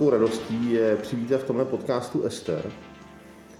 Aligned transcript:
Eh, 0.00 0.02
velkou 0.02 0.10
radostí 0.10 0.72
je 0.72 0.96
přivítat 0.96 1.40
v 1.40 1.44
tomhle 1.44 1.64
podcastu 1.64 2.22
Ester. 2.24 2.62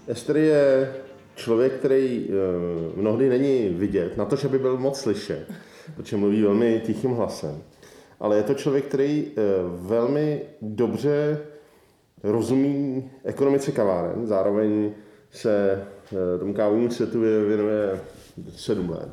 Ester 0.07 0.37
je 0.37 0.93
člověk, 1.35 1.73
který 1.73 2.29
eh, 2.29 2.99
mnohdy 2.99 3.29
není 3.29 3.69
vidět, 3.69 4.17
na 4.17 4.25
to, 4.25 4.35
že 4.35 4.47
by 4.47 4.59
byl 4.59 4.77
moc 4.77 4.99
slyšet, 4.99 5.45
protože 5.95 6.17
mluví 6.17 6.41
velmi 6.41 6.81
tichým 6.85 7.11
hlasem. 7.11 7.63
Ale 8.19 8.37
je 8.37 8.43
to 8.43 8.53
člověk, 8.53 8.85
který 8.85 9.27
eh, 9.27 9.41
velmi 9.81 10.41
dobře 10.61 11.39
rozumí 12.23 13.09
ekonomice 13.23 13.71
kaváren, 13.71 14.27
zároveň 14.27 14.91
se 15.31 15.83
tomu 16.39 16.53
kávovému 16.53 16.89
světu 16.89 17.21
věnuje 17.21 18.01
sedm 18.55 18.89
let. 18.89 19.09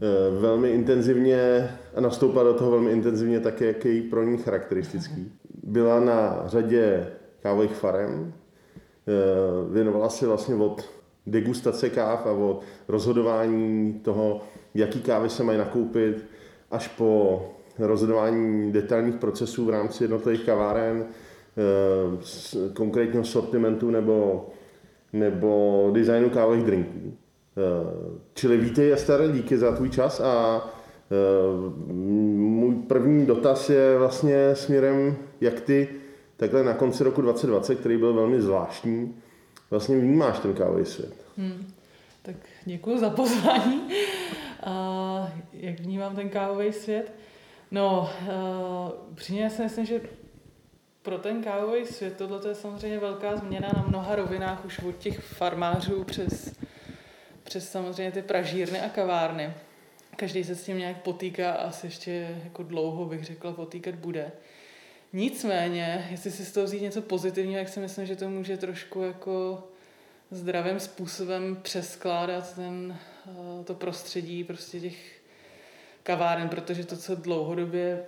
Eh, 0.00 0.40
velmi 0.40 0.70
intenzivně 0.70 1.70
a 1.94 2.00
nastoupila 2.00 2.44
do 2.44 2.54
toho 2.54 2.70
velmi 2.70 2.90
intenzivně 2.90 3.40
také, 3.40 3.66
jak 3.66 3.84
je 3.84 4.02
pro 4.02 4.24
ní 4.24 4.38
charakteristický. 4.38 5.32
Byla 5.66 6.00
na 6.00 6.42
řadě 6.46 7.06
kávových 7.42 7.74
farem, 7.74 8.32
eh, 8.34 9.72
věnovala 9.72 10.08
se 10.08 10.26
vlastně 10.26 10.54
od 10.54 10.90
degustace 11.26 11.90
káv 11.90 12.26
a 12.26 12.30
od 12.32 12.62
rozhodování 12.88 13.92
toho, 13.92 14.40
jaký 14.74 15.00
kávy 15.00 15.30
se 15.30 15.42
mají 15.42 15.58
nakoupit, 15.58 16.24
až 16.70 16.88
po 16.88 17.42
rozhodování 17.78 18.72
detailních 18.72 19.14
procesů 19.14 19.64
v 19.64 19.70
rámci 19.70 20.04
jednotlivých 20.04 20.44
kaváren, 20.46 21.04
eh, 21.04 22.72
konkrétního 22.74 23.24
sortimentu 23.24 23.90
nebo, 23.90 24.48
nebo 25.12 25.90
designu 25.94 26.30
kávových 26.30 26.64
drinků. 26.64 27.12
Eh, 27.56 28.20
čili 28.34 28.56
vítej 28.56 28.92
Ester, 28.92 29.32
díky 29.32 29.58
za 29.58 29.72
tvůj 29.72 29.90
čas 29.90 30.20
a 30.20 30.64
můj 31.86 32.74
první 32.74 33.26
dotaz 33.26 33.70
je 33.70 33.98
vlastně 33.98 34.54
směrem, 34.54 35.16
jak 35.40 35.60
ty 35.60 35.88
takhle 36.36 36.64
na 36.64 36.74
konci 36.74 37.04
roku 37.04 37.20
2020, 37.20 37.74
který 37.74 37.96
byl 37.96 38.14
velmi 38.14 38.40
zvláštní, 38.40 39.14
vlastně 39.70 39.98
vnímáš 39.98 40.38
ten 40.38 40.54
kávový 40.54 40.84
svět. 40.84 41.14
Hmm. 41.36 41.72
Tak 42.22 42.36
děkuji 42.64 42.98
za 42.98 43.10
pozvání. 43.10 43.88
A 44.62 45.32
jak 45.52 45.80
vnímám 45.80 46.16
ten 46.16 46.28
kávový 46.28 46.72
svět? 46.72 47.12
No, 47.70 48.10
uh, 48.22 49.14
přímě 49.14 49.50
si 49.50 49.62
myslím, 49.62 49.86
že 49.86 50.00
pro 51.02 51.18
ten 51.18 51.42
kávový 51.42 51.86
svět 51.86 52.16
tohle 52.16 52.40
je 52.48 52.54
samozřejmě 52.54 52.98
velká 52.98 53.36
změna 53.36 53.68
na 53.76 53.84
mnoha 53.88 54.16
rovinách, 54.16 54.64
už 54.64 54.78
od 54.78 54.98
těch 54.98 55.20
farmářů 55.20 56.04
přes 56.04 56.54
přes 57.44 57.70
samozřejmě 57.70 58.12
ty 58.12 58.22
pražírny 58.22 58.80
a 58.80 58.88
kavárny. 58.88 59.54
Každý 60.16 60.44
se 60.44 60.54
s 60.54 60.64
tím 60.64 60.78
nějak 60.78 61.02
potýká 61.02 61.52
a 61.52 61.68
asi 61.68 61.86
ještě 61.86 62.40
jako 62.44 62.62
dlouho 62.62 63.04
bych 63.04 63.24
řekla 63.24 63.52
potýkat 63.52 63.94
bude. 63.94 64.32
Nicméně, 65.12 66.08
jestli 66.10 66.30
si 66.30 66.44
z 66.44 66.52
toho 66.52 66.66
vzít 66.66 66.82
něco 66.82 67.02
pozitivního, 67.02 67.58
jak 67.58 67.68
si 67.68 67.80
myslím, 67.80 68.06
že 68.06 68.16
to 68.16 68.28
může 68.28 68.56
trošku 68.56 69.02
jako 69.02 69.64
zdravým 70.30 70.80
způsobem 70.80 71.58
přeskládat 71.62 72.54
ten, 72.54 72.98
eh, 73.26 73.64
to 73.64 73.74
prostředí 73.74 74.44
prostě 74.44 74.80
těch 74.80 75.20
kaváren, 76.02 76.48
protože 76.48 76.84
to, 76.86 76.96
co 76.96 77.14
dlouhodobě 77.14 78.04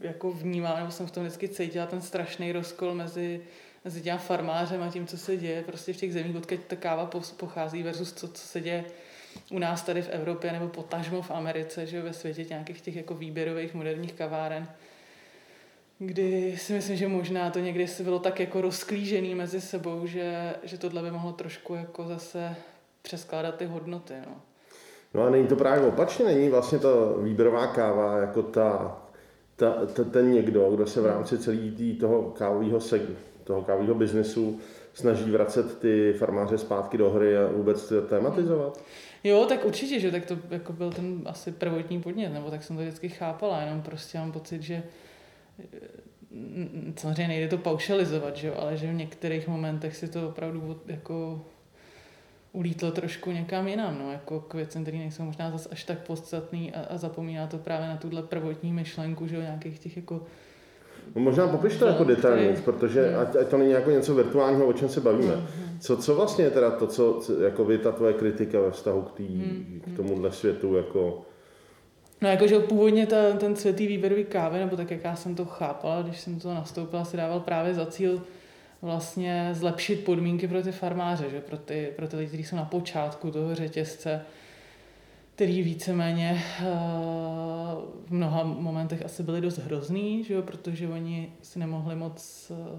jako 0.00 0.32
vnímám, 0.32 0.78
nebo 0.78 0.90
jsem 0.90 1.06
v 1.06 1.10
tom 1.10 1.22
vždycky 1.22 1.48
cítila, 1.48 1.86
ten 1.86 2.00
strašný 2.00 2.52
rozkol 2.52 2.94
mezi 2.94 3.40
mezi 3.84 4.02
těm 4.02 4.18
farmářem 4.18 4.82
a 4.82 4.90
tím, 4.90 5.06
co 5.06 5.18
se 5.18 5.36
děje 5.36 5.62
prostě 5.62 5.92
v 5.92 5.96
těch 5.96 6.12
zemích, 6.12 6.36
odkud 6.36 6.60
ta 6.64 6.76
káva 6.76 7.10
pochází 7.36 7.82
versus 7.82 8.12
to, 8.12 8.28
co 8.28 8.46
se 8.46 8.60
děje 8.60 8.84
u 9.50 9.58
nás 9.58 9.82
tady 9.82 10.02
v 10.02 10.08
Evropě 10.08 10.52
nebo 10.52 10.68
potažmo 10.68 11.22
v 11.22 11.30
Americe, 11.30 11.86
že 11.86 12.02
ve 12.02 12.12
světě 12.12 12.44
nějakých 12.48 12.80
těch 12.80 12.96
jako 12.96 13.14
výběrových 13.14 13.74
moderních 13.74 14.12
kaváren, 14.12 14.68
kdy 15.98 16.56
si 16.58 16.72
myslím, 16.72 16.96
že 16.96 17.08
možná 17.08 17.50
to 17.50 17.58
někdy 17.58 17.86
se 17.86 18.02
bylo 18.02 18.18
tak 18.18 18.40
jako 18.40 18.60
rozklížený 18.60 19.34
mezi 19.34 19.60
sebou, 19.60 20.06
že, 20.06 20.54
že 20.62 20.78
tohle 20.78 21.02
by 21.02 21.10
mohlo 21.10 21.32
trošku 21.32 21.74
jako 21.74 22.04
zase 22.04 22.56
přeskládat 23.02 23.56
ty 23.56 23.66
hodnoty. 23.66 24.14
No. 24.26 24.40
No 25.14 25.22
a 25.22 25.30
není 25.30 25.46
to 25.46 25.56
právě 25.56 25.86
opačně, 25.88 26.24
není 26.24 26.48
vlastně 26.48 26.78
ta 26.78 26.88
výběrová 27.22 27.66
káva 27.66 28.18
jako 28.18 28.42
ta, 28.42 28.98
ta, 29.56 29.86
ta 29.86 30.04
ten 30.04 30.32
někdo, 30.32 30.70
kdo 30.70 30.86
se 30.86 31.00
v 31.00 31.06
rámci 31.06 31.38
celý 31.38 31.96
toho 32.00 32.22
kávového 32.22 32.80
segmentu 32.80 33.30
toho 33.50 33.62
kávového 33.62 33.94
biznesu 33.94 34.58
snaží 34.94 35.30
vracet 35.30 35.78
ty 35.78 36.14
farmáře 36.18 36.58
zpátky 36.58 36.98
do 36.98 37.10
hry 37.10 37.38
a 37.38 37.46
vůbec 37.46 37.92
tematizovat? 38.08 38.80
Jo, 39.24 39.46
tak 39.48 39.64
určitě, 39.64 40.00
že 40.00 40.10
tak 40.10 40.26
to 40.26 40.38
jako 40.50 40.72
byl 40.72 40.92
ten 40.92 41.22
asi 41.24 41.52
prvotní 41.52 42.02
podnět, 42.02 42.28
nebo 42.28 42.50
tak 42.50 42.62
jsem 42.62 42.76
to 42.76 42.82
vždycky 42.82 43.08
chápala, 43.08 43.60
jenom 43.60 43.82
prostě 43.82 44.18
mám 44.18 44.32
pocit, 44.32 44.62
že 44.62 44.82
mm, 46.30 46.94
samozřejmě 46.96 47.28
nejde 47.28 47.48
to 47.48 47.58
paušalizovat, 47.58 48.36
že 48.36 48.48
jo, 48.48 48.54
ale 48.58 48.76
že 48.76 48.86
v 48.86 48.94
některých 48.94 49.48
momentech 49.48 49.96
si 49.96 50.08
to 50.08 50.28
opravdu 50.28 50.80
jako 50.86 51.44
ulítlo 52.52 52.90
trošku 52.90 53.30
někam 53.30 53.68
jinam, 53.68 53.98
no, 53.98 54.12
jako 54.12 54.40
k 54.40 54.54
věcem, 54.54 54.82
které 54.82 54.98
nejsou 54.98 55.22
možná 55.22 55.50
zase 55.50 55.68
až 55.68 55.84
tak 55.84 55.98
podstatný 55.98 56.74
a, 56.74 56.80
a 56.80 56.96
zapomíná 56.96 57.46
to 57.46 57.58
právě 57.58 57.88
na 57.88 57.96
tuhle 57.96 58.22
prvotní 58.22 58.72
myšlenku, 58.72 59.26
že 59.26 59.36
jo, 59.36 59.42
nějakých 59.42 59.78
těch 59.78 59.96
jako 59.96 60.26
No 61.14 61.22
možná 61.22 61.48
popiš 61.48 61.76
to 61.76 61.86
jako 61.86 62.04
detailně, 62.04 62.56
protože 62.64 63.14
ať, 63.14 63.36
ať 63.36 63.48
to 63.48 63.58
není 63.58 63.70
jako 63.70 63.90
něco 63.90 64.14
virtuálního, 64.14 64.66
o 64.66 64.72
čem 64.72 64.88
se 64.88 65.00
bavíme. 65.00 65.34
Co, 65.80 65.96
co 65.96 66.14
vlastně 66.14 66.44
je 66.44 66.50
teda 66.50 66.70
to, 66.70 66.86
co, 66.86 67.22
jako 67.44 67.64
by 67.64 67.78
ta 67.78 67.92
tvoje 67.92 68.12
kritika 68.12 68.60
ve 68.60 68.70
vztahu 68.70 69.02
k, 69.02 69.12
tý, 69.12 69.24
mm-hmm. 69.24 69.94
k 69.94 69.96
tomuhle 69.96 70.32
světu 70.32 70.76
jako... 70.76 71.22
No 72.22 72.28
jakože 72.28 72.58
původně 72.58 73.06
ta, 73.06 73.32
ten 73.32 73.56
světý 73.56 73.86
výběrový 73.86 74.24
kávy, 74.24 74.58
nebo 74.58 74.76
tak 74.76 74.90
jak 74.90 75.04
já 75.04 75.16
jsem 75.16 75.34
to 75.34 75.44
chápala, 75.44 76.02
když 76.02 76.20
jsem 76.20 76.40
to 76.40 76.54
nastoupila, 76.54 77.04
si 77.04 77.16
dával 77.16 77.40
právě 77.40 77.74
za 77.74 77.86
cíl 77.86 78.22
vlastně 78.82 79.50
zlepšit 79.52 80.04
podmínky 80.04 80.48
pro 80.48 80.62
ty 80.62 80.72
farmáře, 80.72 81.30
že? 81.30 81.40
Pro 81.40 81.56
ty, 81.56 81.92
pro 81.96 82.08
ty 82.08 82.16
lidi, 82.16 82.28
kteří 82.28 82.44
jsou 82.44 82.56
na 82.56 82.64
počátku 82.64 83.30
toho 83.30 83.54
řetězce, 83.54 84.20
který 85.40 85.62
víceméně 85.62 86.42
eh, 86.60 86.64
v 88.06 88.10
mnoha 88.10 88.44
momentech 88.44 89.04
asi 89.04 89.22
byly 89.22 89.40
dost 89.40 89.58
hrozný, 89.58 90.24
že 90.24 90.34
jo, 90.34 90.42
protože 90.42 90.88
oni 90.88 91.32
si 91.42 91.58
nemohli 91.58 91.96
moc, 91.96 92.52
eh, 92.54 92.78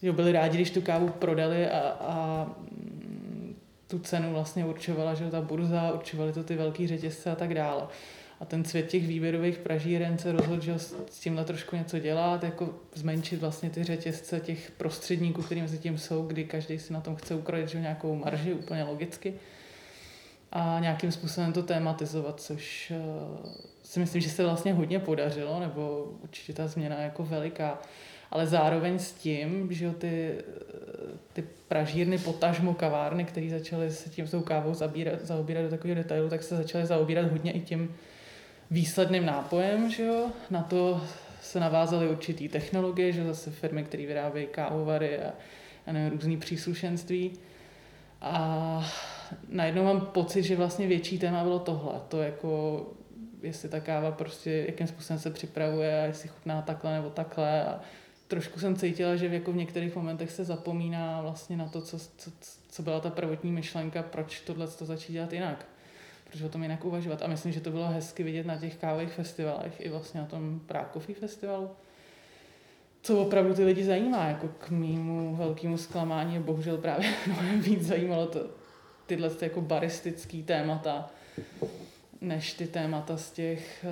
že 0.00 0.06
jo, 0.06 0.12
byli 0.12 0.32
rádi, 0.32 0.56
když 0.56 0.70
tu 0.70 0.80
kávu 0.80 1.08
prodali 1.08 1.68
a, 1.68 1.80
a 2.00 2.46
mm, 2.70 3.56
tu 3.86 3.98
cenu 3.98 4.32
vlastně 4.32 4.64
určovala, 4.64 5.14
že 5.14 5.24
jo, 5.24 5.30
ta 5.30 5.40
burza, 5.40 5.92
určovali 5.92 6.32
to 6.32 6.44
ty 6.44 6.56
velký 6.56 6.86
řetězce 6.86 7.30
a 7.30 7.34
tak 7.34 7.54
dále. 7.54 7.82
A 8.40 8.44
ten 8.44 8.64
svět 8.64 8.86
těch 8.86 9.06
výběrových 9.06 9.58
pražíren 9.58 10.18
se 10.18 10.32
rozhodl, 10.32 10.62
že 10.62 10.78
s 10.78 11.20
tímhle 11.20 11.44
trošku 11.44 11.76
něco 11.76 11.98
dělat, 11.98 12.44
jako 12.44 12.74
zmenšit 12.94 13.40
vlastně 13.40 13.70
ty 13.70 13.84
řetězce 13.84 14.40
těch 14.40 14.70
prostředníků, 14.70 15.42
kterým 15.42 15.64
mezi 15.64 15.78
tím 15.78 15.98
jsou, 15.98 16.26
kdy 16.26 16.44
každý 16.44 16.78
si 16.78 16.92
na 16.92 17.00
tom 17.00 17.16
chce 17.16 17.34
ukrojit 17.34 17.68
že 17.68 17.80
nějakou 17.80 18.14
marži, 18.14 18.52
úplně 18.52 18.84
logicky 18.84 19.34
a 20.52 20.78
nějakým 20.80 21.12
způsobem 21.12 21.52
to 21.52 21.62
tématizovat, 21.62 22.40
což 22.40 22.92
uh, 22.96 23.50
si 23.82 24.00
myslím, 24.00 24.22
že 24.22 24.30
se 24.30 24.44
vlastně 24.44 24.72
hodně 24.72 24.98
podařilo, 24.98 25.60
nebo 25.60 26.12
určitě 26.22 26.52
ta 26.52 26.66
změna 26.66 26.96
je 26.96 27.04
jako 27.04 27.24
veliká. 27.24 27.78
Ale 28.30 28.46
zároveň 28.46 28.98
s 28.98 29.12
tím, 29.12 29.72
že 29.72 29.90
ty, 29.90 30.34
ty 31.32 31.44
pražírny, 31.68 32.18
potažmo 32.18 32.74
kavárny, 32.74 33.24
které 33.24 33.50
začaly 33.50 33.90
se 33.90 34.10
tím 34.10 34.28
tou 34.28 34.40
kávou 34.40 34.74
zabírat, 34.74 35.20
zaobírat 35.22 35.64
do 35.64 35.70
takového 35.70 36.02
detailu, 36.02 36.28
tak 36.28 36.42
se 36.42 36.56
začaly 36.56 36.86
zaobírat 36.86 37.30
hodně 37.30 37.52
i 37.52 37.60
tím 37.60 37.94
výsledným 38.70 39.26
nápojem, 39.26 39.90
že 39.90 40.04
jo? 40.04 40.30
Na 40.50 40.62
to 40.62 41.02
se 41.42 41.60
navázaly 41.60 42.08
určitý 42.08 42.48
technologie, 42.48 43.12
že 43.12 43.24
zase 43.24 43.50
firmy, 43.50 43.84
které 43.84 44.06
vyrábějí 44.06 44.46
kávovary 44.46 45.18
a, 45.18 45.32
a 45.86 46.08
různý 46.10 46.36
příslušenství. 46.36 47.32
A 48.20 48.84
najednou 49.48 49.84
mám 49.84 50.00
pocit, 50.00 50.42
že 50.42 50.56
vlastně 50.56 50.86
větší 50.86 51.18
téma 51.18 51.42
bylo 51.42 51.58
tohle. 51.58 52.00
To 52.08 52.22
jako, 52.22 52.80
jestli 53.42 53.68
ta 53.68 53.80
káva 53.80 54.10
prostě, 54.10 54.64
jakým 54.66 54.86
způsobem 54.86 55.20
se 55.20 55.30
připravuje 55.30 56.02
a 56.02 56.04
jestli 56.04 56.28
chutná 56.28 56.62
takhle 56.62 56.94
nebo 56.94 57.10
takhle. 57.10 57.64
A 57.64 57.80
trošku 58.28 58.60
jsem 58.60 58.76
cítila, 58.76 59.16
že 59.16 59.26
jako 59.26 59.52
v 59.52 59.56
některých 59.56 59.96
momentech 59.96 60.32
se 60.32 60.44
zapomíná 60.44 61.20
vlastně 61.20 61.56
na 61.56 61.68
to, 61.68 61.82
co, 61.82 61.98
co, 61.98 62.30
co 62.68 62.82
byla 62.82 63.00
ta 63.00 63.10
prvotní 63.10 63.52
myšlenka, 63.52 64.02
proč 64.02 64.40
tohle 64.40 64.68
to 64.68 64.84
začít 64.84 65.12
dělat 65.12 65.32
jinak. 65.32 65.66
Proč 66.30 66.42
o 66.42 66.48
tom 66.48 66.62
jinak 66.62 66.84
uvažovat. 66.84 67.22
A 67.22 67.26
myslím, 67.26 67.52
že 67.52 67.60
to 67.60 67.70
bylo 67.70 67.88
hezky 67.88 68.22
vidět 68.22 68.46
na 68.46 68.56
těch 68.56 68.76
kávových 68.76 69.12
festivalech, 69.12 69.80
i 69.80 69.88
vlastně 69.88 70.20
na 70.20 70.26
tom 70.26 70.60
Prákový 70.66 71.14
festivalu 71.14 71.70
co 73.06 73.20
opravdu 73.20 73.54
ty 73.54 73.64
lidi 73.64 73.84
zajímá, 73.84 74.24
jako 74.24 74.48
k 74.48 74.70
mýmu 74.70 75.36
velkému 75.36 75.78
zklamání, 75.78 76.38
bohužel 76.38 76.78
právě 76.78 77.14
mnohem 77.26 77.60
víc 77.60 77.82
zajímalo 77.82 78.26
to, 78.26 78.40
tyhle 79.06 79.30
jako 79.40 79.60
baristický 79.60 80.42
témata, 80.42 81.10
než 82.20 82.52
ty 82.52 82.66
témata 82.66 83.16
z 83.16 83.30
těch, 83.30 83.84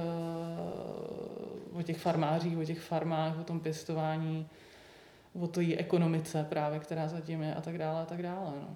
uh, 1.72 1.78
o 1.78 1.82
těch 1.82 1.98
farmářích, 1.98 2.58
o 2.58 2.64
těch 2.64 2.80
farmách, 2.80 3.40
o 3.40 3.44
tom 3.44 3.60
pěstování, 3.60 4.46
o 5.40 5.46
to 5.46 5.60
jí 5.60 5.76
ekonomice 5.76 6.46
právě, 6.48 6.78
která 6.78 7.08
zatím 7.08 7.42
je 7.42 7.54
a 7.54 7.60
tak 7.60 7.78
dále 7.78 8.02
a 8.02 8.04
tak 8.04 8.22
dále. 8.22 8.52
No. 8.60 8.68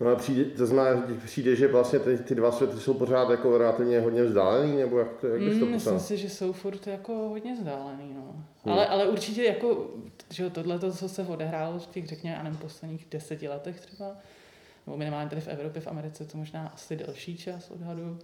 No 0.00 0.10
a 0.10 0.16
přijde, 0.16 0.44
to 0.44 0.66
znamená, 0.66 1.06
že 1.08 1.14
přijde, 1.14 1.56
že 1.56 1.68
vlastně 1.68 1.98
ty, 1.98 2.18
ty 2.18 2.34
dva 2.34 2.52
světy 2.52 2.76
jsou 2.80 2.94
pořád 2.94 3.30
jako 3.30 3.58
relativně 3.58 4.00
hodně 4.00 4.22
vzdálený, 4.24 4.76
nebo 4.76 4.98
jak, 4.98 5.08
to, 5.20 5.26
jak 5.26 5.40
bys 5.40 5.58
to 5.58 5.66
Mm, 5.66 5.72
popsal? 5.72 5.94
myslím 5.94 6.18
si, 6.18 6.22
že 6.22 6.30
jsou 6.30 6.52
furt 6.52 6.86
jako 6.86 7.12
hodně 7.14 7.54
vzdálený, 7.54 8.14
no. 8.14 8.44
Ale, 8.72 8.86
ale 8.86 9.08
určitě 9.08 9.44
jako, 9.44 9.86
že 10.30 10.50
tohle, 10.50 10.78
co 10.92 11.08
se 11.08 11.22
odehrálo 11.22 11.78
v 11.78 11.86
těch, 11.86 12.06
řekněme, 12.06 12.40
nevím, 12.42 12.58
posledních 12.58 13.06
deseti 13.10 13.48
letech 13.48 13.80
třeba, 13.80 14.16
nebo 14.88 14.96
minimálně 14.96 15.30
tady 15.30 15.40
v 15.40 15.48
Evropě, 15.48 15.82
v 15.82 15.86
Americe, 15.86 16.24
to 16.24 16.38
možná 16.38 16.68
asi 16.68 16.96
delší 16.96 17.36
čas 17.36 17.70
odhadu, 17.70 18.18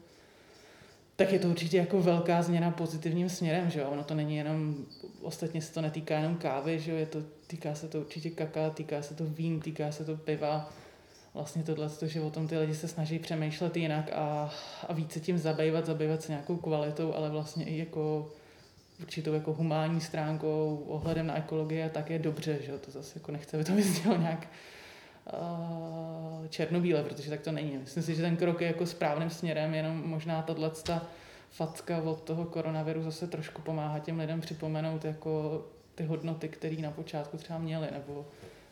tak 1.17 1.33
je 1.33 1.39
to 1.39 1.49
určitě 1.49 1.77
jako 1.77 2.03
velká 2.03 2.43
změna 2.43 2.71
pozitivním 2.71 3.29
směrem, 3.29 3.71
že 3.71 3.81
jo? 3.81 3.89
Ono 3.89 4.05
to 4.05 4.15
není 4.15 4.37
jenom, 4.37 4.75
ostatně 5.23 5.63
se 5.63 5.75
to 5.75 5.81
netýká 5.81 6.17
jenom 6.17 6.37
kávy, 6.37 6.81
že 6.81 6.91
jo? 6.91 6.97
Je 6.97 7.07
to, 7.07 7.23
týká 7.47 7.75
se 7.75 7.89
to 7.89 8.01
určitě 8.01 8.31
kaka, 8.31 8.71
týká 8.71 9.03
se 9.03 9.15
to 9.15 9.25
vín, 9.25 9.61
týká 9.61 9.93
se 9.93 10.05
to 10.05 10.17
piva. 10.17 10.71
Vlastně 11.35 11.63
tohle, 11.63 11.91
že 12.07 12.21
o 12.21 12.31
tom 12.31 12.49
ty 12.49 12.59
lidi 12.59 12.75
se 12.75 12.89
snaží 12.89 13.19
přemýšlet 13.19 13.77
jinak 13.77 14.11
a, 14.13 14.51
a 14.89 14.93
více 14.93 15.21
tím 15.21 15.39
zabývat, 15.39 15.87
zabývat 15.87 16.23
se 16.23 16.33
nějakou 16.33 16.57
kvalitou, 16.57 17.15
ale 17.15 17.31
vlastně 17.31 17.65
i 17.65 17.79
jako 17.79 18.33
určitou 19.01 19.33
jako 19.33 19.53
humánní 19.53 20.01
stránkou, 20.01 20.85
ohledem 20.89 21.27
na 21.27 21.39
ekologii 21.39 21.83
a 21.83 21.89
tak 21.89 22.11
je 22.11 22.19
dobře, 22.19 22.59
že 22.63 22.73
jo? 22.73 22.79
To 22.79 22.91
zase 22.91 23.13
jako 23.19 23.33
nechce, 23.33 23.57
aby 23.57 23.65
to 23.65 23.75
vyznělo 23.75 24.17
nějak 24.17 24.49
černobíle, 26.49 27.03
protože 27.03 27.31
tak 27.31 27.41
to 27.41 27.53
není. 27.53 27.79
Myslím 27.79 28.03
si, 28.03 28.15
že 28.15 28.23
ten 28.23 28.37
krok 28.37 28.61
je 28.61 28.67
jako 28.67 28.87
správným 28.87 29.31
směrem, 29.31 29.75
jenom 29.75 30.03
možná 30.07 30.43
tahle 30.43 30.71
ta 30.71 31.03
facka 31.51 31.99
od 31.99 32.21
toho 32.21 32.45
koronaviru 32.45 33.03
zase 33.03 33.27
trošku 33.27 33.63
pomáhá 33.63 33.99
těm 33.99 34.19
lidem 34.19 34.41
připomenout 34.41 35.05
jako 35.05 35.63
ty 35.95 36.05
hodnoty, 36.05 36.49
které 36.49 36.77
na 36.77 36.91
počátku 36.91 37.37
třeba 37.37 37.59
měli, 37.59 37.87
nebo 37.93 38.27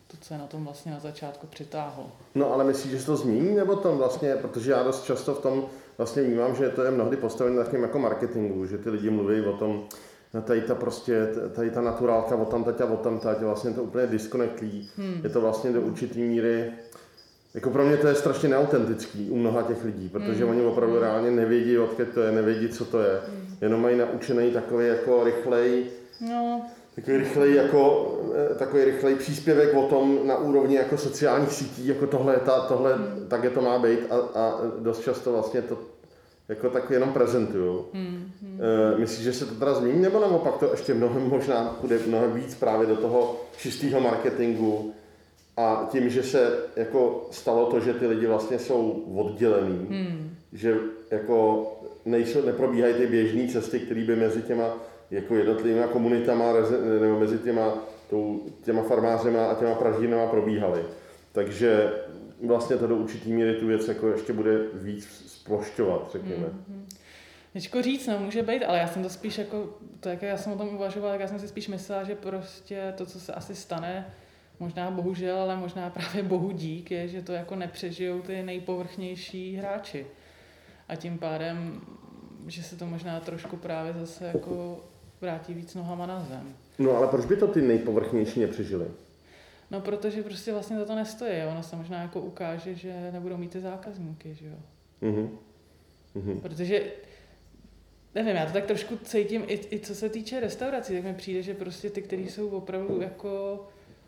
to, 0.06 0.16
co 0.20 0.34
je 0.34 0.38
na 0.38 0.46
tom 0.46 0.64
vlastně 0.64 0.92
na 0.92 0.98
začátku 0.98 1.46
přitáhlo. 1.46 2.12
No 2.34 2.52
ale 2.52 2.64
myslíš, 2.64 2.92
že 2.92 3.00
se 3.00 3.06
to 3.06 3.16
změní, 3.16 3.54
nebo 3.54 3.76
to 3.76 3.96
vlastně, 3.96 4.36
protože 4.36 4.70
já 4.70 4.82
dost 4.82 5.04
často 5.04 5.34
v 5.34 5.40
tom 5.40 5.66
vlastně 5.98 6.22
vnímám, 6.22 6.56
že 6.56 6.68
to 6.68 6.82
je 6.82 6.90
mnohdy 6.90 7.16
postavené 7.16 7.56
na 7.56 7.78
jako 7.78 7.98
marketingu, 7.98 8.66
že 8.66 8.78
ty 8.78 8.90
lidi 8.90 9.10
mluví 9.10 9.40
o 9.40 9.52
tom, 9.52 9.84
tady 10.40 10.60
ta 10.60 10.74
prostě, 10.74 11.28
tady 11.54 11.70
ta 11.70 11.80
naturálka 11.80 12.36
o 12.36 12.44
tam 12.44 12.64
a 12.80 12.84
o 12.84 12.96
tam 12.96 13.20
vlastně 13.40 13.70
to 13.70 13.82
úplně 13.82 14.06
disconnectlí. 14.06 14.90
Hmm. 14.96 15.20
Je 15.22 15.30
to 15.30 15.40
vlastně 15.40 15.72
do 15.72 15.80
určitý 15.80 16.22
míry, 16.22 16.72
jako 17.54 17.70
pro 17.70 17.84
mě 17.84 17.96
to 17.96 18.08
je 18.08 18.14
strašně 18.14 18.48
neautentický 18.48 19.30
u 19.30 19.36
mnoha 19.36 19.62
těch 19.62 19.84
lidí, 19.84 20.08
protože 20.08 20.44
hmm. 20.44 20.50
oni 20.50 20.62
opravdu 20.62 20.98
reálně 20.98 21.30
nevědí, 21.30 21.78
odkud 21.78 22.08
to 22.14 22.20
je, 22.20 22.32
nevědí, 22.32 22.68
co 22.68 22.84
to 22.84 23.00
je. 23.00 23.20
Hmm. 23.28 23.56
Jenom 23.60 23.82
mají 23.82 23.98
naučený 23.98 24.50
takový 24.50 24.86
jako 24.86 25.24
rychlej, 25.24 25.84
No, 26.20 26.62
takový 26.94 27.16
rychlej, 27.16 27.54
jako, 27.54 28.12
eh, 28.34 28.54
takový 28.54 28.84
rychlej 28.84 29.14
příspěvek 29.14 29.74
o 29.74 29.82
tom 29.82 30.26
na 30.26 30.36
úrovni 30.36 30.76
jako 30.76 30.96
sociálních 30.96 31.52
sítí, 31.52 31.86
jako 31.86 32.06
tohle, 32.06 32.36
ta, 32.36 32.60
tohle 32.60 32.94
hmm. 32.94 33.26
tak 33.28 33.44
je 33.44 33.50
to 33.50 33.60
má 33.60 33.78
být 33.78 33.98
a, 34.10 34.16
a 34.16 34.60
dost 34.78 35.00
často 35.00 35.32
vlastně 35.32 35.62
to 35.62 35.78
jako 36.48 36.70
tak 36.70 36.90
jenom 36.90 37.12
prezentují. 37.12 37.78
Hmm. 37.92 38.30
Hmm. 38.42 38.60
E, 38.94 38.98
myslíš, 38.98 39.24
že 39.24 39.32
se 39.32 39.46
to 39.46 39.54
teda 39.54 39.74
změní, 39.74 40.02
nebo 40.02 40.20
naopak 40.20 40.58
to 40.58 40.70
ještě 40.70 40.94
mnohem 40.94 41.28
možná 41.28 41.76
půjde 41.80 41.98
mnohem 42.06 42.32
víc 42.32 42.54
právě 42.54 42.86
do 42.86 42.96
toho 42.96 43.40
čistého 43.56 44.00
marketingu 44.00 44.94
a 45.56 45.88
tím, 45.92 46.10
že 46.10 46.22
se 46.22 46.58
jako 46.76 47.28
stalo 47.30 47.66
to, 47.66 47.80
že 47.80 47.94
ty 47.94 48.06
lidi 48.06 48.26
vlastně 48.26 48.58
jsou 48.58 49.04
oddělený, 49.16 49.86
hmm. 49.90 50.30
že 50.52 50.76
jako 51.10 51.66
nejsou, 52.04 52.46
neprobíhají 52.46 52.94
ty 52.94 53.06
běžné 53.06 53.48
cesty, 53.48 53.80
které 53.80 54.04
by 54.04 54.16
mezi 54.16 54.42
těma 54.42 54.74
jako 55.10 55.34
jednotlivými 55.34 55.84
komunitama 55.92 56.52
nebo 57.00 57.18
mezi 57.18 57.38
těma, 57.38 57.74
tou, 58.10 58.40
těma 58.64 58.82
farmářema 58.82 59.46
a 59.46 59.54
těma 59.54 59.74
praždinama 59.74 60.26
probíhaly. 60.26 60.82
Takže 61.32 61.92
vlastně 62.46 62.76
to 62.76 62.86
do 62.86 62.96
určitý 62.96 63.32
míry 63.32 63.54
tu 63.54 63.66
věc 63.66 63.88
jako 63.88 64.08
ještě 64.08 64.32
bude 64.32 64.58
víc 64.74 65.24
splošťovat, 65.26 66.08
řekněme. 66.12 66.46
Mm-hmm. 66.46 66.96
Těžko 67.52 67.82
říct, 67.82 68.06
no, 68.06 68.18
může 68.18 68.42
být, 68.42 68.64
ale 68.64 68.78
já 68.78 68.88
jsem 68.88 69.02
to 69.02 69.08
spíš 69.08 69.38
jako, 69.38 69.78
to 70.00 70.08
jak 70.08 70.22
já 70.22 70.36
jsem 70.36 70.52
o 70.52 70.56
tom 70.56 70.74
uvažovala, 70.74 71.12
tak 71.12 71.20
já 71.20 71.28
jsem 71.28 71.38
si 71.38 71.48
spíš 71.48 71.68
myslela, 71.68 72.04
že 72.04 72.14
prostě 72.14 72.94
to, 72.96 73.06
co 73.06 73.20
se 73.20 73.32
asi 73.32 73.54
stane, 73.54 74.14
možná 74.60 74.90
bohužel, 74.90 75.36
ale 75.36 75.56
možná 75.56 75.90
právě 75.94 76.22
bohu 76.22 76.50
dík, 76.50 76.90
je, 76.90 77.08
že 77.08 77.22
to 77.22 77.32
jako 77.32 77.56
nepřežijou 77.56 78.22
ty 78.22 78.42
nejpovrchnější 78.42 79.56
hráči. 79.56 80.06
A 80.88 80.96
tím 80.96 81.18
pádem, 81.18 81.80
že 82.46 82.62
se 82.62 82.76
to 82.76 82.86
možná 82.86 83.20
trošku 83.20 83.56
právě 83.56 83.92
zase 84.00 84.24
jako 84.24 84.84
vrátí 85.20 85.54
víc 85.54 85.74
nohama 85.74 86.06
na 86.06 86.26
zem. 86.28 86.54
No 86.78 86.96
ale 86.96 87.06
proč 87.06 87.26
by 87.26 87.36
to 87.36 87.46
ty 87.46 87.62
nejpovrchnější 87.62 88.40
nepřežili? 88.40 88.86
No, 89.72 89.80
protože 89.80 90.22
prostě 90.22 90.52
vlastně 90.52 90.78
za 90.78 90.84
to 90.84 90.94
nestojí. 90.94 91.42
Ono 91.50 91.62
se 91.62 91.76
možná 91.76 92.02
jako 92.02 92.20
ukáže, 92.20 92.74
že 92.74 93.10
nebudou 93.12 93.36
mít 93.36 93.50
ty 93.50 93.60
zákazníky, 93.60 94.34
že 94.34 94.46
jo. 94.46 94.56
Mm-hmm. 95.02 95.28
Mm-hmm. 96.16 96.40
Protože, 96.40 96.82
nevím, 98.14 98.36
já 98.36 98.46
to 98.46 98.52
tak 98.52 98.66
trošku 98.66 98.96
cítím, 98.96 99.44
i, 99.46 99.60
i 99.74 99.80
co 99.80 99.94
se 99.94 100.08
týče 100.08 100.40
restaurací, 100.40 100.92
tak 100.94 101.04
mi 101.04 101.14
přijde, 101.14 101.42
že 101.42 101.54
prostě 101.54 101.90
ty, 101.90 102.02
kteří 102.02 102.28
jsou 102.28 102.48
opravdu 102.48 103.00
jako 103.00 103.64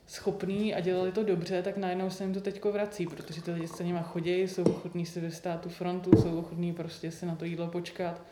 schopní 0.06 0.74
a 0.74 0.80
dělali 0.80 1.12
to 1.12 1.24
dobře, 1.24 1.62
tak 1.62 1.76
najednou 1.76 2.10
se 2.10 2.24
jim 2.24 2.34
to 2.34 2.40
teďko 2.40 2.72
vrací, 2.72 3.06
protože 3.06 3.42
ty 3.42 3.50
lidi 3.50 3.68
se 3.68 3.84
nima 3.84 4.02
chodí, 4.02 4.40
jsou 4.40 4.62
ochotní 4.62 5.06
si 5.06 5.20
vystát 5.20 5.60
tu 5.60 5.68
frontu, 5.68 6.22
jsou 6.22 6.38
ochotní 6.38 6.72
prostě 6.72 7.10
si 7.10 7.26
na 7.26 7.34
to 7.34 7.44
jídlo 7.44 7.66
počkat 7.66 8.22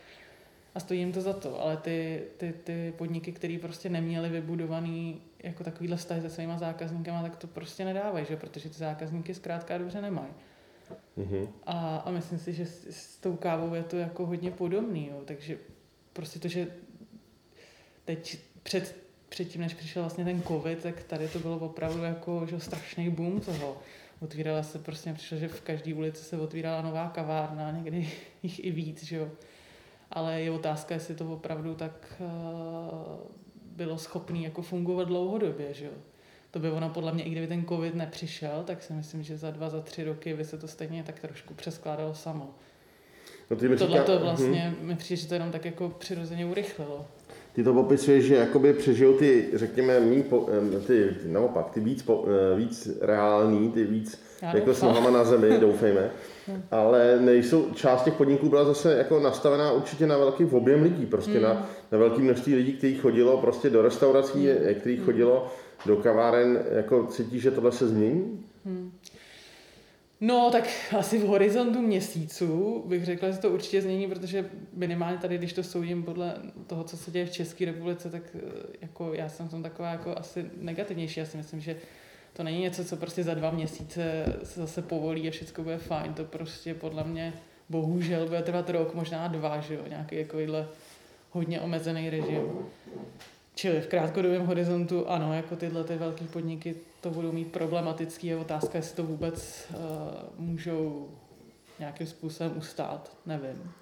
a 0.74 0.80
stojí 0.80 1.00
jim 1.00 1.12
to 1.12 1.20
za 1.20 1.32
to, 1.32 1.62
ale 1.62 1.76
ty, 1.76 2.22
ty, 2.36 2.54
ty 2.64 2.94
podniky, 2.98 3.32
které 3.32 3.58
prostě 3.60 3.88
neměly 3.88 4.28
vybudovaný 4.28 5.20
jako 5.42 5.64
takovýhle 5.64 5.96
vztahy 5.96 6.20
se 6.20 6.30
svýma 6.30 6.58
zákazníkama, 6.58 7.22
tak 7.22 7.36
to 7.36 7.46
prostě 7.46 7.84
nedávají, 7.84 8.26
že? 8.26 8.36
protože 8.36 8.68
ty 8.68 8.74
zákazníky 8.74 9.34
zkrátka 9.34 9.78
dobře 9.78 10.00
nemají. 10.00 10.32
Mm-hmm. 11.18 11.48
A, 11.66 11.96
a 11.96 12.10
myslím 12.10 12.38
si, 12.38 12.52
že 12.52 12.66
s, 12.66 12.86
s 12.90 13.16
tou 13.16 13.36
kávou 13.36 13.74
je 13.74 13.82
to 13.82 13.96
jako 13.96 14.26
hodně 14.26 14.50
podobný, 14.50 15.08
jo. 15.08 15.22
takže 15.24 15.58
prostě 16.12 16.38
to, 16.38 16.48
že 16.48 16.66
teď 18.04 18.38
před, 18.62 18.96
předtím, 19.28 19.60
než 19.60 19.74
přišel 19.74 20.02
vlastně 20.02 20.24
ten 20.24 20.42
covid, 20.42 20.82
tak 20.82 21.02
tady 21.02 21.28
to 21.28 21.38
bylo 21.38 21.58
opravdu 21.58 22.02
jako 22.02 22.46
že 22.46 22.60
strašný 22.60 23.10
boom 23.10 23.40
toho. 23.40 23.78
Otvírala 24.20 24.62
se 24.62 24.78
prostě, 24.78 25.12
přišlo, 25.12 25.38
že 25.38 25.48
v 25.48 25.60
každé 25.60 25.94
ulici 25.94 26.24
se 26.24 26.38
otvírala 26.38 26.82
nová 26.82 27.08
kavárna, 27.08 27.70
někdy 27.70 28.08
jich 28.42 28.64
i 28.64 28.70
víc, 28.70 29.04
že 29.04 29.16
jo. 29.16 29.30
Ale 30.10 30.40
je 30.40 30.50
otázka, 30.50 30.94
jestli 30.94 31.14
to 31.14 31.32
opravdu 31.32 31.74
tak 31.74 32.20
uh, 32.20 33.32
bylo 33.76 33.98
schopné 33.98 34.38
jako 34.38 34.62
fungovat 34.62 35.08
dlouhodobě, 35.08 35.74
že 35.74 35.84
jo 35.84 35.92
to 36.50 36.58
by 36.58 36.70
ono 36.70 36.88
podle 36.88 37.12
mě, 37.12 37.24
i 37.24 37.30
kdyby 37.30 37.46
ten 37.46 37.64
covid 37.64 37.94
nepřišel, 37.94 38.62
tak 38.66 38.82
si 38.82 38.92
myslím, 38.92 39.22
že 39.22 39.36
za 39.36 39.50
dva, 39.50 39.68
za 39.68 39.80
tři 39.80 40.04
roky 40.04 40.34
by 40.34 40.44
se 40.44 40.58
to 40.58 40.68
stejně 40.68 41.02
tak 41.02 41.20
trošku 41.20 41.54
přeskládalo 41.54 42.14
samo. 42.14 42.50
No 43.50 43.56
ty 43.56 43.68
Tohle 43.68 43.76
říká- 43.98 44.04
to 44.04 44.18
vlastně 44.18 44.74
mi 44.80 44.96
přijde, 44.96 45.22
že 45.22 45.28
to 45.28 45.34
jenom 45.34 45.50
tak 45.50 45.64
jako 45.64 45.88
přirozeně 45.88 46.46
urychlilo. 46.46 47.06
Ty 47.52 47.64
to 47.64 47.74
popisuješ, 47.74 48.24
že 48.24 48.34
jakoby 48.34 48.72
přežijou 48.72 49.18
ty, 49.18 49.50
řekněme, 49.54 50.00
mý, 50.00 50.22
po, 50.22 50.48
ty, 50.86 51.10
naopak, 51.26 51.70
ty 51.70 51.80
víc, 51.80 52.02
po, 52.02 52.24
eh, 52.52 52.56
víc 52.56 52.88
reální, 53.00 53.72
ty 53.72 53.84
víc 53.84 54.22
Já 54.42 54.56
jako 54.56 54.74
s 54.74 54.82
nohama 54.82 55.10
na 55.10 55.24
zemi, 55.24 55.48
doufejme. 55.60 56.10
Ale 56.70 57.20
nejsou, 57.20 57.70
část 57.74 58.04
těch 58.04 58.14
podniků 58.14 58.48
byla 58.48 58.64
zase 58.64 58.94
jako 58.98 59.20
nastavená 59.20 59.72
určitě 59.72 60.06
na 60.06 60.16
velký 60.18 60.44
objem 60.44 60.82
lidí, 60.82 61.06
prostě 61.06 61.32
Hmm. 61.32 61.42
na, 61.42 61.68
na 61.92 61.98
velký 61.98 62.22
množství 62.22 62.54
lidí, 62.54 62.72
kteří 62.72 62.94
chodilo 62.98 63.38
prostě 63.38 63.70
do 63.70 63.82
restaurací, 63.82 64.48
Hmm. 64.48 64.74
kteří 64.74 64.96
chodilo 64.96 65.52
do 65.86 65.96
kaváren, 65.96 66.64
jako 66.72 67.06
cítí, 67.06 67.40
že 67.40 67.50
tohle 67.50 67.72
se 67.72 67.88
změní? 67.88 68.44
No, 70.20 70.48
tak 70.52 70.64
asi 70.98 71.18
v 71.18 71.22
horizontu 71.26 71.82
měsíců 71.82 72.82
bych 72.86 73.04
řekla, 73.04 73.30
že 73.30 73.38
to 73.38 73.50
určitě 73.50 73.82
změní, 73.82 74.08
protože 74.08 74.50
minimálně 74.72 75.18
tady, 75.18 75.38
když 75.38 75.52
to 75.52 75.62
soudím 75.62 76.02
podle 76.02 76.34
toho, 76.66 76.84
co 76.84 76.96
se 76.96 77.10
děje 77.10 77.26
v 77.26 77.30
České 77.30 77.64
republice, 77.64 78.10
tak 78.10 78.22
eh, 78.34 78.40
jako 78.80 79.10
já 79.14 79.28
jsem 79.28 79.48
v 79.48 79.50
tom 79.50 79.62
taková 79.62 79.90
jako 79.90 80.18
asi 80.18 80.44
negativnější. 80.60 81.20
Já 81.20 81.26
si 81.26 81.36
myslím, 81.36 81.60
že 81.60 81.76
to 82.32 82.42
není 82.42 82.60
něco, 82.60 82.84
co 82.84 82.96
prostě 82.96 83.24
za 83.24 83.34
dva 83.34 83.50
měsíce 83.50 84.24
se 84.42 84.60
zase 84.60 84.82
povolí 84.82 85.28
a 85.28 85.30
všechno 85.30 85.64
bude 85.64 85.78
fajn. 85.78 86.14
To 86.14 86.24
prostě 86.24 86.74
podle 86.74 87.04
mě 87.04 87.32
bohužel 87.68 88.26
bude 88.26 88.42
trvat 88.42 88.70
rok, 88.70 88.94
možná 88.94 89.28
dva, 89.28 89.60
že 89.60 89.74
jo, 89.74 89.80
nějaký 89.88 90.24
takovýhle 90.24 90.68
hodně 91.30 91.60
omezený 91.60 92.10
režim. 92.10 92.42
Čili 93.54 93.80
v 93.80 93.86
krátkodobém 93.86 94.46
horizontu 94.46 95.08
ano, 95.08 95.34
jako 95.34 95.56
tyhle 95.56 95.84
ty 95.84 95.96
velké 95.96 96.24
podniky 96.24 96.74
to 97.00 97.10
budou 97.10 97.32
mít 97.32 97.52
problematický. 97.52 98.26
Je 98.26 98.36
otázka, 98.36 98.78
jestli 98.78 98.96
to 98.96 99.04
vůbec 99.04 99.66
uh, 99.70 100.46
můžou 100.46 101.08
nějakým 101.78 102.06
způsobem 102.06 102.52
ustát, 102.56 103.16
nevím. 103.26 103.72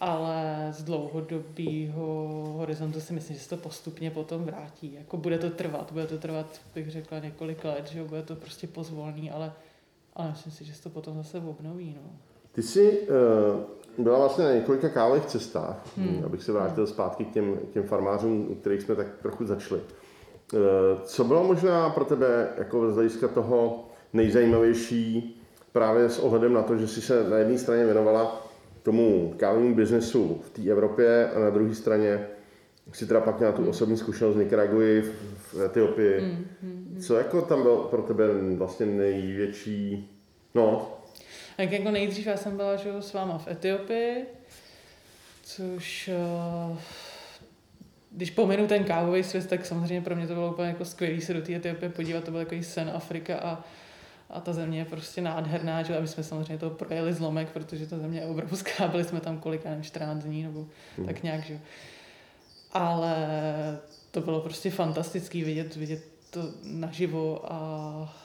Ale 0.00 0.68
z 0.70 0.82
dlouhodobého 0.82 2.06
horizontu 2.56 3.00
si 3.00 3.12
myslím, 3.12 3.36
že 3.36 3.42
se 3.42 3.48
to 3.48 3.56
postupně 3.56 4.10
potom 4.10 4.44
vrátí. 4.44 4.94
Jako 4.94 5.16
bude 5.16 5.38
to 5.38 5.50
trvat, 5.50 5.92
bude 5.92 6.06
to 6.06 6.18
trvat, 6.18 6.60
bych 6.74 6.90
řekla, 6.90 7.18
několik 7.18 7.64
let, 7.64 7.90
že 7.92 8.04
bude 8.04 8.22
to 8.22 8.36
prostě 8.36 8.66
pozvolný, 8.66 9.30
ale, 9.30 9.52
ale 10.14 10.30
myslím 10.30 10.52
si, 10.52 10.64
že 10.64 10.74
se 10.74 10.82
to 10.82 10.90
potom 10.90 11.16
zase 11.16 11.38
obnoví. 11.38 11.96
No. 12.02 12.10
Ty 12.52 12.62
jsi 12.62 13.00
uh, 13.98 14.04
byla 14.04 14.18
vlastně 14.18 14.44
na 14.44 14.52
několika 14.52 14.88
kávových 14.88 15.26
cestách, 15.26 15.96
hmm. 15.96 16.22
abych 16.26 16.42
se 16.42 16.52
vrátil 16.52 16.86
zpátky 16.86 17.24
k 17.24 17.32
těm, 17.32 17.58
těm 17.72 17.82
farmářům, 17.82 18.46
u 18.50 18.54
kterých 18.54 18.82
jsme 18.82 18.94
tak 18.94 19.06
trochu 19.22 19.46
začali. 19.46 19.80
Uh, 20.52 20.60
co 21.04 21.24
bylo 21.24 21.44
možná 21.44 21.90
pro 21.90 22.04
tebe 22.04 22.48
jako 22.58 22.92
z 22.92 22.94
hlediska 22.94 23.28
toho 23.28 23.84
nejzajímavější 24.12 25.36
právě 25.72 26.10
s 26.10 26.18
ohledem 26.18 26.52
na 26.52 26.62
to, 26.62 26.76
že 26.76 26.88
si 26.88 27.00
se 27.00 27.30
na 27.30 27.36
jedné 27.36 27.58
straně 27.58 27.84
věnovala 27.84 28.45
tomu 28.86 29.34
kávému 29.36 29.74
biznesu 29.74 30.42
v 30.46 30.50
té 30.50 30.70
Evropě 30.70 31.30
a 31.30 31.38
na 31.38 31.50
druhé 31.50 31.74
straně 31.74 32.26
si 32.92 33.06
teda 33.06 33.20
pak 33.20 33.38
měla 33.38 33.52
tu 33.52 33.68
osobní 33.68 33.96
zkušenost 33.96 34.34
z 34.34 34.38
Nicaraguji 34.38 35.02
v, 35.02 35.12
v 35.54 35.60
Etiopii. 35.64 36.20
Mm, 36.20 36.46
mm, 36.62 36.88
mm. 36.94 37.00
Co 37.00 37.16
jako 37.16 37.42
tam 37.42 37.62
bylo 37.62 37.84
pro 37.84 38.02
tebe 38.02 38.24
vlastně 38.56 38.86
největší, 38.86 40.10
no? 40.54 40.92
Tak 41.56 41.72
jako 41.72 41.90
nejdřív 41.90 42.26
já 42.26 42.36
jsem 42.36 42.56
byla 42.56 42.76
že, 42.76 42.92
s 43.00 43.12
váma 43.12 43.38
v 43.38 43.48
Etiopii, 43.48 44.24
což 45.42 46.10
uh, 46.70 46.78
když 48.10 48.30
pominu 48.30 48.66
ten 48.66 48.84
kávový 48.84 49.22
svět, 49.22 49.46
tak 49.46 49.66
samozřejmě 49.66 50.00
pro 50.00 50.16
mě 50.16 50.26
to 50.26 50.34
bylo 50.34 50.52
úplně 50.52 50.68
jako 50.68 50.84
skvělé 50.84 51.20
se 51.20 51.34
do 51.34 51.42
té 51.42 51.54
Etiopie 51.54 51.90
podívat, 51.90 52.24
to 52.24 52.30
byl 52.30 52.40
takový 52.40 52.64
sen 52.64 52.90
Afrika 52.94 53.38
a, 53.38 53.64
a 54.30 54.40
ta 54.40 54.52
země 54.52 54.78
je 54.78 54.84
prostě 54.84 55.20
nádherná, 55.20 55.82
že? 55.82 55.96
a 55.96 56.00
my 56.00 56.08
jsme 56.08 56.22
samozřejmě 56.22 56.58
to 56.58 56.70
projeli 56.70 57.12
zlomek, 57.12 57.48
protože 57.48 57.86
ta 57.86 57.98
země 57.98 58.20
je 58.20 58.26
obrovská, 58.26 58.88
byli 58.90 59.04
jsme 59.04 59.20
tam 59.20 59.38
kolik, 59.38 59.64
nevím, 59.64 59.82
14 59.82 60.24
dní 60.24 60.42
nebo 60.42 60.66
mm. 60.98 61.06
tak 61.06 61.22
nějak, 61.22 61.44
že 61.44 61.60
ale 62.72 63.16
to 64.10 64.20
bylo 64.20 64.40
prostě 64.40 64.70
fantastický 64.70 65.44
vidět, 65.44 65.76
vidět 65.76 66.04
to 66.30 66.50
naživo 66.62 67.52
a 67.52 68.16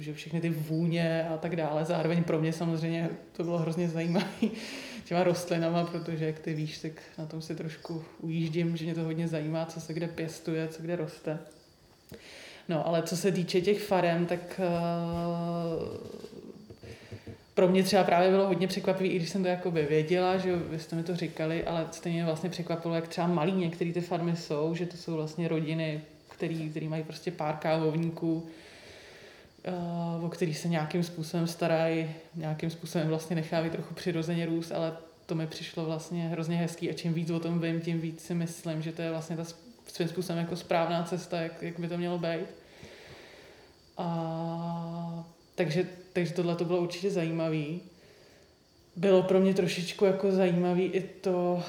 že 0.00 0.14
všechny 0.14 0.40
ty 0.40 0.50
vůně 0.50 1.28
a 1.28 1.36
tak 1.36 1.56
dále. 1.56 1.84
Zároveň 1.84 2.24
pro 2.24 2.40
mě 2.40 2.52
samozřejmě 2.52 3.10
to 3.32 3.44
bylo 3.44 3.58
hrozně 3.58 3.88
zajímavé 3.88 4.26
těma 5.04 5.24
rostlinama, 5.24 5.84
protože 5.84 6.24
jak 6.24 6.38
ty 6.38 6.54
víš, 6.54 6.78
tak 6.78 6.92
na 7.18 7.26
tom 7.26 7.42
si 7.42 7.54
trošku 7.54 8.04
ujíždím, 8.20 8.76
že 8.76 8.84
mě 8.84 8.94
to 8.94 9.02
hodně 9.02 9.28
zajímá, 9.28 9.66
co 9.66 9.80
se 9.80 9.94
kde 9.94 10.08
pěstuje, 10.08 10.68
co 10.68 10.82
kde 10.82 10.96
roste. 10.96 11.38
No, 12.68 12.86
ale 12.86 13.02
co 13.02 13.16
se 13.16 13.32
týče 13.32 13.60
těch 13.60 13.82
farem, 13.82 14.26
tak 14.26 14.60
uh, 14.60 15.98
pro 17.54 17.68
mě 17.68 17.82
třeba 17.82 18.04
právě 18.04 18.30
bylo 18.30 18.46
hodně 18.46 18.66
překvapivé, 18.66 19.08
i 19.08 19.16
když 19.16 19.30
jsem 19.30 19.42
to 19.42 19.48
jakoby 19.48 19.82
věděla, 19.82 20.36
že 20.36 20.56
vy 20.56 20.78
jste 20.78 20.96
mi 20.96 21.02
to 21.02 21.16
říkali, 21.16 21.64
ale 21.64 21.86
stejně 21.90 22.24
vlastně 22.24 22.50
překvapilo, 22.50 22.94
jak 22.94 23.08
třeba 23.08 23.26
malý 23.26 23.52
některé 23.52 23.92
ty 23.92 24.00
farmy 24.00 24.36
jsou, 24.36 24.74
že 24.74 24.86
to 24.86 24.96
jsou 24.96 25.14
vlastně 25.14 25.48
rodiny, 25.48 26.00
který, 26.28 26.70
který 26.70 26.88
mají 26.88 27.02
prostě 27.02 27.30
pár 27.30 27.56
kávovníků, 27.56 28.46
uh, 30.18 30.24
o 30.24 30.28
který 30.28 30.54
se 30.54 30.68
nějakým 30.68 31.02
způsobem 31.02 31.46
starají, 31.46 32.10
nějakým 32.34 32.70
způsobem 32.70 33.08
vlastně 33.08 33.36
nechávají 33.36 33.70
trochu 33.70 33.94
přirozeně 33.94 34.46
růst, 34.46 34.72
ale 34.72 34.92
to 35.26 35.34
mi 35.34 35.46
přišlo 35.46 35.84
vlastně 35.84 36.28
hrozně 36.28 36.56
hezký 36.56 36.90
a 36.90 36.92
čím 36.92 37.14
víc 37.14 37.30
o 37.30 37.40
tom 37.40 37.60
vím, 37.60 37.80
tím 37.80 38.00
víc 38.00 38.20
si 38.24 38.34
myslím, 38.34 38.82
že 38.82 38.92
to 38.92 39.02
je 39.02 39.10
vlastně 39.10 39.36
ta 39.36 39.44
svým 39.86 40.08
způsobem 40.08 40.38
jako 40.38 40.56
správná 40.56 41.02
cesta, 41.02 41.40
jak, 41.40 41.62
jak 41.62 41.80
by 41.80 41.88
to 41.88 41.98
mělo 41.98 42.18
být. 42.18 42.46
A, 43.98 45.24
takže, 45.54 45.86
takže 46.12 46.32
tohle 46.32 46.56
to 46.56 46.64
bylo 46.64 46.78
určitě 46.78 47.10
zajímavý. 47.10 47.80
Bylo 48.96 49.22
pro 49.22 49.40
mě 49.40 49.54
trošičku 49.54 50.04
jako 50.04 50.32
zajímavý 50.32 50.84
i 50.84 51.00
to, 51.00 51.62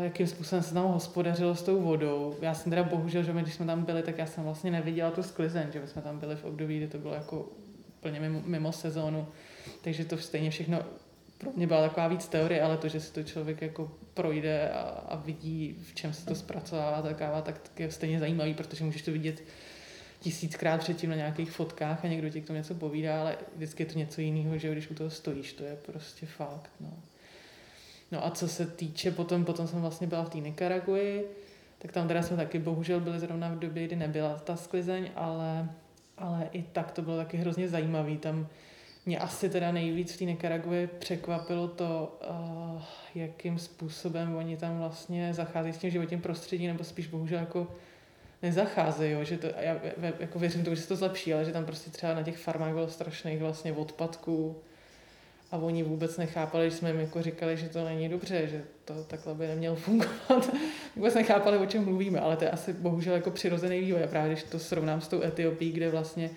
jakým 0.00 0.26
způsobem 0.26 0.62
se 0.62 0.74
tam 0.74 0.86
hospodařilo 0.86 1.54
s 1.54 1.62
tou 1.62 1.80
vodou. 1.80 2.36
Já 2.40 2.54
jsem 2.54 2.70
teda 2.70 2.82
bohužel, 2.82 3.22
že 3.22 3.32
my, 3.32 3.42
když 3.42 3.54
jsme 3.54 3.66
tam 3.66 3.84
byli, 3.84 4.02
tak 4.02 4.18
já 4.18 4.26
jsem 4.26 4.44
vlastně 4.44 4.70
neviděla 4.70 5.10
tu 5.10 5.22
sklizeň, 5.22 5.66
že 5.72 5.80
my 5.80 5.88
jsme 5.88 6.02
tam 6.02 6.18
byli 6.18 6.36
v 6.36 6.44
období, 6.44 6.76
kdy 6.76 6.88
to 6.88 6.98
bylo 6.98 7.14
jako 7.14 7.48
úplně 7.98 8.20
mimo, 8.20 8.42
mimo 8.44 8.72
sezónu. 8.72 9.26
Takže 9.82 10.04
to 10.04 10.18
stejně 10.18 10.50
všechno 10.50 10.82
pro 11.42 11.52
mě 11.56 11.66
byla 11.66 11.88
taková 11.88 12.08
víc 12.08 12.28
teorie, 12.28 12.62
ale 12.62 12.76
to, 12.76 12.88
že 12.88 13.00
si 13.00 13.12
to 13.12 13.22
člověk 13.22 13.62
jako 13.62 13.90
projde 14.14 14.70
a, 14.70 14.80
a 15.08 15.16
vidí, 15.16 15.76
v 15.82 15.94
čem 15.94 16.12
se 16.12 16.26
to 16.26 16.34
zpracovává 16.34 17.02
ta 17.02 17.14
káva, 17.14 17.42
tak, 17.42 17.58
tak 17.58 17.80
je 17.80 17.90
stejně 17.90 18.18
zajímavý, 18.18 18.54
protože 18.54 18.84
můžeš 18.84 19.02
to 19.02 19.12
vidět 19.12 19.42
tisíckrát 20.20 20.80
předtím 20.80 21.10
na 21.10 21.16
nějakých 21.16 21.50
fotkách 21.50 22.04
a 22.04 22.08
někdo 22.08 22.30
ti 22.30 22.40
k 22.40 22.46
tomu 22.46 22.56
něco 22.56 22.74
povídá, 22.74 23.20
ale 23.20 23.36
vždycky 23.56 23.82
je 23.82 23.86
to 23.86 23.98
něco 23.98 24.20
jiného, 24.20 24.58
že 24.58 24.72
když 24.72 24.90
u 24.90 24.94
toho 24.94 25.10
stojíš, 25.10 25.52
to 25.52 25.64
je 25.64 25.76
prostě 25.76 26.26
fakt. 26.26 26.70
No. 26.80 26.92
No 28.12 28.26
a 28.26 28.30
co 28.30 28.48
se 28.48 28.66
týče 28.66 29.10
potom, 29.10 29.44
potom 29.44 29.66
jsem 29.66 29.80
vlastně 29.80 30.06
byla 30.06 30.24
v 30.24 30.30
té 30.30 30.38
Nicaraguji, 30.38 31.26
tak 31.78 31.92
tam 31.92 32.08
teda 32.08 32.22
jsme 32.22 32.36
taky 32.36 32.58
bohužel 32.58 33.00
byli 33.00 33.20
zrovna 33.20 33.48
v 33.48 33.58
době, 33.58 33.86
kdy 33.86 33.96
nebyla 33.96 34.38
ta 34.38 34.56
sklizeň, 34.56 35.10
ale, 35.16 35.68
ale 36.18 36.48
i 36.52 36.62
tak 36.62 36.92
to 36.92 37.02
bylo 37.02 37.16
taky 37.16 37.36
hrozně 37.36 37.68
zajímavý. 37.68 38.18
Tam 38.18 38.46
mě 39.06 39.18
asi 39.18 39.50
teda 39.50 39.72
nejvíc 39.72 40.12
v 40.12 40.18
té 40.18 40.24
Nicaraguji 40.24 40.86
překvapilo 40.86 41.68
to, 41.68 42.18
uh, 42.30 42.82
jakým 43.14 43.58
způsobem 43.58 44.36
oni 44.36 44.56
tam 44.56 44.78
vlastně 44.78 45.34
zacházejí 45.34 45.74
s 45.74 45.78
tím 45.78 45.90
životním 45.90 46.20
prostředím, 46.20 46.68
nebo 46.68 46.84
spíš 46.84 47.06
bohužel 47.06 47.38
jako 47.38 47.66
nezacházejí, 48.42 49.12
jo, 49.12 49.24
že 49.24 49.38
to, 49.38 49.46
já 49.46 49.76
jako 50.20 50.38
věřím 50.38 50.64
tomu, 50.64 50.76
že 50.76 50.82
se 50.82 50.88
to 50.88 50.96
zlepší, 50.96 51.34
ale 51.34 51.44
že 51.44 51.52
tam 51.52 51.64
prostě 51.64 51.90
třeba 51.90 52.14
na 52.14 52.22
těch 52.22 52.38
farmách 52.38 52.72
bylo 52.72 52.88
strašných 52.88 53.38
vlastně 53.38 53.72
odpadků, 53.72 54.56
a 55.52 55.56
oni 55.56 55.82
vůbec 55.82 56.16
nechápali, 56.16 56.70
že 56.70 56.76
jsme 56.76 56.90
jim 56.90 57.00
jako 57.00 57.22
říkali, 57.22 57.56
že 57.56 57.68
to 57.68 57.84
není 57.84 58.08
dobře, 58.08 58.48
že 58.48 58.64
to 58.84 59.04
takhle 59.04 59.34
by 59.34 59.46
nemělo 59.46 59.76
fungovat. 59.76 60.50
vůbec 60.96 61.14
nechápali, 61.14 61.58
o 61.58 61.66
čem 61.66 61.84
mluvíme, 61.84 62.20
ale 62.20 62.36
to 62.36 62.44
je 62.44 62.50
asi 62.50 62.72
bohužel 62.72 63.14
jako 63.14 63.30
přirozený 63.30 63.80
vývoj. 63.80 64.04
A 64.04 64.06
právě 64.06 64.32
když 64.32 64.44
to 64.44 64.58
srovnám 64.58 65.00
s 65.00 65.08
tou 65.08 65.22
Etiopií, 65.22 65.72
kde 65.72 65.90
vlastně 65.90 66.30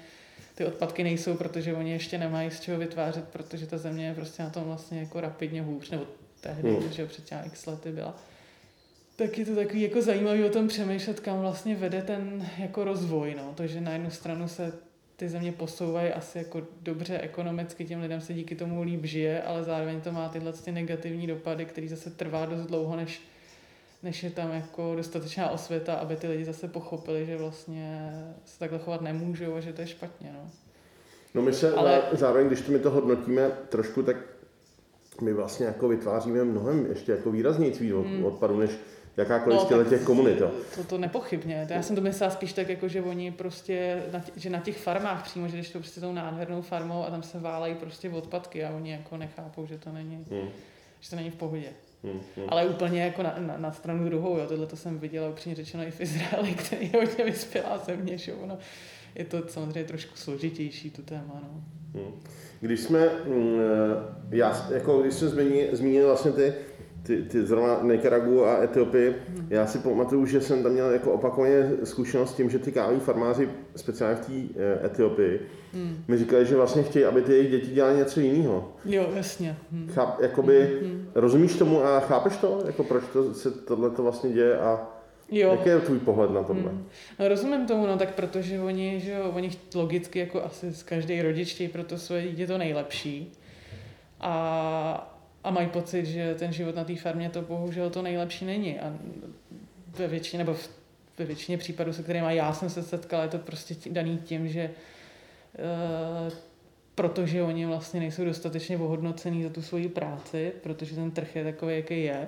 ty 0.56 0.66
odpadky 0.66 1.04
nejsou, 1.04 1.36
protože 1.36 1.74
oni 1.74 1.92
ještě 1.92 2.18
nemají 2.18 2.52
z 2.52 2.60
čeho 2.60 2.80
vytvářet, 2.80 3.28
protože 3.28 3.68
ta 3.68 3.78
země 3.78 4.08
je 4.08 4.14
prostě 4.14 4.44
na 4.44 4.50
tom 4.50 4.64
vlastně 4.64 5.00
jako 5.00 5.22
rapidně 5.22 5.62
hůř, 5.62 5.90
nebo 5.90 6.06
tehdy, 6.42 6.70
hmm. 6.70 6.92
že 6.92 7.06
před 7.06 7.26
těmi 7.26 7.42
x 7.46 7.66
lety 7.66 7.92
byla. 7.92 8.16
Tak 9.16 9.38
je 9.38 9.46
to 9.46 9.56
takový 9.56 9.82
jako 9.82 10.02
zajímavý 10.02 10.44
o 10.44 10.50
tom 10.50 10.68
přemýšlet, 10.68 11.20
kam 11.20 11.40
vlastně 11.40 11.76
vede 11.76 12.02
ten 12.02 12.50
jako 12.58 12.84
rozvoj, 12.84 13.36
no. 13.38 13.54
To, 13.56 13.68
že 13.68 13.82
na 13.82 13.92
jednu 13.92 14.10
stranu 14.10 14.48
se 14.48 14.74
ty 15.16 15.30
země 15.30 15.52
posouvají 15.52 16.12
asi 16.12 16.38
jako 16.38 16.62
dobře 16.82 17.20
ekonomicky, 17.20 17.86
těm 17.86 18.02
lidem 18.02 18.22
se 18.22 18.34
díky 18.34 18.56
tomu 18.56 18.84
líp 18.84 19.06
žije, 19.06 19.42
ale 19.42 19.64
zároveň 19.64 20.02
to 20.02 20.12
má 20.12 20.30
tyhle 20.30 20.54
ty 20.54 20.72
negativní 20.72 21.28
dopady, 21.28 21.66
který 21.66 21.88
zase 21.88 22.10
trvá 22.10 22.46
dost 22.46 22.66
dlouho, 22.66 22.96
než, 22.96 23.22
než 24.06 24.24
je 24.24 24.30
tam 24.30 24.52
jako 24.52 24.94
dostatečná 24.96 25.50
osvěta, 25.50 25.94
aby 25.94 26.16
ty 26.16 26.28
lidi 26.28 26.46
zase 26.46 26.68
pochopili, 26.68 27.26
že 27.26 27.38
vlastně 27.38 28.14
se 28.46 28.60
takhle 28.60 28.80
chovat 28.80 29.02
nemůžou 29.02 29.56
a 29.56 29.60
že 29.60 29.74
to 29.74 29.82
je 29.82 29.88
špatně. 29.88 30.32
No, 30.34 30.50
no 31.34 31.42
my 31.42 31.54
se 31.54 31.72
ale... 31.72 32.02
zároveň, 32.12 32.48
když 32.48 32.62
to 32.62 32.72
my 32.72 32.80
to 32.80 32.90
hodnotíme 32.90 33.52
trošku, 33.70 34.04
tak 34.04 34.16
my 35.22 35.34
vlastně 35.34 35.66
jako 35.66 35.88
vytváříme 35.88 36.44
mnohem 36.44 36.86
ještě 36.86 37.12
jako 37.12 37.32
výraznější 37.32 37.92
hmm. 37.92 38.26
odpadu, 38.26 38.60
než 38.60 38.72
jakákoliv 39.18 39.60
no, 39.72 39.86
z 39.86 39.90
těch 39.90 40.04
komunit. 40.04 40.40
Jo. 40.40 40.52
To, 40.76 40.84
to 40.84 40.98
nepochybně. 40.98 41.66
To 41.68 41.74
já 41.74 41.82
jsem 41.82 41.96
to 41.96 42.02
myslela 42.02 42.32
spíš 42.32 42.54
tak, 42.54 42.70
jako, 42.70 42.88
že 42.88 43.02
oni 43.02 43.32
prostě, 43.32 44.04
na 44.12 44.20
tě, 44.20 44.32
že 44.36 44.50
na 44.50 44.60
těch 44.60 44.78
farmách 44.78 45.24
přímo, 45.24 45.48
že 45.48 45.54
když 45.58 45.70
to 45.70 45.80
prostě 45.80 46.02
tou 46.02 46.14
nádhernou 46.14 46.62
farmou 46.62 47.06
a 47.06 47.10
tam 47.10 47.24
se 47.24 47.40
válají 47.40 47.76
prostě 47.76 48.10
odpadky 48.10 48.66
a 48.66 48.76
oni 48.76 48.92
jako 48.92 49.18
nechápou, 49.18 49.66
že 49.66 49.78
to 49.78 49.92
není, 49.92 50.26
hmm. 50.32 50.50
že 51.00 51.10
to 51.10 51.16
není 51.16 51.30
v 51.30 51.36
pohodě. 51.36 51.70
Hmm. 52.12 52.46
Ale 52.48 52.66
úplně 52.66 53.02
jako 53.02 53.24
na, 53.24 53.36
na, 53.40 53.58
na 53.58 53.72
stranu 53.72 54.06
druhou, 54.06 54.38
jo. 54.38 54.46
tohle 54.48 54.68
to 54.68 54.76
jsem 54.76 55.00
viděla 55.00 55.30
upřímně 55.30 55.56
řečeno 55.56 55.84
i 55.84 55.92
v 55.92 56.02
Izraeli, 56.02 56.54
který 56.66 56.92
je 56.94 57.00
hodně 57.00 57.26
vyspělá 57.26 57.78
země, 57.78 58.18
že 58.18 58.34
ono, 58.34 58.58
je 59.16 59.26
to 59.26 59.48
samozřejmě 59.48 59.84
trošku 59.84 60.16
složitější 60.16 60.92
tu 60.92 61.02
téma. 61.02 61.42
No. 61.44 61.64
Hmm. 61.94 62.12
Když 62.62 62.80
jsme, 62.80 63.10
mm, 63.26 63.60
já, 64.32 64.68
jako 64.74 65.02
když 65.02 65.14
jsme 65.14 65.28
zmínili, 65.28 65.70
zmínili 65.72 66.06
vlastně 66.06 66.32
ty 66.32 66.54
ty, 67.06 67.22
ty 67.24 67.46
zrovna 67.46 67.80
Nicaragu 67.82 68.46
a 68.46 68.64
Etiopii, 68.64 69.16
já 69.50 69.68
si 69.68 69.80
pamatuju, 69.80 70.26
že 70.26 70.42
jsem 70.42 70.64
tam 70.64 70.72
měl 70.72 70.92
jako 70.92 71.12
opakovaně 71.12 71.72
zkušenost 71.84 72.32
s 72.32 72.34
tím, 72.34 72.50
že 72.50 72.60
ty 72.60 72.72
kávoví 72.72 73.00
farmáři, 73.00 73.50
speciálně 73.76 74.16
v 74.16 74.26
té 74.26 74.60
eh, 74.60 74.86
Etiopii, 74.86 75.42
hmm. 75.74 76.04
mi 76.08 76.18
říkali, 76.18 76.46
že 76.46 76.56
vlastně 76.56 76.84
chtějí, 76.84 77.06
aby 77.06 77.22
ty 77.22 77.32
jejich 77.32 77.52
děti 77.52 77.72
dělali 77.72 77.98
něco 77.98 78.20
jiného. 78.20 78.72
Jo, 78.86 79.10
jasně. 79.16 79.58
Hmm. 79.72 79.90
Cháp, 79.94 80.22
jakoby, 80.22 80.80
hmm. 80.82 81.08
rozumíš 81.16 81.56
tomu 81.56 81.86
a 81.86 82.00
chápeš 82.00 82.38
to? 82.38 82.64
Jako 82.66 82.84
proč 82.84 83.04
to, 83.14 83.34
se 83.34 83.52
tohle 83.52 83.90
to 83.90 84.04
vlastně 84.04 84.30
děje 84.30 84.58
a 84.58 84.92
Jo. 85.32 85.52
Jaký 85.52 85.70
je 85.70 85.80
tvůj 85.80 86.00
pohled 86.00 86.32
na 86.32 86.44
tohle? 86.44 86.72
Hmm. 86.72 86.88
No, 87.20 87.28
rozumím 87.28 87.68
tomu, 87.68 87.88
no 87.88 87.98
tak 87.98 88.16
protože 88.16 88.60
oni, 88.60 89.00
že 89.00 89.12
jo, 89.12 89.32
oni 89.36 89.52
logicky 89.76 90.20
jako 90.20 90.44
asi 90.44 90.74
z 90.74 90.84
každý 90.84 91.22
rodič 91.22 91.54
chtějí 91.54 91.70
pro 91.70 91.84
to 91.84 91.98
své 91.98 92.22
dítě 92.22 92.48
to 92.48 92.58
nejlepší. 92.58 93.32
A, 94.20 95.15
a 95.46 95.52
mají 95.52 95.68
pocit, 95.68 96.06
že 96.06 96.36
ten 96.36 96.54
život 96.54 96.76
na 96.76 96.84
té 96.84 96.96
farmě 96.96 97.30
to 97.30 97.42
bohužel 97.42 97.90
to 97.90 98.02
nejlepší 98.02 98.46
není. 98.46 98.80
A 98.80 98.94
ve 99.98 100.08
většině, 100.08 100.44
nebo 100.44 100.54
v, 100.54 100.70
ve 101.18 101.26
většině 101.26 101.58
případů, 101.58 101.94
se 101.94 102.04
kterými 102.04 102.36
já 102.36 102.54
jsem 102.54 102.70
se 102.70 102.84
setkala, 102.84 103.24
je 103.24 103.30
to 103.30 103.38
prostě 103.38 103.76
daný 103.90 104.18
tím, 104.18 104.48
že 104.48 104.70
uh, 104.70 106.34
protože 106.96 107.44
oni 107.44 107.66
vlastně 107.66 108.00
nejsou 108.00 108.26
dostatečně 108.26 108.78
ohodnocený 108.78 109.44
za 109.44 109.50
tu 109.50 109.62
svoji 109.62 109.90
práci, 109.90 110.54
protože 110.64 110.96
ten 110.96 111.12
trh 111.12 111.36
je 111.36 111.44
takový, 111.44 111.76
jaký 111.76 112.04
je, 112.04 112.28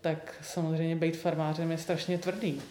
tak 0.00 0.34
samozřejmě 0.42 0.96
být 0.96 1.16
farmářem 1.16 1.70
je 1.70 1.78
strašně 1.78 2.18
tvrdý 2.18 2.62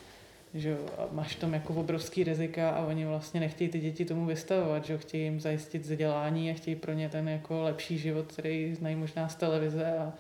že 0.60 0.78
máš 1.12 1.36
tam 1.36 1.54
jako 1.54 1.74
obrovský 1.74 2.24
rizika 2.24 2.70
a 2.70 2.86
oni 2.86 3.06
vlastně 3.06 3.40
nechtějí 3.40 3.70
ty 3.70 3.80
děti 3.80 4.06
tomu 4.06 4.26
vystavovat, 4.26 4.86
že 4.86 4.98
chtějí 4.98 5.24
jim 5.24 5.40
zajistit 5.40 5.82
vzdělání 5.82 6.52
a 6.52 6.54
chtějí 6.54 6.76
pro 6.76 6.94
ně 6.94 7.10
ten 7.10 7.30
jako 7.30 7.62
lepší 7.62 7.98
život, 7.98 8.26
který 8.32 8.76
znají 8.76 8.96
možná 8.96 9.30
z 9.30 9.36
televize 9.36 9.98
a, 9.98 10.14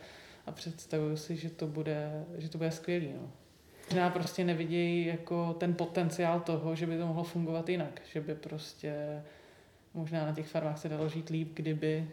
a 0.45 0.51
představuju 0.51 1.17
si, 1.17 1.35
že 1.35 1.49
to 1.49 1.67
bude, 1.67 2.25
že 2.37 2.49
to 2.49 2.57
bude 2.57 2.71
skvělý. 2.71 3.09
No. 3.21 3.31
Možná 3.89 4.09
prostě 4.09 4.43
nevidějí 4.43 5.05
jako 5.05 5.55
ten 5.59 5.73
potenciál 5.73 6.39
toho, 6.39 6.75
že 6.75 6.87
by 6.87 6.97
to 6.97 7.07
mohlo 7.07 7.23
fungovat 7.23 7.69
jinak, 7.69 8.01
že 8.13 8.21
by 8.21 8.35
prostě 8.35 9.23
možná 9.93 10.25
na 10.25 10.33
těch 10.33 10.47
farmách 10.47 10.77
se 10.79 10.89
dalo 10.89 11.09
žít 11.09 11.29
líp, 11.29 11.51
kdyby 11.53 12.07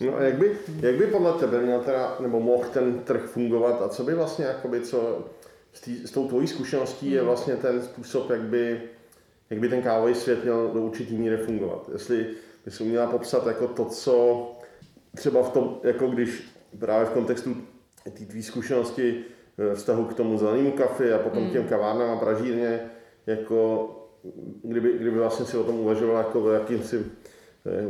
No 0.00 0.16
a 0.16 0.22
jak 0.22 0.34
by, 0.34 0.58
jak 0.80 0.94
by 0.94 1.06
podle 1.06 1.32
tebe 1.32 1.62
měl 1.62 1.80
teda, 1.80 2.16
nebo 2.20 2.40
mohl 2.40 2.68
ten 2.68 2.98
trh 2.98 3.22
fungovat 3.22 3.82
a 3.82 3.88
co 3.88 4.04
by 4.04 4.14
vlastně, 4.14 4.44
jakoby, 4.44 4.80
co 4.80 5.24
s, 5.72 5.80
tý, 5.80 6.06
s 6.06 6.10
tou 6.10 6.28
tvojí 6.28 6.46
zkušeností 6.46 7.10
je 7.10 7.18
Hmm. 7.18 7.26
vlastně 7.26 7.56
ten 7.56 7.82
způsob, 7.82 8.30
jak 8.30 8.40
by, 8.40 8.82
jak 9.50 9.60
by 9.60 9.68
ten 9.68 9.82
kávový 9.82 10.14
svět 10.14 10.42
měl 10.44 10.68
do 10.74 10.80
určitý 10.80 11.16
míry 11.16 11.36
fungovat. 11.36 11.90
Jestli 11.92 12.26
by 12.64 12.70
se 12.70 12.82
uměla 12.82 13.06
popsat 13.06 13.46
jako 13.46 13.68
to, 13.68 13.84
co 13.84 14.46
třeba 15.16 15.42
v 15.42 15.50
tom, 15.52 15.80
jako 15.82 16.06
když 16.06 16.42
právě 16.78 17.06
v 17.06 17.10
kontextu 17.10 17.56
té 18.04 18.24
tvý 18.24 18.42
zkušenosti 18.42 19.24
eh, 19.58 19.74
vztahu 19.74 20.04
k 20.04 20.14
tomu 20.14 20.38
zelenému 20.38 20.72
kafi 20.72 21.12
a 21.12 21.18
potom 21.18 21.42
Hmm. 21.42 21.52
těm 21.52 21.64
kavárnám 21.68 22.10
a 22.10 22.16
pražírně, 22.20 22.80
jako 23.26 23.90
kdyby, 24.62 24.92
kdyby 24.92 25.18
vlastně 25.18 25.46
si 25.46 25.56
o 25.56 25.64
tom 25.64 25.80
uvažoval 25.80 26.16
jako 26.16 26.40
o 26.42 26.50
jakýmsi 26.50 27.04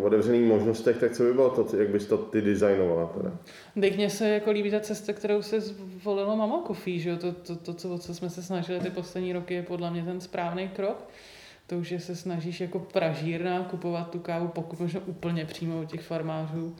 otevřených 0.02 0.48
možnostech, 0.48 0.96
tak 0.96 1.12
co 1.12 1.22
by 1.22 1.32
bylo 1.32 1.50
to, 1.50 1.76
jak 1.76 1.88
bys 1.88 2.06
to 2.06 2.18
ty 2.18 2.40
designovala 2.40 3.06
teda? 3.06 3.32
Teď 3.80 3.96
mně 3.96 4.10
se 4.10 4.28
jako 4.28 4.50
líbí 4.50 4.70
ta 4.70 4.80
cesta, 4.80 5.12
kterou 5.12 5.42
se 5.42 5.60
zvolilo 5.60 6.36
Mama 6.36 6.62
Coffee, 6.66 6.98
že 6.98 7.10
jo? 7.10 7.16
To, 7.16 7.32
to, 7.32 7.56
to, 7.56 7.74
co, 7.74 7.98
co 7.98 8.14
jsme 8.14 8.30
se 8.30 8.42
snažili 8.42 8.80
ty 8.80 8.90
poslední 8.90 9.32
roky, 9.32 9.54
je 9.54 9.62
podle 9.62 9.90
mě 9.90 10.04
ten 10.04 10.20
správný 10.20 10.68
krok. 10.68 11.08
To 11.66 11.82
že 11.82 12.00
se 12.00 12.16
snažíš 12.16 12.60
jako 12.60 12.78
pražírna 12.78 13.64
kupovat 13.64 14.10
tu 14.10 14.18
kávu, 14.18 14.48
pokud 14.48 14.80
možno 14.80 15.00
úplně 15.00 15.44
přímo 15.44 15.80
od 15.80 15.90
těch 15.90 16.00
farmářů. 16.00 16.76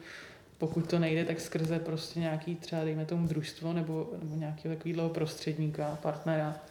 Pokud 0.57 0.89
to 0.89 0.99
nejde, 0.99 1.25
tak 1.25 1.39
skrze 1.39 1.79
prostě 1.79 2.19
nějaký 2.19 2.55
třeba, 2.55 2.83
dejme 2.83 3.05
tomu, 3.05 3.27
družstvo 3.27 3.73
nebo, 3.73 4.09
nebo 4.19 4.35
nějakého 4.35 4.75
takového 4.75 5.09
prostředníka, 5.09 5.97
partnera. 6.01 6.61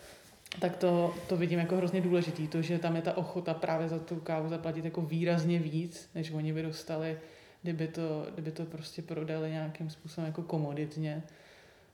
Tak 0.58 0.76
to, 0.76 1.14
to 1.28 1.36
vidím 1.36 1.58
jako 1.58 1.76
hrozně 1.76 2.00
důležitý, 2.00 2.48
to, 2.48 2.62
že 2.62 2.78
tam 2.78 2.96
je 2.96 3.02
ta 3.02 3.16
ochota 3.16 3.54
právě 3.54 3.88
za 3.88 3.98
tu 3.98 4.16
kávu 4.16 4.48
zaplatit 4.48 4.84
jako 4.84 5.02
výrazně 5.02 5.58
víc, 5.58 6.10
než 6.14 6.30
oni 6.30 6.52
by 6.52 6.62
dostali 6.62 7.18
kdyby 7.62 7.88
to, 7.88 8.26
kdyby 8.34 8.50
to 8.50 8.64
prostě 8.64 9.02
prodali 9.02 9.50
nějakým 9.50 9.90
způsobem 9.90 10.26
jako 10.26 10.42
komoditně. 10.42 11.22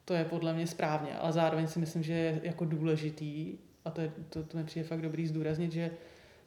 To 0.04 0.14
je 0.14 0.24
podle 0.24 0.54
mě 0.54 0.66
správně, 0.66 1.14
ale 1.18 1.32
zároveň 1.32 1.66
si 1.66 1.78
myslím, 1.78 2.02
že 2.02 2.12
je 2.12 2.40
jako 2.42 2.64
důležitý, 2.64 3.58
a 3.84 3.90
to, 3.90 4.00
je, 4.00 4.12
to, 4.28 4.44
to 4.44 4.56
mi 4.56 4.64
přijde 4.64 4.88
fakt 4.88 5.00
dobrý 5.00 5.26
zdůraznit, 5.26 5.72
že 5.72 5.90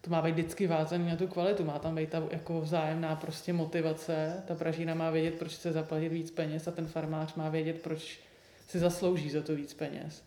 to 0.01 0.10
má 0.10 0.22
být 0.22 0.32
vždycky 0.32 0.68
vázaný 0.68 1.10
na 1.10 1.16
tu 1.16 1.28
kvalitu, 1.28 1.66
má 1.66 1.80
tam 1.80 1.96
být 1.96 2.10
ta 2.10 2.24
jako 2.32 2.62
vzájemná 2.62 3.16
prostě 3.16 3.54
motivace, 3.54 4.44
ta 4.48 4.56
pražína 4.56 4.94
má 4.94 5.10
vědět, 5.10 5.36
proč 5.39 5.56
chce 5.56 5.72
zaplatit 5.72 6.10
víc 6.10 6.32
peněz 6.32 6.68
a 6.68 6.72
ten 6.72 6.88
farmář 6.88 7.36
má 7.36 7.50
vědět, 7.50 7.82
proč 7.82 8.20
si 8.68 8.80
zaslouží 8.80 9.30
za 9.30 9.42
to 9.42 9.56
víc 9.56 9.74
peněz. 9.74 10.24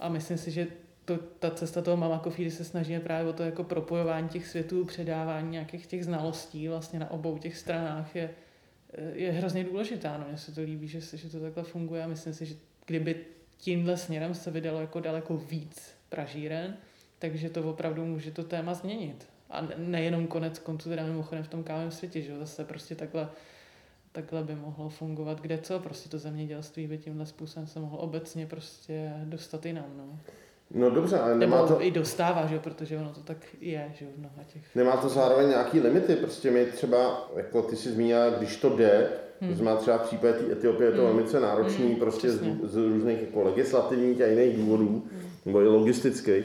A 0.00 0.08
myslím 0.08 0.38
si, 0.38 0.50
že 0.50 0.66
to, 1.08 1.18
ta 1.38 1.50
cesta 1.50 1.82
toho 1.82 1.96
Mama 1.96 2.18
Coffee, 2.18 2.50
se 2.50 2.64
snažíme 2.64 3.00
právě 3.00 3.30
o 3.30 3.32
to 3.32 3.42
jako 3.42 3.64
propojování 3.64 4.28
těch 4.28 4.46
světů, 4.46 4.84
předávání 4.84 5.50
nějakých 5.50 5.86
těch 5.86 6.04
znalostí 6.04 6.68
vlastně 6.68 6.98
na 6.98 7.10
obou 7.10 7.38
těch 7.38 7.56
stranách 7.56 8.16
je, 8.16 8.30
je 9.12 9.32
hrozně 9.32 9.64
důležitá. 9.64 10.18
No, 10.18 10.24
mně 10.28 10.38
se 10.38 10.52
to 10.52 10.60
líbí, 10.60 10.88
že, 10.88 11.00
že 11.00 11.30
to 11.30 11.40
takhle 11.40 11.62
funguje 11.62 12.04
a 12.04 12.06
myslím 12.06 12.34
si, 12.34 12.46
že 12.46 12.54
kdyby 12.86 13.16
tímhle 13.56 13.96
směrem 13.96 14.34
se 14.34 14.50
vydalo 14.50 14.80
jako 14.80 15.00
daleko 15.00 15.36
víc 15.36 15.90
pražíren, 16.08 16.76
takže 17.18 17.50
to 17.50 17.70
opravdu 17.70 18.04
může 18.04 18.30
to 18.30 18.44
téma 18.44 18.74
změnit. 18.74 19.26
A 19.50 19.60
ne- 19.60 19.74
nejenom 19.78 20.26
konec 20.26 20.58
konců, 20.58 20.88
teda 20.88 21.06
mimochodem 21.06 21.44
v 21.44 21.48
tom 21.48 21.64
kávovém 21.64 21.90
světě, 21.90 22.22
že 22.22 22.38
zase 22.38 22.64
prostě 22.64 22.94
takhle, 22.94 23.28
takhle 24.12 24.44
by 24.44 24.54
mohlo 24.54 24.88
fungovat 24.88 25.40
kde 25.40 25.58
co, 25.58 25.78
prostě 25.78 26.08
to 26.08 26.18
zemědělství 26.18 26.86
by 26.86 26.98
tímhle 26.98 27.26
způsobem 27.26 27.66
se 27.66 27.80
mohlo 27.80 27.98
obecně 27.98 28.46
prostě 28.46 29.12
dostat 29.24 29.66
i 29.66 29.72
nám, 29.72 29.92
no. 29.96 30.18
No 30.74 30.90
dobře, 30.90 31.18
ale 31.18 31.34
nemá 31.34 31.56
Nebo 31.56 31.68
to, 31.68 31.82
i 31.82 31.90
dostává, 31.90 32.46
že 32.46 32.54
jo, 32.54 32.60
protože 32.64 32.96
ono 32.96 33.10
to 33.14 33.20
tak 33.20 33.36
je, 33.60 33.92
že 33.98 34.04
jo, 34.04 34.10
v 34.16 34.18
mnoha 34.18 34.34
těch. 34.52 34.62
nemá 34.74 34.96
to 34.96 35.08
zároveň 35.08 35.48
nějaký 35.48 35.80
limity, 35.80 36.16
prostě 36.16 36.50
my 36.50 36.64
třeba, 36.66 37.30
jako 37.36 37.62
ty 37.62 37.76
si 37.76 37.90
zmínila, 37.90 38.30
když 38.30 38.56
to 38.56 38.76
jde, 38.76 39.08
Hmm. 39.40 39.50
to 39.50 39.56
znamená 39.56 39.76
třeba 39.76 39.98
v 39.98 40.02
případě 40.02 40.32
té 40.32 40.52
Etiopie 40.52 40.90
je 40.90 40.96
to 40.96 41.06
Hmm. 41.06 41.16
velice 41.16 41.40
náročný, 41.40 41.86
Hmm, 41.86 41.96
prostě 41.96 42.30
z, 42.30 42.34
přesně. 42.36 42.56
z, 42.62 42.76
různých 42.76 43.20
jako 43.20 43.42
legislativních 43.42 44.20
a 44.20 44.26
jiných 44.26 44.56
důvodů, 44.56 45.06
nebo 45.46 45.60
i 45.60 45.66
logistických, 45.66 46.44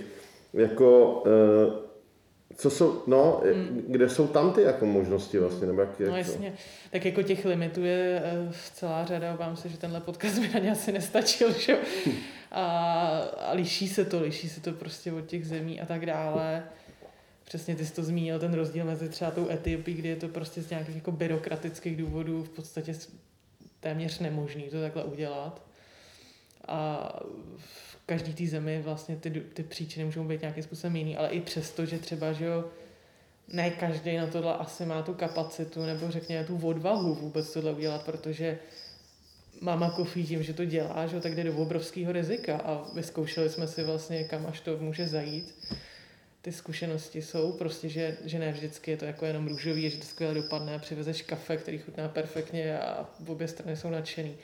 jako, 0.53 1.23
eh, 1.25 1.83
co 2.55 2.69
jsou, 2.69 3.01
no, 3.07 3.41
Hmm. 3.53 3.85
kde 3.87 4.09
jsou 4.09 4.27
tam 4.27 4.51
ty 4.53 4.61
jako 4.61 4.85
možnosti 4.85 5.39
vlastně, 5.39 5.67
nebo 5.67 5.81
jak, 5.81 5.99
jak 5.99 6.09
No 6.09 6.13
to? 6.13 6.17
jasně, 6.17 6.53
tak 6.91 7.05
jako 7.05 7.21
těch 7.21 7.45
limitů 7.45 7.83
je 7.83 8.21
eh, 8.25 8.51
celá 8.73 9.05
řada, 9.05 9.33
obávám 9.33 9.55
se, 9.55 9.69
že 9.69 9.77
tenhle 9.77 9.99
podcast 10.01 10.39
by 10.39 10.49
na 10.53 10.59
ně 10.59 10.71
asi 10.71 10.91
nestačil, 10.91 11.53
že 11.53 11.71
jo. 11.71 11.77
A, 12.53 12.63
a 13.39 13.53
liší 13.53 13.87
se 13.87 14.05
to, 14.05 14.21
liší 14.21 14.49
se 14.49 14.61
to 14.61 14.71
prostě 14.71 15.13
od 15.13 15.25
těch 15.25 15.47
zemí 15.47 15.81
a 15.81 15.85
tak 15.85 16.05
dále. 16.05 16.63
Přesně 17.45 17.75
ty 17.75 17.85
jsi 17.85 17.93
to 17.93 18.03
zmínil, 18.03 18.39
ten 18.39 18.53
rozdíl 18.53 18.85
mezi 18.85 19.09
třeba 19.09 19.31
tou 19.31 19.49
Etiopií, 19.49 19.95
kdy 19.95 20.09
je 20.09 20.15
to 20.15 20.27
prostě 20.27 20.61
z 20.61 20.69
nějakých 20.69 20.95
jako 20.95 21.11
byrokratických 21.11 21.97
důvodů 21.97 22.43
v 22.43 22.49
podstatě 22.49 22.93
téměř 23.79 24.19
nemožný 24.19 24.63
to 24.63 24.81
takhle 24.81 25.03
udělat. 25.03 25.61
A 26.67 27.09
v 27.57 27.97
každý 28.05 28.33
té 28.33 28.47
zemi 28.47 28.81
vlastně 28.81 29.15
ty, 29.15 29.29
ty 29.29 29.63
příčiny 29.63 30.05
můžou 30.05 30.23
být 30.23 30.41
nějakým 30.41 30.63
způsobem 30.63 30.95
jiný, 30.95 31.17
ale 31.17 31.29
i 31.29 31.41
přesto, 31.41 31.85
že 31.85 31.99
třeba, 31.99 32.33
že 32.33 32.45
jo, 32.45 32.65
ne 33.47 33.71
každý 33.71 34.17
na 34.17 34.27
tohle 34.27 34.53
asi 34.53 34.85
má 34.85 35.01
tu 35.01 35.13
kapacitu 35.13 35.85
nebo 35.85 36.11
řekněme 36.11 36.45
tu 36.45 36.67
odvahu 36.67 37.15
vůbec 37.15 37.53
tohle 37.53 37.73
udělat, 37.73 38.05
protože 38.05 38.59
Mama 39.61 39.91
Coffee 39.91 40.23
tím, 40.23 40.43
že 40.43 40.53
to 40.53 40.65
dělá, 40.65 41.07
že 41.07 41.19
tak 41.19 41.35
jde 41.35 41.43
do 41.43 41.57
obrovského 41.57 42.11
rizika 42.11 42.57
a 42.57 42.85
vyzkoušeli 42.95 43.49
jsme 43.49 43.67
si 43.67 43.83
vlastně, 43.83 44.23
kam 44.23 44.45
až 44.45 44.59
to 44.59 44.77
může 44.77 45.07
zajít. 45.07 45.55
Ty 46.41 46.51
zkušenosti 46.51 47.21
jsou 47.21 47.51
prostě, 47.51 47.89
že, 47.89 48.17
že 48.25 48.39
ne 48.39 48.51
vždycky 48.51 48.91
je 48.91 48.97
to 48.97 49.05
jako 49.05 49.25
jenom 49.25 49.47
růžový, 49.47 49.89
že 49.89 49.97
to 49.97 50.05
skvěle 50.05 50.33
dopadne 50.33 50.75
a 50.75 50.79
přivezeš 50.79 51.21
kafe, 51.21 51.57
který 51.57 51.77
chutná 51.77 52.07
perfektně 52.07 52.79
a 52.79 53.09
obě 53.27 53.47
strany 53.47 53.77
jsou 53.77 53.89
nadšený. 53.89 54.35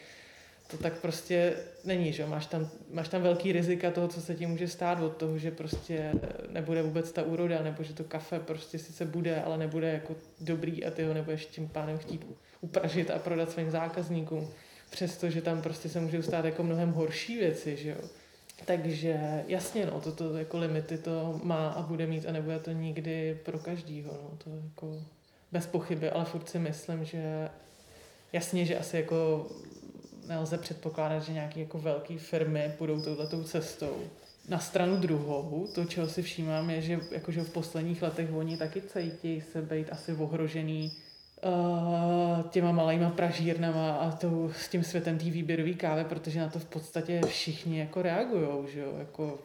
To 0.72 0.78
tak 0.78 0.94
prostě 0.94 1.54
není, 1.86 2.14
že 2.14 2.26
máš 2.26 2.46
tam, 2.46 2.70
máš 2.92 3.10
tam 3.10 3.22
velký 3.22 3.52
rizika 3.52 3.92
toho, 3.92 4.08
co 4.08 4.22
se 4.22 4.36
ti 4.36 4.46
může 4.46 4.68
stát 4.68 5.02
od 5.02 5.18
toho, 5.18 5.38
že 5.38 5.52
prostě 5.52 6.12
nebude 6.50 6.82
vůbec 6.82 7.12
ta 7.12 7.24
úroda, 7.24 7.64
nebo 7.64 7.84
že 7.84 7.94
to 7.94 8.04
kafe 8.04 8.40
prostě 8.40 8.80
sice 8.80 9.06
bude, 9.06 9.42
ale 9.42 9.58
nebude 9.58 9.92
jako 9.92 10.16
dobrý 10.42 10.86
a 10.86 10.92
ty 10.92 11.04
ho 11.04 11.14
nebudeš 11.14 11.46
tím 11.46 11.68
pádem 11.68 11.98
chtít 11.98 12.26
upražit 12.62 13.10
a 13.10 13.20
prodat 13.20 13.52
svým 13.52 13.72
zákazníkům. 13.72 14.54
Přestože 14.90 15.42
tam 15.42 15.62
prostě 15.62 15.90
se 15.90 16.00
můžou 16.00 16.22
stát 16.22 16.46
jako 16.46 16.64
mnohem 16.64 16.92
horší 16.92 17.38
věci, 17.38 17.78
že 17.78 17.90
jo. 17.90 18.10
Takže 18.66 19.44
jasně, 19.48 19.86
no, 19.86 20.02
toto 20.02 20.38
jako 20.38 20.58
limity 20.58 20.98
to 20.98 21.40
má 21.44 21.70
a 21.70 21.82
bude 21.82 22.08
mít 22.08 22.26
a 22.26 22.32
nebude 22.32 22.60
to 22.60 22.72
nikdy 22.72 23.40
pro 23.46 23.60
každýho, 23.60 24.12
no, 24.12 24.38
to 24.44 24.50
jako 24.64 25.04
bez 25.52 25.68
pochyby, 25.68 26.10
ale 26.10 26.26
furt 26.26 26.50
si 26.50 26.60
myslím, 26.60 27.06
že 27.06 27.50
jasně, 28.34 28.66
že 28.66 28.80
asi 28.80 28.98
jako 28.98 29.48
nelze 30.28 30.58
předpokládat, 30.58 31.20
že 31.20 31.34
nějaké 31.34 31.60
jako 31.60 31.80
velké 31.80 32.18
firmy 32.18 32.74
půjdou 32.78 33.02
touhletou 33.02 33.44
cestou. 33.44 33.98
Na 34.48 34.60
stranu 34.60 34.98
druhou, 34.98 35.68
to, 35.76 35.86
čeho 35.86 36.08
si 36.08 36.22
všímám, 36.22 36.70
je, 36.70 36.82
že 36.82 37.00
jakože 37.12 37.42
v 37.42 37.54
posledních 37.54 38.02
letech 38.02 38.34
oni 38.34 38.58
taky 38.58 38.82
cítí 38.82 39.42
se 39.42 39.62
být 39.62 39.90
asi 39.92 40.14
ohrožený 40.14 40.92
těma 42.50 42.72
malýma 42.72 43.10
pražírnama 43.10 43.92
a 43.92 44.12
tou, 44.12 44.52
s 44.56 44.68
tím 44.68 44.84
světem 44.84 45.18
té 45.18 45.24
výběrové 45.24 45.74
kávy, 45.74 46.04
protože 46.04 46.40
na 46.40 46.50
to 46.50 46.60
v 46.60 46.66
podstatě 46.66 47.22
všichni 47.28 47.80
jako 47.80 48.02
reagujou, 48.02 48.68
že 48.74 48.80
jo, 48.80 48.94
jako 48.98 49.40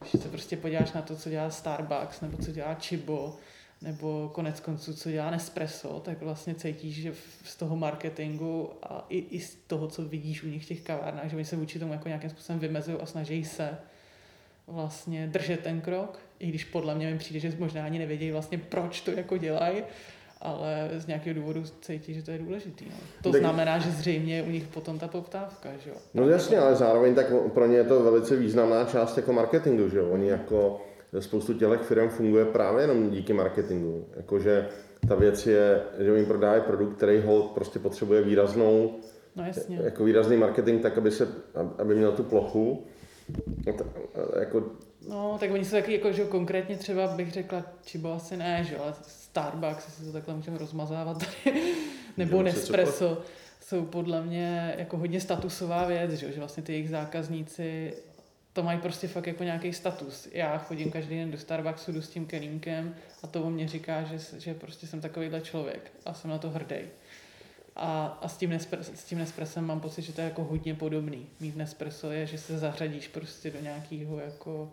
když 0.00 0.22
se 0.22 0.28
prostě 0.28 0.56
podíváš 0.56 0.92
na 0.92 1.02
to, 1.02 1.16
co 1.16 1.30
dělá 1.30 1.50
Starbucks, 1.50 2.20
nebo 2.20 2.36
co 2.36 2.52
dělá 2.52 2.74
Chibo, 2.74 3.36
nebo 3.82 4.30
konec 4.34 4.60
konců, 4.60 4.94
co 4.94 5.10
dělá 5.10 5.30
Nespresso, 5.30 6.00
tak 6.04 6.22
vlastně 6.22 6.54
cítíš, 6.54 7.02
že 7.02 7.14
z 7.44 7.56
toho 7.56 7.76
marketingu 7.76 8.70
a 8.82 9.06
i, 9.08 9.18
i 9.18 9.40
z 9.40 9.54
toho, 9.54 9.88
co 9.88 10.04
vidíš 10.04 10.42
u 10.42 10.46
nich 10.46 10.64
v 10.64 10.68
těch 10.68 10.80
kavárnách, 10.80 11.30
že 11.30 11.36
oni 11.36 11.44
se 11.44 11.56
vůči 11.56 11.78
tomu 11.78 11.92
jako 11.92 12.08
nějakým 12.08 12.30
způsobem 12.30 12.58
vymezují 12.58 12.98
a 13.00 13.06
snaží 13.06 13.44
se 13.44 13.78
vlastně 14.66 15.26
držet 15.26 15.60
ten 15.60 15.80
krok, 15.80 16.18
i 16.38 16.46
když 16.46 16.64
podle 16.64 16.94
mě 16.94 17.10
mi 17.10 17.18
přijde, 17.18 17.40
že 17.40 17.56
možná 17.58 17.84
ani 17.84 17.98
nevědějí 17.98 18.30
vlastně, 18.30 18.58
proč 18.58 19.00
to 19.00 19.10
jako 19.10 19.36
dělají, 19.36 19.82
ale 20.42 20.90
z 20.96 21.06
nějakého 21.06 21.34
důvodu 21.34 21.62
cítí, 21.80 22.14
že 22.14 22.22
to 22.22 22.30
je 22.30 22.38
důležitý. 22.38 22.84
No. 22.90 22.96
To 23.22 23.30
Tak- 23.32 23.40
znamená, 23.40 23.78
že 23.78 23.90
zřejmě 23.90 24.36
je 24.36 24.42
u 24.42 24.50
nich 24.50 24.66
potom 24.66 24.98
ta 24.98 25.08
poptávka, 25.08 25.68
že 25.84 25.90
jo. 25.90 25.96
No 26.14 26.28
jasně, 26.28 26.58
ale 26.58 26.74
zároveň 26.76 27.14
tak 27.14 27.26
pro 27.54 27.66
ně 27.66 27.76
je 27.76 27.84
to 27.84 28.02
velice 28.02 28.36
významná 28.36 28.84
část 28.84 29.16
jako 29.16 29.32
marketingu, 29.32 29.88
že 29.88 29.98
jo? 29.98 30.08
Oni 30.10 30.28
jako 30.28 30.80
spoustu 31.20 31.54
těch 31.54 31.80
firm 31.80 32.08
funguje 32.08 32.44
právě 32.44 32.82
jenom 32.82 33.10
díky 33.10 33.32
marketingu. 33.32 34.06
Jakože 34.16 34.68
ta 35.08 35.14
věc 35.14 35.46
je, 35.46 35.80
že 35.98 36.12
oni 36.12 36.24
prodávají 36.24 36.62
produkt, 36.62 36.96
který 36.96 37.20
hold 37.20 37.50
prostě 37.50 37.78
potřebuje 37.78 38.22
výraznou, 38.22 38.98
No 39.36 39.44
jasně. 39.46 39.80
jako 39.84 40.04
výrazný 40.04 40.36
marketing, 40.36 40.82
tak 40.82 40.98
aby, 40.98 41.10
se, 41.10 41.28
aby 41.78 41.94
měl 41.94 42.12
tu 42.12 42.22
plochu. 42.22 42.86
No 43.66 43.74
Jako, 44.40 44.62
No, 45.08 45.36
tak 45.40 45.50
oni 45.50 45.64
jsou 45.64 45.76
taky, 45.76 45.92
jako, 45.92 46.12
že 46.12 46.24
konkrétně 46.24 46.76
třeba 46.76 47.06
bych 47.06 47.32
řekla, 47.32 47.62
Chibo 47.86 48.12
asi 48.12 48.36
ne, 48.36 48.64
že 48.68 48.74
jo, 48.74 48.80
ale 48.84 48.92
Starbucks, 49.32 49.86
jestli 49.86 50.04
to 50.04 50.12
takhle 50.12 50.34
můžeme 50.34 50.58
rozmazávat 50.58 51.18
tady, 51.18 51.62
nebo 52.16 52.30
Dělám 52.30 52.44
Nespresso, 52.44 53.22
jsou 53.60 53.84
podle 53.84 54.22
mě 54.22 54.74
jako 54.78 54.98
hodně 54.98 55.20
statusová 55.20 55.86
věc, 55.86 56.12
že, 56.12 56.32
že 56.32 56.38
vlastně 56.38 56.62
ty 56.62 56.72
jejich 56.72 56.90
zákazníci 56.90 57.94
to 58.52 58.62
mají 58.62 58.80
prostě 58.80 59.08
fakt 59.08 59.26
jako 59.26 59.44
nějaký 59.44 59.72
status. 59.72 60.28
Já 60.32 60.58
chodím 60.58 60.90
každý 60.90 61.16
den 61.16 61.30
do 61.30 61.38
Starbucksu, 61.38 61.92
jdu 61.92 62.02
s 62.02 62.08
tím 62.08 62.26
kelímkem 62.26 62.94
a 63.22 63.26
to 63.26 63.42
o 63.42 63.50
mě 63.50 63.68
říká, 63.68 64.02
že, 64.02 64.40
že 64.40 64.54
prostě 64.54 64.86
jsem 64.86 65.00
takovýhle 65.00 65.40
člověk 65.40 65.92
a 66.06 66.14
jsem 66.14 66.30
na 66.30 66.38
to 66.38 66.50
hrdý. 66.50 66.76
A, 67.76 68.18
a 68.22 68.28
s, 68.28 68.36
tím 68.36 68.50
Nespres, 68.50 68.92
s 68.94 69.04
tím 69.04 69.18
Nespresem 69.18 69.66
mám 69.66 69.80
pocit, 69.80 70.02
že 70.02 70.12
to 70.12 70.20
je 70.20 70.24
jako 70.24 70.44
hodně 70.44 70.74
podobný. 70.74 71.26
Mít 71.40 71.56
Nespresso 71.56 72.10
je, 72.10 72.26
že 72.26 72.38
se 72.38 72.58
zařadíš 72.58 73.08
prostě 73.08 73.50
do 73.50 73.60
nějakého 73.60 74.18
jako 74.18 74.72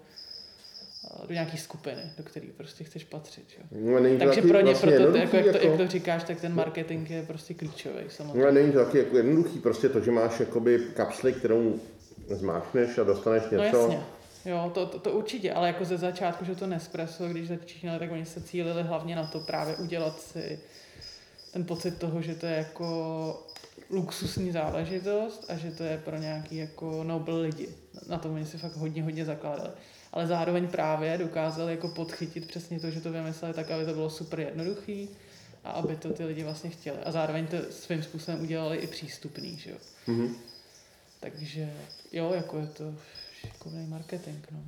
do 1.28 1.34
nějaký 1.34 1.58
skupiny, 1.58 2.02
do 2.18 2.24
které 2.24 2.48
prostě 2.58 2.84
chceš 2.84 3.04
patřit. 3.04 3.44
Jo. 3.58 3.64
No, 3.72 4.20
Takže 4.20 4.42
pro 4.42 4.58
ně, 4.58 4.64
vlastně 4.64 4.92
proto, 4.92 5.18
jako, 5.18 5.36
jak, 5.36 5.46
to, 5.46 5.52
jako... 5.52 5.68
jak 5.68 5.78
to 5.78 5.88
říkáš, 5.88 6.24
tak 6.24 6.42
ten 6.42 6.56
marketing 6.56 7.10
je 7.10 7.24
prostě 7.24 7.54
klíčový. 7.54 8.04
Samozřejmě. 8.10 8.46
No, 8.46 8.52
není 8.52 8.72
to 8.72 8.86
taky 8.86 8.98
jako 8.98 9.18
jednoduchý, 9.18 9.60
prostě 9.60 9.90
to, 9.90 10.00
že 10.00 10.12
máš 10.12 10.40
jakoby 10.40 10.80
kapsly, 10.96 11.34
kterou 11.34 11.80
zmáčkneš 12.28 12.98
a 12.98 13.04
dostaneš 13.04 13.44
no, 13.52 13.64
něco. 13.64 13.78
No 13.78 13.82
jasně. 13.82 14.04
Jo, 14.46 14.72
to, 14.74 14.86
to, 14.86 15.00
to, 15.00 15.12
určitě, 15.12 15.54
ale 15.54 15.68
jako 15.68 15.86
ze 15.86 15.98
začátku, 15.98 16.46
že 16.46 16.56
to 16.56 16.68
Nespresso, 16.68 17.28
když 17.28 17.48
začínali, 17.48 18.00
tak 18.00 18.12
oni 18.12 18.26
se 18.26 18.42
cílili 18.42 18.84
hlavně 18.84 19.16
na 19.16 19.28
to 19.28 19.40
právě 19.40 19.76
udělat 19.76 20.22
si 20.22 20.60
ten 21.54 21.66
pocit 21.66 21.98
toho, 21.98 22.22
že 22.22 22.36
to 22.36 22.46
je 22.46 22.54
jako 22.54 23.48
luxusní 23.90 24.52
záležitost 24.52 25.46
a 25.50 25.56
že 25.56 25.72
to 25.72 25.84
je 25.84 26.02
pro 26.06 26.18
nějaký 26.18 26.58
jako 26.58 27.04
nobel 27.04 27.42
lidi. 27.42 27.70
Na 28.08 28.18
tom 28.18 28.34
oni 28.34 28.46
si 28.46 28.58
fakt 28.58 28.76
hodně, 28.76 29.04
hodně 29.04 29.26
zakládali. 29.26 29.70
Ale 30.14 30.28
zároveň 30.28 30.68
právě 30.68 31.18
dokázali 31.18 31.72
jako 31.72 31.88
podchytit 31.88 32.48
přesně 32.48 32.80
to, 32.80 32.90
že 32.90 33.02
to 33.02 33.12
vymysleli 33.12 33.54
tak, 33.54 33.72
aby 33.72 33.86
to 33.86 33.94
bylo 33.94 34.10
super 34.10 34.40
jednoduchý 34.40 35.10
a 35.64 35.72
aby 35.72 35.96
to 35.96 36.14
ty 36.14 36.26
lidi 36.26 36.44
vlastně 36.44 36.70
chtěli. 36.70 36.98
A 37.06 37.12
zároveň 37.12 37.48
to 37.48 37.58
svým 37.70 38.04
způsobem 38.04 38.42
udělali 38.42 38.78
i 38.78 38.88
přístupný, 38.88 39.58
že 39.58 39.70
jo. 39.70 39.78
Mm-hmm. 40.08 40.30
Takže 41.20 41.70
jo, 42.12 42.32
jako 42.36 42.58
je 42.58 42.68
to 42.68 42.94
šikovný 43.34 43.88
marketing, 43.88 44.46
no. 44.52 44.60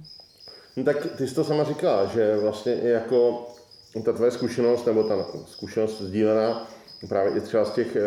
No 0.75 0.83
tak 0.83 0.97
ty 1.17 1.27
jsi 1.27 1.35
to 1.35 1.43
sama 1.43 1.63
říkala, 1.63 2.05
že 2.05 2.37
vlastně 2.37 2.73
jako 2.73 3.47
ta 4.05 4.13
tvoje 4.13 4.31
zkušenost, 4.31 4.85
nebo 4.85 5.03
ta 5.03 5.25
zkušenost 5.47 6.01
sdílená 6.01 6.67
právě 7.07 7.37
i 7.37 7.41
třeba 7.41 7.65
z 7.65 7.71
těch 7.71 7.95
e, 7.95 8.01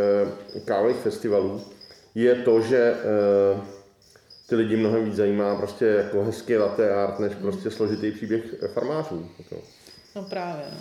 kávových 0.65 0.97
festivalů, 0.97 1.65
je 2.15 2.35
to, 2.35 2.61
že 2.61 2.79
e, 2.79 2.95
ty 4.49 4.57
lidi 4.57 4.77
mnohem 4.77 5.05
víc 5.05 5.15
zajímá 5.15 5.57
prostě 5.57 5.85
jako 5.85 6.25
hezký 6.25 6.57
latte 6.57 6.95
art, 6.95 7.19
než 7.19 7.35
prostě 7.35 7.71
složitý 7.71 8.11
příběh 8.11 8.43
farmářů. 8.73 9.29
Jako. 9.39 9.57
No 10.17 10.23
právě, 10.23 10.65
no. 10.71 10.79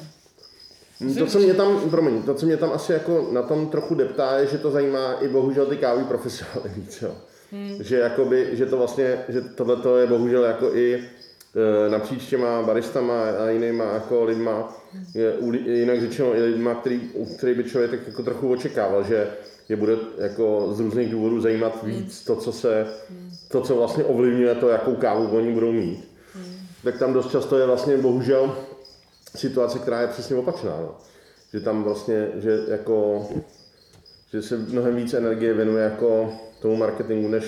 To, 1.17 1.25
co 1.25 1.39
mě 1.39 1.53
tam, 1.53 1.89
promiň, 1.89 2.21
to, 2.21 2.33
co 2.33 2.45
mě 2.45 2.57
tam 2.57 2.71
asi 2.71 2.93
jako 2.93 3.29
na 3.31 3.41
tom 3.41 3.67
trochu 3.67 3.95
deptá, 3.95 4.39
je, 4.39 4.47
že 4.47 4.57
to 4.57 4.71
zajímá 4.71 5.13
i 5.13 5.27
bohužel 5.27 5.65
ty 5.65 5.77
káví 5.77 6.03
profesionály 6.03 6.69
víc, 6.75 7.01
jo. 7.01 7.15
Hmm. 7.51 7.83
Že, 7.83 7.97
jakoby, 7.97 8.49
že 8.51 8.65
to 8.65 8.77
vlastně, 8.77 9.17
že 9.29 9.41
tohle 9.41 10.01
je 10.01 10.07
bohužel 10.07 10.43
jako 10.43 10.75
i 10.75 10.95
e, 10.95 11.89
napříč 11.89 12.25
těma 12.25 12.61
baristama 12.61 13.23
a 13.23 13.49
jinýma 13.49 13.85
jako 13.85 14.23
lidma, 14.23 14.83
je, 15.15 15.33
jinak 15.65 16.01
řečeno 16.01 16.35
i 16.35 16.41
lidma, 16.41 16.75
který, 16.75 17.11
který 17.37 17.53
by 17.53 17.63
člověk 17.63 17.91
tak 17.91 18.07
jako 18.07 18.23
trochu 18.23 18.51
očekával, 18.51 19.03
že 19.03 19.27
je 19.69 19.75
bude 19.75 19.97
jako 20.17 20.73
z 20.73 20.79
různých 20.79 21.11
důvodů 21.11 21.41
zajímat 21.41 21.83
víc 21.83 22.25
to, 22.25 22.35
co 22.35 22.51
se, 22.51 22.87
to, 23.47 23.61
co 23.61 23.75
vlastně 23.75 24.03
ovlivňuje 24.03 24.55
to, 24.55 24.69
jakou 24.69 24.95
kávu 24.95 25.37
oni 25.37 25.51
budou 25.51 25.71
mít. 25.71 26.13
Tak 26.83 26.99
tam 26.99 27.13
dost 27.13 27.31
často 27.31 27.57
je 27.57 27.65
vlastně 27.65 27.97
bohužel 27.97 28.57
situace, 29.35 29.79
která 29.79 30.01
je 30.01 30.07
přesně 30.07 30.35
opačná. 30.35 30.77
No. 30.81 30.95
Že 31.53 31.59
tam 31.59 31.83
vlastně, 31.83 32.31
že 32.35 32.59
jako, 32.67 33.27
že 34.31 34.41
se 34.41 34.57
mnohem 34.57 34.95
víc 34.95 35.13
energie 35.13 35.53
věnuje 35.53 35.83
jako 35.83 36.33
tomu 36.61 36.75
marketingu, 36.75 37.27
než, 37.27 37.45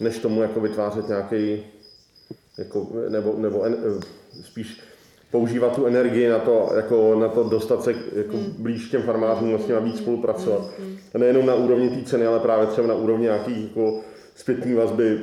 než 0.00 0.18
tomu 0.18 0.42
jako 0.42 0.60
vytvářet 0.60 1.08
nějaký, 1.08 1.64
jako, 2.58 2.88
nebo, 3.08 3.34
nebo 3.38 3.62
en, 3.62 3.76
spíš 4.44 4.80
používat 5.32 5.74
tu 5.74 5.86
energii 5.86 6.28
na 6.28 6.38
to, 6.38 6.72
jako, 6.76 7.14
na 7.14 7.28
to 7.28 7.44
dostat 7.44 7.84
se 7.84 7.94
jako 8.16 8.36
mm. 8.36 8.54
blíž 8.58 8.88
těm 8.90 9.02
farmářům, 9.02 9.58
s 9.58 9.66
nimi 9.66 9.80
víc 9.80 9.98
spolupracovat. 9.98 10.70
Mm. 10.78 10.96
A 11.14 11.18
nejenom 11.18 11.46
na 11.46 11.54
úrovni 11.54 11.90
té 11.90 12.04
ceny, 12.04 12.26
ale 12.26 12.40
právě 12.40 12.66
třeba 12.66 12.86
na 12.86 12.94
úrovni 12.94 13.24
nějaký 13.24 13.62
jako 13.62 14.00
zpětní 14.34 14.74
vazby, 14.74 15.20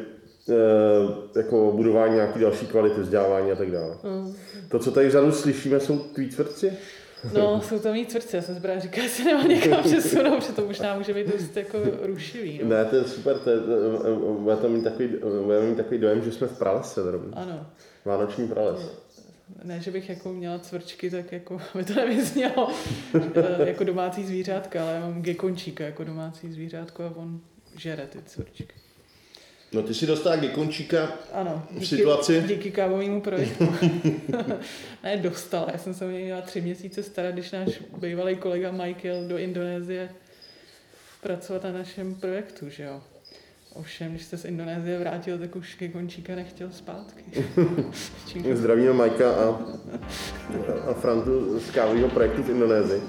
e, 0.49 1.39
jako 1.39 1.71
budování 1.75 2.15
nějaké 2.15 2.39
další 2.39 2.65
kvality 2.65 3.01
vzdělávání 3.01 3.51
a 3.51 3.55
tak 3.55 3.71
dále. 3.71 3.95
Mm. 4.03 4.35
To, 4.69 4.79
co 4.79 4.91
tady 4.91 5.07
vzadu 5.07 5.31
slyšíme, 5.31 5.79
jsou 5.79 5.99
tví 5.99 6.29
tvrdci? 6.29 6.73
No, 7.33 7.61
jsou 7.61 7.79
to 7.79 7.93
mý 7.93 8.05
tvrdci, 8.05 8.35
já 8.35 8.41
jsem 8.41 8.55
si 8.55 8.61
právě 8.61 8.81
říkal, 8.81 9.03
jestli 9.03 9.23
nemá 9.23 9.43
někam 9.43 9.83
přesunout, 9.83 10.35
protože 10.35 10.53
to 10.53 10.65
možná 10.65 10.97
může 10.97 11.13
být 11.13 11.27
dost 11.27 11.57
jako 11.57 11.77
rušivý. 12.01 12.59
No. 12.63 12.69
Ne, 12.69 12.85
to 12.85 12.95
je 12.95 13.03
super, 13.03 13.37
to 13.37 13.49
je, 13.49 13.57
bude 14.39 14.55
to 14.55 14.69
mít 14.69 14.83
takový, 14.83 15.09
bude 15.43 15.61
mít 15.61 15.77
takový 15.77 15.97
dojem, 15.97 16.21
že 16.21 16.31
jsme 16.31 16.47
v 16.47 16.57
pralese 16.57 17.03
zrovna. 17.03 17.37
Ano. 17.37 17.65
Vánoční 18.05 18.47
prales 18.47 18.79
ne, 19.63 19.81
že 19.81 19.91
bych 19.91 20.09
jako 20.09 20.33
měla 20.33 20.59
cvrčky, 20.59 21.09
tak 21.09 21.31
jako 21.31 21.61
by 21.75 21.83
to 21.83 21.93
nevyznělo 21.93 22.71
jako 23.65 23.83
domácí 23.83 24.25
zvířátka, 24.25 24.83
ale 24.83 24.93
já 24.93 24.99
mám 24.99 25.21
gekončíka 25.21 25.83
jako 25.83 26.03
domácí 26.03 26.51
zvířátko 26.51 27.03
a 27.03 27.13
on 27.15 27.41
žere 27.77 28.07
ty 28.07 28.19
cvrčky. 28.25 28.67
No 29.71 29.83
ty 29.83 29.93
si 29.93 30.05
dostala 30.07 30.35
gekončíka 30.35 31.13
ano, 31.33 31.67
díky, 31.71 31.85
v 31.85 31.87
situaci? 31.87 32.43
díky 32.47 32.71
kávovému 32.71 33.21
projektu. 33.21 33.75
ne, 35.03 35.17
dostala. 35.17 35.67
Já 35.71 35.77
jsem 35.77 35.93
se 35.93 36.07
měla 36.07 36.41
tři 36.41 36.61
měsíce 36.61 37.03
stará, 37.03 37.31
když 37.31 37.51
náš 37.51 37.69
bývalý 37.97 38.35
kolega 38.35 38.71
Michael 38.71 39.27
do 39.27 39.37
Indonésie 39.37 40.09
pracovat 41.21 41.63
na 41.63 41.71
našem 41.71 42.15
projektu, 42.15 42.69
že 42.69 42.83
jo. 42.83 43.01
Ovšem, 43.73 44.11
když 44.11 44.23
jste 44.23 44.37
z 44.37 44.45
Indonésie 44.45 44.99
vrátil, 44.99 45.37
tak 45.37 45.55
už 45.55 45.75
ke 45.75 45.87
Končíka 45.87 46.35
nechtěl 46.35 46.71
zpátky. 46.71 47.23
Zdravíme 48.53 48.93
Majka 48.93 49.31
a, 49.31 49.59
a 50.89 50.93
Frantu 50.93 51.59
z 51.59 51.71
kávového 51.71 52.09
projektu 52.09 52.43
v 52.43 52.49
Indonésii. 52.49 53.01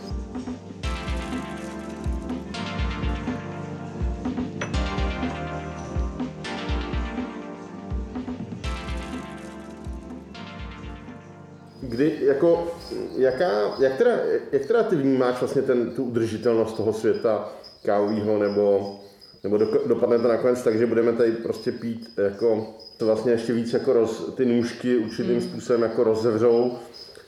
Kdy, 11.80 12.18
jako, 12.20 12.78
jaká, 13.16 13.50
jak, 13.80 13.96
teda, 13.96 14.10
jak 14.52 14.66
teda 14.66 14.82
ty 14.82 14.96
vnímáš 14.96 15.40
vlastně 15.40 15.62
ten, 15.62 15.90
tu 15.90 16.04
udržitelnost 16.04 16.76
toho 16.76 16.92
světa 16.92 17.52
kávového 17.82 18.38
nebo 18.38 18.96
nebo 19.42 19.58
do, 19.58 19.66
dopadne 19.86 20.18
to 20.18 20.28
nakonec 20.28 20.62
tak, 20.62 20.78
že 20.78 20.86
budeme 20.86 21.12
tady 21.12 21.32
prostě 21.32 21.72
pít 21.72 22.10
jako 22.16 22.74
to 22.96 23.06
vlastně 23.06 23.32
ještě 23.32 23.52
víc 23.52 23.72
jako 23.72 23.92
roz, 23.92 24.34
ty 24.36 24.44
nůžky 24.44 24.96
určitým 24.96 25.34
mm. 25.34 25.40
způsobem 25.40 25.82
jako 25.82 26.04
rozevřou, 26.04 26.78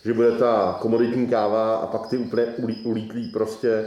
že 0.04 0.14
bude 0.14 0.32
ta 0.32 0.78
komoditní 0.80 1.26
káva 1.26 1.76
a 1.76 1.86
pak 1.86 2.06
ty 2.06 2.18
úplně 2.18 2.46
ulítlý 2.84 3.28
prostě 3.28 3.84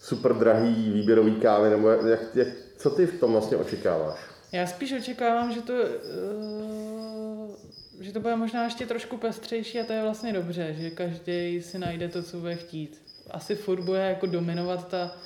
super 0.00 0.34
drahý 0.34 0.92
výběrový 0.92 1.34
kávy, 1.34 1.70
nebo 1.70 1.88
jak, 1.88 2.20
jak, 2.34 2.48
co 2.76 2.90
ty 2.90 3.06
v 3.06 3.20
tom 3.20 3.32
vlastně 3.32 3.56
očekáváš? 3.56 4.18
Já 4.52 4.66
spíš 4.66 4.92
očekávám, 4.92 5.52
že 5.52 5.62
to, 5.62 5.72
uh, 5.72 7.54
že 8.00 8.12
to 8.12 8.20
bude 8.20 8.36
možná 8.36 8.64
ještě 8.64 8.86
trošku 8.86 9.16
pestřejší 9.16 9.80
a 9.80 9.84
to 9.84 9.92
je 9.92 10.02
vlastně 10.02 10.32
dobře, 10.32 10.74
že 10.78 10.90
každý 10.90 11.62
si 11.62 11.78
najde 11.78 12.08
to, 12.08 12.22
co 12.22 12.36
bude 12.36 12.56
chtít. 12.56 13.02
Asi 13.30 13.54
furt 13.54 13.80
bude 13.80 13.98
jako 13.98 14.26
dominovat 14.26 14.88
ta 14.88 15.16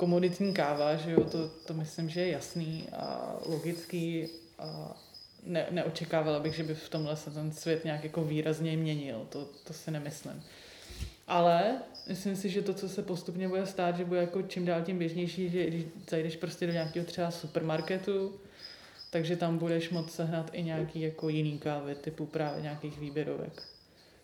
komoditní 0.00 0.54
káva, 0.54 0.96
že 0.96 1.10
jo, 1.10 1.24
to, 1.24 1.48
to 1.48 1.74
myslím, 1.74 2.08
že 2.08 2.20
je 2.20 2.28
jasný 2.28 2.88
a 2.92 3.36
logický 3.46 4.28
a 4.58 4.96
ne, 5.46 5.66
neočekávala 5.70 6.40
bych, 6.40 6.54
že 6.54 6.62
by 6.62 6.74
v 6.74 6.88
tomhle 6.88 7.16
se 7.16 7.30
ten 7.30 7.52
svět 7.52 7.84
nějak 7.84 8.04
jako 8.04 8.24
výrazně 8.24 8.76
měnil, 8.76 9.26
to, 9.28 9.48
to 9.64 9.72
si 9.72 9.90
nemyslím. 9.90 10.42
Ale 11.26 11.78
myslím 12.08 12.36
si, 12.36 12.48
že 12.48 12.62
to, 12.62 12.74
co 12.74 12.88
se 12.88 13.02
postupně 13.02 13.48
bude 13.48 13.66
stát, 13.66 13.96
že 13.96 14.04
bude 14.04 14.20
jako 14.20 14.42
čím 14.42 14.64
dál 14.64 14.82
tím 14.82 14.98
běžnější, 14.98 15.48
že 15.48 15.66
když 15.66 15.84
zajdeš 16.10 16.36
prostě 16.36 16.66
do 16.66 16.72
nějakého 16.72 17.06
třeba 17.06 17.30
supermarketu, 17.30 18.40
takže 19.10 19.36
tam 19.36 19.58
budeš 19.58 19.90
moct 19.90 20.14
sehnat 20.14 20.50
i 20.52 20.62
nějaký 20.62 21.00
jako 21.00 21.28
jiný 21.28 21.58
kávy, 21.58 21.94
typu 21.94 22.26
právě 22.26 22.62
nějakých 22.62 22.98
výběrovek 22.98 23.62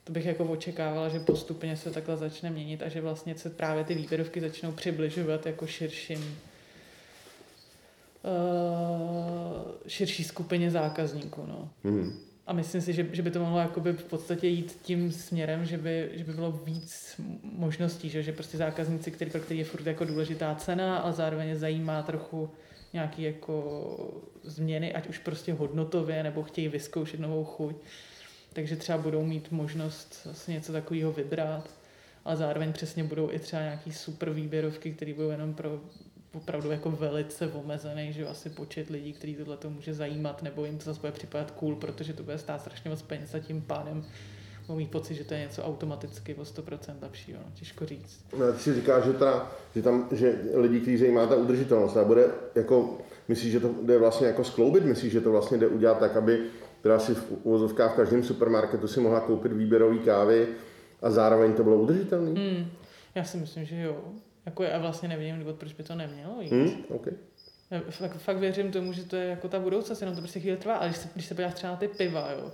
to 0.07 0.13
bych 0.13 0.27
jako 0.27 0.45
očekávala, 0.45 1.09
že 1.09 1.21
postupně 1.21 1.77
se 1.77 1.91
takhle 1.91 2.17
začne 2.17 2.51
měnit 2.51 2.83
a 2.83 2.89
že 2.89 3.01
vlastně 3.01 3.39
se 3.39 3.51
právě 3.51 3.85
ty 3.85 3.95
výběrovky 3.95 4.41
začnou 4.41 4.73
přibližovat 4.73 5.47
jako 5.47 5.67
širším 5.67 6.39
uh, 8.23 9.73
širší 9.87 10.25
skupině 10.25 10.71
zákazníků. 10.71 11.47
No. 11.47 11.71
Mm. 11.85 12.13
A 12.47 12.53
myslím 12.53 12.81
si, 12.81 12.93
že, 12.93 13.07
že 13.13 13.23
by 13.23 13.31
to 13.31 13.41
mohlo 13.41 13.59
jakoby 13.59 13.93
v 13.93 14.05
podstatě 14.05 14.49
jít 14.49 14.79
tím 14.83 15.13
směrem, 15.13 15.65
že 15.65 15.79
by, 15.79 16.11
že 16.13 16.25
by 16.25 16.33
bylo 16.33 16.53
víc 16.53 17.21
možností, 17.43 18.11
že, 18.11 18.23
že 18.23 18.33
prostě 18.33 18.59
zákazníci, 18.59 19.11
který, 19.11 19.31
pro 19.31 19.41
který 19.41 19.59
je 19.59 19.65
furt 19.65 19.87
jako 19.87 20.05
důležitá 20.05 20.55
cena, 20.55 20.99
ale 20.99 21.13
zároveň 21.13 21.55
zajímá 21.55 22.03
trochu 22.03 22.51
nějaký 22.93 23.23
jako 23.23 23.65
změny, 24.43 24.95
ať 24.95 25.09
už 25.09 25.19
prostě 25.19 25.53
hodnotově, 25.53 26.23
nebo 26.23 26.43
chtějí 26.43 26.69
vyzkoušet 26.69 27.21
novou 27.21 27.45
chuť, 27.45 27.77
takže 28.57 28.77
třeba 28.77 28.99
budou 28.99 29.23
mít 29.23 29.53
možnost 29.53 30.21
vlastně 30.25 30.55
něco 30.55 30.73
takového 30.73 31.13
vybrat, 31.13 31.71
ale 32.25 32.37
zároveň 32.37 32.73
přesně 32.73 33.05
budou 33.05 33.31
i 33.33 33.39
třeba 33.39 33.63
nějaký 33.63 33.93
super 33.93 34.31
výběrovky, 34.31 34.93
které 34.93 35.15
budou 35.15 35.31
jenom 35.31 35.55
pro 35.55 35.81
opravdu 36.35 36.71
jako 36.71 36.91
velice 36.91 37.47
omezený, 37.47 38.13
že 38.13 38.27
asi 38.27 38.51
počet 38.51 38.91
lidí, 38.91 39.13
který 39.13 39.35
tohle 39.35 39.57
to 39.57 39.71
může 39.71 39.95
zajímat, 39.95 40.43
nebo 40.43 40.65
jim 40.65 40.79
to 40.79 40.85
zase 40.85 41.01
bude 41.01 41.13
připadat 41.13 41.51
cool, 41.51 41.77
protože 41.77 42.13
to 42.13 42.23
bude 42.23 42.39
stát 42.39 42.61
strašně 42.61 42.91
moc 42.91 43.03
peněz 43.03 43.35
a 43.35 43.39
tím 43.39 43.63
pádem 43.63 44.05
mám 44.69 44.79
mít 44.79 44.91
pocit, 44.91 45.15
že 45.15 45.25
to 45.25 45.35
je 45.35 45.41
něco 45.41 45.63
automaticky 45.63 46.35
o 46.35 46.43
100% 46.43 46.95
lepšího, 47.03 47.39
no, 47.45 47.53
těžko 47.55 47.87
říct. 47.87 48.25
No, 48.39 48.53
ty 48.53 48.59
si 48.59 48.75
říkáš, 48.75 49.05
že, 49.05 49.13
teda, 49.13 49.53
že 49.75 49.83
tam, 49.83 50.09
že 50.13 50.41
lidi, 50.55 50.81
kteří 50.81 50.97
zajímá 50.97 51.27
ta 51.27 51.37
udržitelnost, 51.37 51.97
a 51.97 52.05
bude 52.05 52.27
jako, 52.55 52.99
myslíš, 53.29 53.53
že 53.53 53.61
to 53.61 53.75
jde 53.83 53.99
vlastně 53.99 54.27
jako 54.27 54.45
skloubit, 54.45 54.85
myslíš, 54.85 55.13
že 55.13 55.21
to 55.21 55.31
vlastně 55.31 55.59
jde 55.59 55.67
udělat 55.67 55.99
tak, 55.99 56.17
aby 56.17 56.41
teda 56.87 56.99
si 56.99 57.15
v 57.15 57.33
uvozovkách 57.43 57.93
v 57.93 57.97
každém 57.97 58.23
supermarketu 58.23 58.89
si 58.89 59.01
mohla 59.01 59.21
koupit 59.21 59.53
výběrový 59.53 59.99
kávy 59.99 60.49
a 61.03 61.11
zároveň 61.11 61.53
to 61.53 61.65
bylo 61.65 61.77
udržitelné? 61.77 62.31
Hmm, 62.31 62.71
já 63.15 63.25
si 63.25 63.37
myslím, 63.37 63.65
že 63.65 63.81
jo. 63.81 63.97
Jako 64.47 64.63
já 64.63 64.79
vlastně 64.79 65.09
nevím 65.09 65.39
důvod, 65.39 65.57
proč 65.57 65.73
by 65.73 65.83
to 65.83 65.95
nemělo 65.95 66.41
jít. 66.41 66.53
Hmm, 66.53 66.85
okay. 66.89 67.13
Já 67.71 67.81
fakt, 67.91 68.17
fakt, 68.17 68.37
věřím 68.37 68.73
tomu, 68.73 68.93
že 68.93 69.05
to 69.05 69.17
je 69.17 69.27
jako 69.27 69.49
ta 69.49 69.61
budoucnost, 69.61 70.01
jenom 70.01 70.15
to 70.15 70.21
prostě 70.21 70.41
chvíli 70.41 70.57
trvá. 70.57 70.75
Ale 70.75 70.89
když 70.89 70.99
se, 70.99 71.09
když 71.15 71.27
se 71.27 71.35
podíváš 71.35 71.55
třeba 71.55 71.73
na 71.73 71.79
ty 71.79 71.89
piva, 71.89 72.31
jo, 72.31 72.53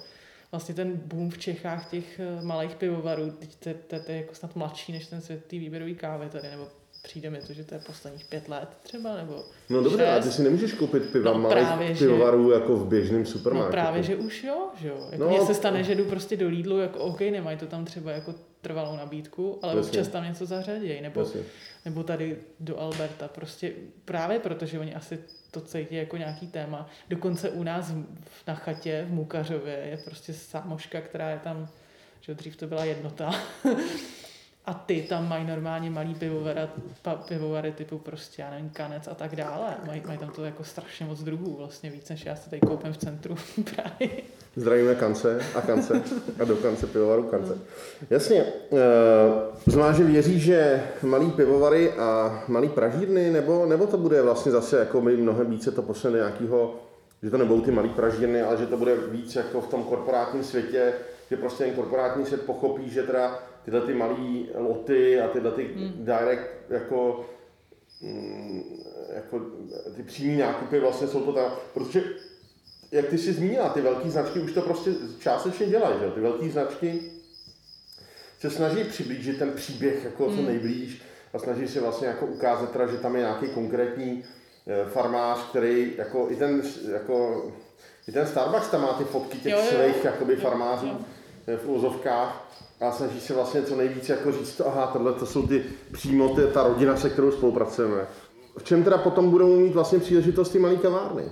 vlastně 0.52 0.74
ten 0.74 1.00
boom 1.04 1.30
v 1.30 1.38
Čechách 1.38 1.90
těch 1.90 2.20
eh, 2.20 2.42
malých 2.42 2.74
pivovarů, 2.74 3.30
teď 3.30 3.56
to, 3.56 3.70
to, 3.86 4.04
to, 4.04 4.12
je 4.12 4.16
jako 4.16 4.34
snad 4.34 4.56
mladší 4.56 4.92
než 4.92 5.06
ten 5.06 5.20
svět 5.20 5.44
té 5.44 5.58
výběrový 5.58 5.94
kávy 5.94 6.28
tady, 6.28 6.50
nebo 6.50 6.68
přijde 7.02 7.30
mi 7.30 7.40
to, 7.40 7.52
že 7.52 7.64
to 7.64 7.74
je 7.74 7.80
posledních 7.80 8.24
pět 8.24 8.48
let 8.48 8.68
třeba, 8.82 9.16
nebo 9.16 9.44
No 9.70 9.82
dobře, 9.82 10.06
ale 10.06 10.22
ty 10.22 10.30
si 10.30 10.42
nemůžeš 10.42 10.72
koupit 10.72 11.12
piva 11.12 11.32
no, 11.32 11.38
malých 11.38 11.66
právě, 11.66 11.94
pivovarů 11.94 12.48
že... 12.48 12.54
jako 12.54 12.76
v 12.76 12.88
běžném 12.88 13.26
supermarketu. 13.26 13.76
No 13.76 13.82
právě, 13.82 14.02
že 14.02 14.16
už 14.16 14.44
jo, 14.44 14.68
že 14.80 14.88
jo. 14.88 15.08
Jako 15.12 15.24
no, 15.24 15.30
mně 15.30 15.40
se 15.40 15.54
stane, 15.54 15.84
že 15.84 15.94
jdu 15.94 16.04
prostě 16.04 16.36
do 16.36 16.48
Lidlu, 16.48 16.78
jako 16.78 16.98
OK, 16.98 17.20
nemají 17.20 17.58
to 17.58 17.66
tam 17.66 17.84
třeba 17.84 18.10
jako 18.10 18.34
trvalou 18.60 18.96
nabídku, 18.96 19.58
ale 19.62 19.76
Jasně. 19.76 19.88
občas 19.88 20.08
tam 20.08 20.24
něco 20.24 20.46
zařadějí, 20.46 21.00
nebo, 21.00 21.26
nebo 21.84 22.02
tady 22.02 22.36
do 22.60 22.80
Alberta, 22.80 23.28
prostě 23.28 23.72
právě 24.04 24.38
protože 24.38 24.78
oni 24.78 24.94
asi 24.94 25.18
to 25.50 25.60
cítí 25.60 25.94
jako 25.94 26.16
nějaký 26.16 26.46
téma. 26.46 26.88
Dokonce 27.08 27.50
u 27.50 27.62
nás 27.62 27.92
na 28.46 28.54
chatě 28.54 29.06
v 29.08 29.12
Mukařově 29.12 29.74
je 29.90 29.96
prostě 29.96 30.32
sámoška, 30.32 31.00
která 31.00 31.30
je 31.30 31.38
tam, 31.38 31.68
že 32.20 32.34
dřív 32.34 32.56
to 32.56 32.66
byla 32.66 32.84
jednota, 32.84 33.34
a 34.66 34.74
ty 34.74 35.02
tam 35.08 35.28
mají 35.28 35.46
normálně 35.46 35.90
malý 35.90 36.14
pivovary, 36.14 36.60
pivovary 37.28 37.72
typu 37.72 37.98
prostě, 37.98 38.42
já 38.42 38.50
nevím, 38.50 38.70
kanec 38.70 39.08
a 39.08 39.14
tak 39.14 39.36
dále. 39.36 39.76
Mají, 39.86 40.02
mají 40.06 40.18
tam 40.18 40.28
to 40.28 40.44
jako 40.44 40.64
strašně 40.64 41.06
moc 41.06 41.22
druhů, 41.22 41.56
vlastně 41.56 41.90
víc, 41.90 42.08
než 42.08 42.26
já 42.26 42.36
se 42.36 42.50
tady 42.50 42.60
koupím 42.60 42.92
v 42.92 42.96
centru 42.96 43.36
právě. 43.74 44.22
Zdravíme 44.56 44.94
kance 44.94 45.40
a 45.54 45.60
kance 45.60 46.02
a 46.40 46.44
do 46.44 46.56
kance 46.56 46.86
pivovaru 46.86 47.22
kance. 47.22 47.58
Jasně, 48.10 48.40
e, 48.40 48.52
znamená, 49.66 49.92
že 49.92 50.04
věří, 50.04 50.40
že 50.40 50.82
malý 51.02 51.30
pivovary 51.30 51.92
a 51.92 52.42
malý 52.48 52.68
pražírny, 52.68 53.30
nebo, 53.30 53.66
nebo 53.66 53.86
to 53.86 53.98
bude 53.98 54.22
vlastně 54.22 54.52
zase 54.52 54.78
jako 54.78 55.00
my 55.00 55.16
mnohem 55.16 55.50
více 55.50 55.70
to 55.70 55.82
posune 55.82 56.18
nějakého, 56.18 56.74
že 57.22 57.30
to 57.30 57.38
nebudou 57.38 57.60
ty 57.60 57.70
malý 57.70 57.88
pražírny, 57.88 58.42
ale 58.42 58.56
že 58.56 58.66
to 58.66 58.76
bude 58.76 58.96
víc 58.96 59.36
jako 59.36 59.60
v 59.60 59.66
tom 59.66 59.84
korporátním 59.84 60.44
světě, 60.44 60.92
že 61.30 61.36
prostě 61.36 61.64
ten 61.64 61.74
korporátní 61.74 62.26
svět 62.26 62.46
pochopí, 62.46 62.90
že 62.90 63.02
teda 63.02 63.51
tyhle 63.64 63.80
ty 63.80 63.94
malé 63.94 64.44
loty 64.54 65.20
a 65.20 65.28
tyhle 65.28 65.50
ty 65.50 65.64
hmm. 65.64 65.92
direct 66.04 66.50
jako, 66.70 67.24
mm, 68.00 68.62
jako 69.14 69.40
ty 69.96 70.02
přímý 70.02 70.36
nákupy 70.36 70.80
vlastně 70.80 71.08
jsou 71.08 71.20
to 71.20 71.32
tam, 71.32 71.52
protože 71.74 72.02
jak 72.92 73.06
ty 73.06 73.18
jsi 73.18 73.32
zmínila, 73.32 73.68
ty 73.68 73.80
velké 73.80 74.10
značky 74.10 74.40
už 74.40 74.52
to 74.52 74.62
prostě 74.62 74.90
částečně 75.18 75.66
dělají, 75.66 76.00
že? 76.00 76.10
ty 76.10 76.20
velké 76.20 76.50
značky 76.50 77.00
se 78.40 78.50
snaží 78.50 78.84
přiblížit 78.84 79.38
ten 79.38 79.52
příběh 79.52 80.04
jako 80.04 80.26
co 80.26 80.36
hmm. 80.36 80.46
nejblíž 80.46 81.02
a 81.34 81.38
snaží 81.38 81.68
se 81.68 81.80
vlastně 81.80 82.06
jako 82.06 82.26
ukázat 82.26 82.72
teda, 82.72 82.86
že 82.86 82.96
tam 82.96 83.14
je 83.16 83.20
nějaký 83.20 83.48
konkrétní 83.48 84.24
eh, 84.66 84.90
farmář, 84.90 85.38
který 85.50 85.92
jako 85.98 86.26
i 86.30 86.36
ten, 86.36 86.62
jako, 86.92 87.44
i 88.08 88.12
ten 88.12 88.26
Starbucks 88.26 88.68
tam 88.68 88.82
má 88.82 88.92
ty 88.92 89.04
fotky 89.04 89.38
těch 89.38 89.52
jo, 89.52 89.58
jo, 89.58 89.66
svých 89.68 90.04
jakoby, 90.04 90.36
farmářů 90.36 90.86
jo. 90.86 90.98
Eh, 91.46 91.56
v 91.56 91.68
úzovkách 91.68 92.48
a 92.82 92.92
snaží 92.92 93.20
se 93.20 93.34
vlastně 93.34 93.62
co 93.62 93.76
nejvíc 93.76 94.08
jako 94.08 94.32
říct, 94.32 94.56
to, 94.56 94.68
aha, 94.68 94.86
tohle 94.86 95.12
to 95.12 95.26
jsou 95.26 95.46
ty 95.46 95.62
přímo 95.92 96.28
ty, 96.28 96.42
ta 96.54 96.68
rodina, 96.68 96.96
se 96.96 97.10
kterou 97.10 97.32
spolupracujeme. 97.32 98.06
V 98.58 98.64
čem 98.64 98.84
teda 98.84 98.98
potom 98.98 99.30
budou 99.30 99.56
mít 99.56 99.72
vlastně 99.72 99.98
příležitosti 99.98 100.58
malé 100.58 100.76
kavárny? 100.76 101.22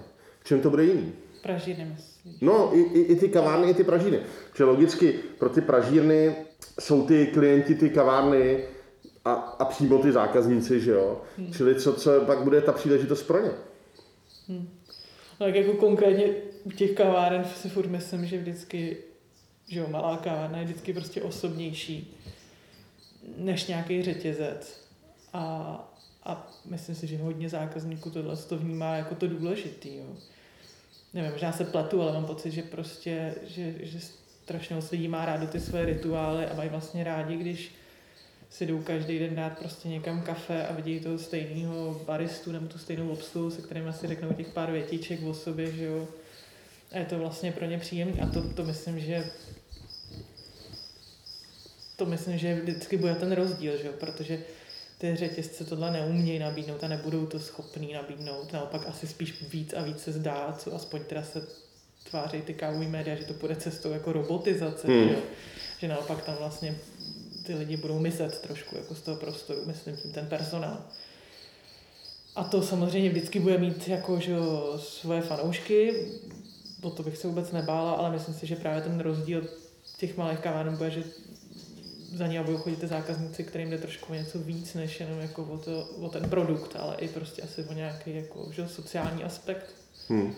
V 0.40 0.44
čem 0.44 0.60
to 0.60 0.70
bude 0.70 0.84
jiný? 0.84 1.12
Pražírny, 1.42 1.84
myslím. 1.84 2.38
No, 2.40 2.70
i, 2.76 2.80
i, 2.80 3.00
i 3.00 3.16
ty 3.16 3.28
kavárny, 3.28 3.70
i 3.70 3.74
ty 3.74 3.84
pražírny. 3.84 4.20
Protože 4.50 4.64
logicky 4.64 5.12
pro 5.38 5.48
ty 5.48 5.60
pražírny 5.60 6.36
jsou 6.80 7.06
ty 7.06 7.26
klienti, 7.26 7.74
ty 7.74 7.90
kavárny 7.90 8.64
a, 9.24 9.32
a 9.32 9.64
přímo 9.64 9.98
ty 9.98 10.12
zákazníci, 10.12 10.80
že 10.80 10.90
jo? 10.90 11.20
Hmm. 11.38 11.52
Čili 11.52 11.74
co, 11.74 11.94
co 11.94 12.20
pak 12.20 12.42
bude 12.42 12.60
ta 12.60 12.72
příležitost 12.72 13.22
pro 13.22 13.42
ně? 13.42 13.50
Hmm. 14.48 14.68
Tak 15.38 15.54
jako 15.54 15.72
konkrétně 15.72 16.34
u 16.64 16.70
těch 16.70 16.92
kaváren 16.92 17.44
si 17.44 17.68
furt 17.68 17.86
myslím, 17.86 18.26
že 18.26 18.38
vždycky 18.38 18.96
že 19.70 19.78
jo, 19.80 19.86
malá 19.88 20.16
kavárna 20.16 20.58
je 20.58 20.64
vždycky 20.64 20.92
prostě 20.92 21.22
osobnější 21.22 22.16
než 23.36 23.66
nějaký 23.66 24.02
řetězec. 24.02 24.84
A, 25.32 25.42
a 26.24 26.50
myslím 26.64 26.94
si, 26.94 27.06
že 27.06 27.18
hodně 27.18 27.48
zákazníků 27.48 28.10
tohle 28.10 28.36
to 28.36 28.58
vnímá 28.58 28.96
jako 28.96 29.14
to 29.14 29.28
důležitý. 29.28 29.96
Jo. 29.96 30.16
Nevím, 31.14 31.32
možná 31.32 31.52
se 31.52 31.64
pletu, 31.64 32.02
ale 32.02 32.12
mám 32.12 32.26
pocit, 32.26 32.50
že 32.50 32.62
prostě, 32.62 33.34
že, 33.46 33.74
že 33.80 33.98
strašně 34.44 34.76
moc 34.76 34.90
lidí 34.90 35.08
má 35.08 35.24
rádo 35.24 35.46
ty 35.46 35.60
své 35.60 35.84
rituály 35.84 36.46
a 36.46 36.54
mají 36.54 36.70
vlastně 36.70 37.04
rádi, 37.04 37.36
když 37.36 37.74
si 38.50 38.66
jdou 38.66 38.82
každý 38.82 39.18
den 39.18 39.34
dát 39.34 39.58
prostě 39.58 39.88
někam 39.88 40.22
kafe 40.22 40.66
a 40.66 40.72
vidí 40.72 41.00
toho 41.00 41.18
stejného 41.18 42.00
baristu 42.06 42.52
nebo 42.52 42.66
tu 42.66 42.78
stejnou 42.78 43.08
obsluhu, 43.08 43.50
se 43.50 43.62
kterým 43.62 43.88
asi 43.88 44.06
řeknou 44.06 44.32
těch 44.32 44.48
pár 44.48 44.72
větiček 44.72 45.22
o 45.22 45.34
sobě, 45.34 45.72
že 45.72 45.84
jo. 45.84 46.08
A 46.92 46.98
je 46.98 47.04
to 47.04 47.18
vlastně 47.18 47.52
pro 47.52 47.66
ně 47.66 47.78
příjemné 47.78 48.22
a 48.22 48.26
to, 48.26 48.52
to 48.52 48.64
myslím, 48.64 49.00
že 49.00 49.30
to 52.00 52.06
myslím, 52.06 52.38
že 52.38 52.54
vždycky 52.54 52.96
bude 52.96 53.14
ten 53.14 53.32
rozdíl, 53.32 53.76
že 53.76 53.86
jo? 53.86 53.92
protože 54.00 54.42
ty 54.98 55.16
řetězce 55.16 55.64
tohle 55.64 55.90
neumějí 55.90 56.38
nabídnout 56.38 56.84
a 56.84 56.88
nebudou 56.88 57.26
to 57.26 57.38
schopný 57.38 57.92
nabídnout. 57.92 58.52
Naopak 58.52 58.86
asi 58.88 59.06
spíš 59.06 59.44
víc 59.52 59.72
a 59.72 59.82
víc 59.82 60.00
se 60.00 60.12
zdá, 60.12 60.56
co 60.58 60.74
aspoň 60.74 61.04
teda 61.04 61.22
se 61.22 61.46
tváří 62.10 62.42
ty 62.42 62.54
kávový 62.54 62.86
média, 62.86 63.16
že 63.16 63.24
to 63.24 63.32
bude 63.32 63.56
cestou 63.56 63.92
jako 63.92 64.12
robotizace, 64.12 64.88
hmm. 64.88 65.08
že, 65.08 65.16
že 65.78 65.88
naopak 65.88 66.24
tam 66.24 66.36
vlastně 66.38 66.76
ty 67.46 67.54
lidi 67.54 67.76
budou 67.76 67.98
myslet 67.98 68.38
trošku 68.38 68.76
jako 68.76 68.94
z 68.94 69.00
toho 69.00 69.16
prostoru, 69.16 69.60
myslím 69.66 69.96
tím 69.96 70.12
ten 70.12 70.26
personál. 70.26 70.84
A 72.36 72.44
to 72.44 72.62
samozřejmě 72.62 73.10
vždycky 73.10 73.40
bude 73.40 73.58
mít 73.58 73.88
jako, 73.88 74.20
že 74.20 74.36
svoje 74.78 75.20
fanoušky, 75.20 75.94
o 76.82 76.90
to 76.90 77.02
bych 77.02 77.18
se 77.18 77.28
vůbec 77.28 77.52
nebála, 77.52 77.92
ale 77.92 78.10
myslím 78.10 78.34
si, 78.34 78.46
že 78.46 78.56
právě 78.56 78.82
ten 78.82 79.00
rozdíl 79.00 79.48
těch 80.00 80.16
malých 80.16 80.38
kaváren 80.38 80.76
bude, 80.76 80.90
že 80.90 81.04
za 82.14 82.26
ní 82.26 82.38
budou 82.38 82.58
chodit 82.58 82.80
ty 82.80 82.86
zákazníci, 82.86 83.44
kterým 83.44 83.70
jde 83.70 83.78
trošku 83.78 84.14
něco 84.14 84.38
víc, 84.38 84.74
než 84.74 85.00
jenom 85.00 85.20
jako 85.20 85.42
o, 85.42 85.58
to, 85.58 85.88
o 86.00 86.08
ten 86.08 86.30
produkt, 86.30 86.76
ale 86.78 86.96
i 86.96 87.08
prostě 87.08 87.42
asi 87.42 87.64
o 87.70 87.72
nějaký 87.72 88.16
jako, 88.16 88.48
že, 88.52 88.68
sociální 88.68 89.24
aspekt. 89.24 89.66
Hmm. 90.08 90.34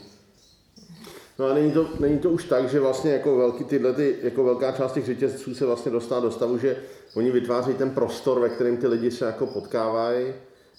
No 1.38 1.46
a 1.46 1.54
není 1.54 1.72
to, 1.72 1.88
není 2.00 2.18
to 2.18 2.30
už 2.30 2.44
tak, 2.44 2.70
že 2.70 2.80
vlastně 2.80 3.12
jako, 3.12 3.36
velký, 3.36 3.64
tyhle 3.64 3.92
ty, 3.92 4.16
jako 4.22 4.44
velká 4.44 4.72
část 4.72 4.92
těch 4.92 5.06
řetězců 5.06 5.54
se 5.54 5.66
vlastně 5.66 5.92
dostala 5.92 6.20
do 6.20 6.30
stavu, 6.30 6.58
že 6.58 6.76
oni 7.14 7.30
vytvářejí 7.30 7.76
ten 7.76 7.90
prostor, 7.90 8.40
ve 8.40 8.48
kterém 8.48 8.76
ty 8.76 8.86
lidi 8.86 9.10
se 9.10 9.26
jako 9.26 9.46
potkávají, 9.46 10.32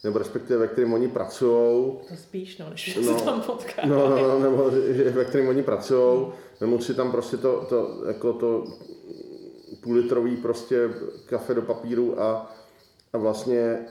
nebo 0.04 0.20
respektive 0.20 0.60
ve 0.60 0.68
kterém 0.68 0.94
oni 0.94 1.08
pracují. 1.08 1.92
To 2.10 2.16
spíš, 2.16 2.58
no, 2.58 2.70
než 2.70 2.96
no, 2.96 3.20
se 3.20 3.26
tam 3.26 3.42
potkávají. 3.42 3.90
No, 3.90 4.10
no, 4.10 4.28
no, 4.28 4.40
nebo 4.40 4.72
že 4.94 5.10
ve 5.10 5.26
kterém 5.26 5.48
oni 5.48 5.64
pracují, 5.64 6.28
nebo 6.62 6.80
si 6.80 6.94
tam 6.94 7.12
prostě 7.12 7.38
to, 7.38 7.66
to, 7.70 8.04
jako 8.08 8.34
to 8.34 8.66
půlitrový 9.84 10.38
prostě 10.38 10.90
kafe 11.26 11.54
do 11.54 11.62
papíru 11.62 12.22
a, 12.22 12.56
a 13.14 13.18
vlastně 13.18 13.86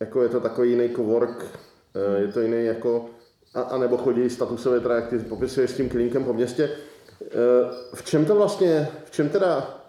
jako 0.00 0.22
je 0.22 0.28
to 0.28 0.40
takový 0.40 0.70
jiný 0.70 0.90
cowork, 0.96 1.44
eh, 1.94 2.20
je 2.20 2.28
to 2.28 2.40
jiný 2.40 2.64
jako, 2.64 3.06
a, 3.54 3.60
a 3.60 3.78
nebo 3.78 3.96
chodí 3.96 4.30
statusové 4.30 4.80
teda, 4.80 4.94
jak 4.94 5.08
ty 5.08 5.18
popisuješ 5.18 5.70
s 5.70 5.76
tím 5.76 5.88
klínkem 5.88 6.24
po 6.24 6.32
městě. 6.32 6.70
Eh, 7.22 7.26
v 7.94 8.02
čem 8.02 8.24
to 8.24 8.34
vlastně, 8.34 8.88
v 9.04 9.10
čem 9.10 9.28
teda, 9.28 9.80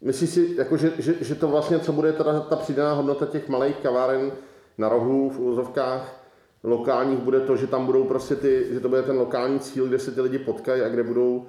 myslíš 0.00 0.30
si, 0.30 0.54
jako, 0.56 0.76
že, 0.76 0.92
že, 0.98 1.14
že, 1.20 1.34
to 1.34 1.48
vlastně, 1.48 1.78
co 1.78 1.92
bude 1.92 2.12
teda 2.12 2.40
ta 2.40 2.56
přidaná 2.56 2.92
hodnota 2.92 3.26
těch 3.26 3.48
malých 3.48 3.76
kaváren 3.76 4.32
na 4.78 4.88
rohu 4.88 5.30
v 5.30 5.40
úzovkách, 5.40 6.24
lokálních 6.64 7.18
bude 7.18 7.40
to, 7.40 7.56
že 7.56 7.66
tam 7.66 7.86
budou 7.86 8.04
prostě 8.04 8.36
ty, 8.36 8.66
že 8.70 8.80
to 8.80 8.88
bude 8.88 9.02
ten 9.02 9.16
lokální 9.16 9.60
cíl, 9.60 9.86
kde 9.88 9.98
se 9.98 10.10
ty 10.10 10.20
lidi 10.20 10.38
potkají 10.38 10.82
a 10.82 10.88
kde 10.88 11.02
budou 11.02 11.46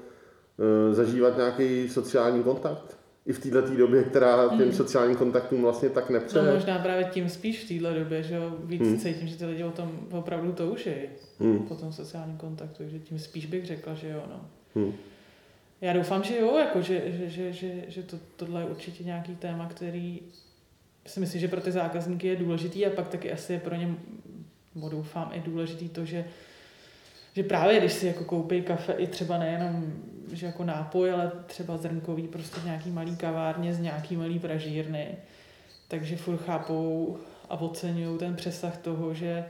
e, 0.60 0.93
zažívat 0.93 1.38
nějaký 1.38 1.89
sociální 1.89 2.43
kontakt? 2.43 2.98
I 3.26 3.34
v 3.34 3.40
této 3.40 3.76
době, 3.76 4.04
která 4.04 4.50
těm 4.50 4.58
hmm. 4.58 4.74
sociálním 4.74 5.16
kontaktům 5.16 5.62
vlastně 5.62 5.90
tak 5.90 6.10
nepřeje. 6.10 6.46
No 6.46 6.54
možná 6.54 6.80
právě 6.80 7.06
tím 7.06 7.30
spíš 7.30 7.64
v 7.64 7.68
této 7.68 8.00
době, 8.00 8.24
že 8.24 8.36
jo, 8.36 8.56
víc 8.64 8.82
hmm. 8.82 9.00
cítím, 9.00 9.28
že 9.28 9.36
ty 9.36 9.46
lidi 9.46 9.64
o 9.64 9.72
tom 9.72 10.00
opravdu 10.12 10.52
touží, 10.52 10.92
hmm. 11.40 11.60
po 11.60 11.76
tom 11.76 11.94
sociálním 11.94 12.38
kontaktu, 12.38 12.84
že 12.88 13.00
tím 13.00 13.20
spíš 13.20 13.46
bych 13.46 13.66
řekla, 13.66 13.94
že 13.94 14.10
jo, 14.10 14.24
no. 14.30 14.50
Hmm. 14.76 14.94
Já 15.82 15.94
doufám, 15.94 16.24
že 16.24 16.40
jo, 16.40 16.58
jako, 16.58 16.82
že, 16.82 17.04
že, 17.06 17.30
že, 17.30 17.54
že, 17.54 17.72
že 17.88 18.04
to, 18.04 18.18
tohle 18.36 18.62
je 18.62 18.66
určitě 18.66 19.04
nějaký 19.04 19.36
téma, 19.36 19.68
který 19.70 20.20
si 21.08 21.20
myslím, 21.20 21.42
že 21.42 21.48
pro 21.48 21.62
ty 21.62 21.72
zákazníky 21.72 22.28
je 22.28 22.36
důležitý 22.36 22.86
a 22.86 22.90
pak 22.90 23.08
taky 23.08 23.32
asi 23.32 23.54
je 23.54 23.60
pro 23.60 23.76
ně 23.76 23.96
Bo 24.76 24.90
doufám 24.90 25.32
i 25.34 25.40
důležitý 25.40 25.90
to, 25.90 26.06
že 26.06 26.26
že 27.36 27.44
právě 27.44 27.80
když 27.80 27.94
si 27.94 28.08
jako 28.08 28.24
koupí 28.24 28.62
kafe 28.62 28.94
i 28.94 29.08
třeba 29.08 29.38
nejenom 29.38 29.94
že 30.32 30.46
jako 30.46 30.64
nápoj, 30.64 31.12
ale 31.12 31.32
třeba 31.46 31.78
zrnkový 31.78 32.28
prostě 32.28 32.60
v 32.60 32.66
nějaký 32.66 32.90
malý 32.90 33.16
kavárně 33.16 33.74
z 33.74 33.80
nějaký 33.80 34.16
malý 34.16 34.40
pražírny, 34.40 35.08
takže 35.88 36.18
furt 36.18 36.38
chápou 36.38 37.18
a 37.50 37.62
oceňují 37.62 38.20
ten 38.20 38.36
přesah 38.36 38.78
toho, 38.78 39.14
že, 39.14 39.46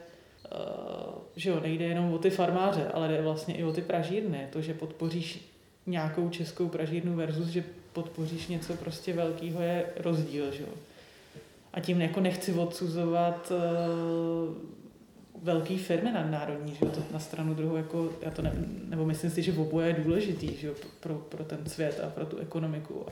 uh, 0.52 1.14
že 1.36 1.50
jo, 1.50 1.60
nejde 1.60 1.86
jenom 1.86 2.14
o 2.14 2.18
ty 2.18 2.30
farmáře, 2.30 2.88
ale 2.94 3.08
jde 3.08 3.22
vlastně 3.22 3.56
i 3.56 3.64
o 3.64 3.74
ty 3.74 3.82
pražírny. 3.82 4.48
To, 4.52 4.62
že 4.62 4.74
podpoříš 4.74 5.52
nějakou 5.86 6.30
českou 6.30 6.68
pražírnu 6.68 7.16
versus, 7.16 7.48
že 7.48 7.64
podpoříš 7.94 8.48
něco 8.48 8.74
prostě 8.74 9.14
velkého, 9.14 9.62
je 9.62 9.86
rozdíl, 9.98 10.52
že 10.52 10.64
jo. 10.64 10.70
A 11.74 11.80
tím 11.80 12.02
jako 12.02 12.20
nechci 12.20 12.54
odsuzovat 12.54 13.52
uh, 13.52 14.56
velké 15.46 15.78
firmy 15.78 16.12
nadnárodní, 16.12 16.72
že 16.72 16.86
jo, 16.86 16.92
to 16.92 17.04
na 17.12 17.20
stranu 17.20 17.54
druhou, 17.54 17.76
jako, 17.76 18.14
já 18.22 18.32
to 18.32 18.42
ne, 18.42 18.54
nebo 18.90 19.06
myslím 19.06 19.32
si, 19.32 19.42
že 19.42 19.54
oboje 19.54 19.88
je 19.88 20.04
důležitý, 20.04 20.58
že 20.58 20.68
jo, 20.68 20.74
pro, 21.00 21.16
pro 21.16 21.44
ten 21.44 21.60
svět 21.68 22.02
a 22.04 22.10
pro 22.10 22.26
tu 22.26 22.38
ekonomiku. 22.38 23.06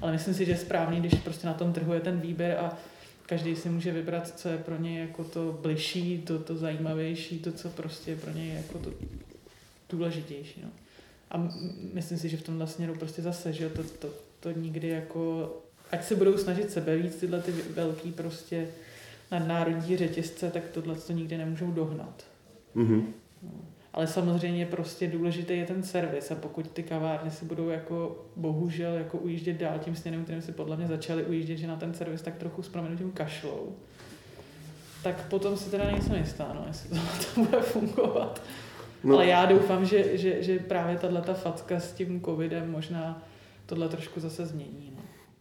Ale 0.00 0.12
myslím 0.12 0.34
si, 0.34 0.44
že 0.44 0.52
je 0.52 0.58
správný, 0.58 1.00
když 1.00 1.14
prostě 1.14 1.46
na 1.46 1.54
tom 1.54 1.72
trhu 1.72 1.92
je 1.92 2.00
ten 2.00 2.20
výběr 2.20 2.56
a 2.58 2.78
každý 3.26 3.56
si 3.56 3.68
může 3.68 3.92
vybrat, 3.92 4.38
co 4.38 4.48
je 4.48 4.58
pro 4.58 4.76
něj 4.76 5.00
jako 5.00 5.24
to 5.24 5.58
bližší, 5.62 6.18
to, 6.18 6.38
to 6.38 6.56
zajímavější, 6.56 7.38
to, 7.38 7.52
co 7.52 7.68
prostě 7.68 8.10
je 8.10 8.16
pro 8.16 8.30
něj 8.30 8.54
jako 8.54 8.78
to 8.78 8.90
důležitější. 9.90 10.60
No. 10.64 10.70
A 11.30 11.48
myslím 11.92 12.18
si, 12.18 12.28
že 12.28 12.36
v 12.36 12.42
tomhle 12.42 12.66
směru 12.66 12.94
prostě 12.94 13.22
zase, 13.22 13.52
že 13.52 13.68
to, 13.68 13.82
to, 13.82 14.08
to 14.40 14.50
nikdy 14.50 14.88
jako, 14.88 15.54
ať 15.92 16.04
se 16.04 16.16
budou 16.16 16.38
snažit 16.38 16.70
sebe 16.70 16.96
víc 16.96 17.16
tyhle 17.16 17.42
ty 17.42 17.52
velký 17.52 18.12
prostě 18.12 18.68
nadnárodní 19.32 19.96
řetězce, 19.96 20.50
tak 20.50 20.62
tohle 20.68 20.94
to 20.94 21.12
nikdy 21.12 21.38
nemůžou 21.38 21.70
dohnat. 21.70 22.24
Mm-hmm. 22.76 23.02
No. 23.42 23.50
Ale 23.92 24.06
samozřejmě 24.06 24.66
prostě 24.66 25.06
důležitý 25.06 25.58
je 25.58 25.66
ten 25.66 25.82
servis 25.82 26.30
a 26.30 26.34
pokud 26.34 26.70
ty 26.70 26.82
kavárny 26.82 27.30
si 27.30 27.44
budou 27.44 27.68
jako 27.68 28.24
bohužel 28.36 28.94
jako 28.94 29.18
ujíždět 29.18 29.56
dál 29.56 29.78
tím 29.78 29.96
směrem, 29.96 30.24
kterým 30.24 30.42
si 30.42 30.52
podle 30.52 30.76
mě 30.76 30.86
začali 30.86 31.24
ujíždět, 31.24 31.58
že 31.58 31.66
na 31.66 31.76
ten 31.76 31.94
servis 31.94 32.22
tak 32.22 32.36
trochu 32.36 32.62
s 32.62 32.68
proměnutím 32.68 33.12
kašlou, 33.12 33.72
tak 35.02 35.28
potom 35.28 35.56
si 35.56 35.70
teda 35.70 35.84
nejsem 35.84 36.14
jistá, 36.14 36.52
no, 36.54 36.64
jestli 36.68 36.88
to, 36.90 36.96
to 37.34 37.40
bude 37.40 37.60
fungovat. 37.60 38.42
No. 39.04 39.14
Ale 39.14 39.26
já 39.26 39.46
doufám, 39.46 39.84
že, 39.84 40.18
že, 40.18 40.42
že 40.42 40.58
právě 40.58 40.98
tato 40.98 41.34
facka 41.34 41.80
s 41.80 41.92
tím 41.92 42.20
covidem 42.20 42.70
možná 42.70 43.22
tohle 43.66 43.88
trošku 43.88 44.20
zase 44.20 44.46
změní. 44.46 44.93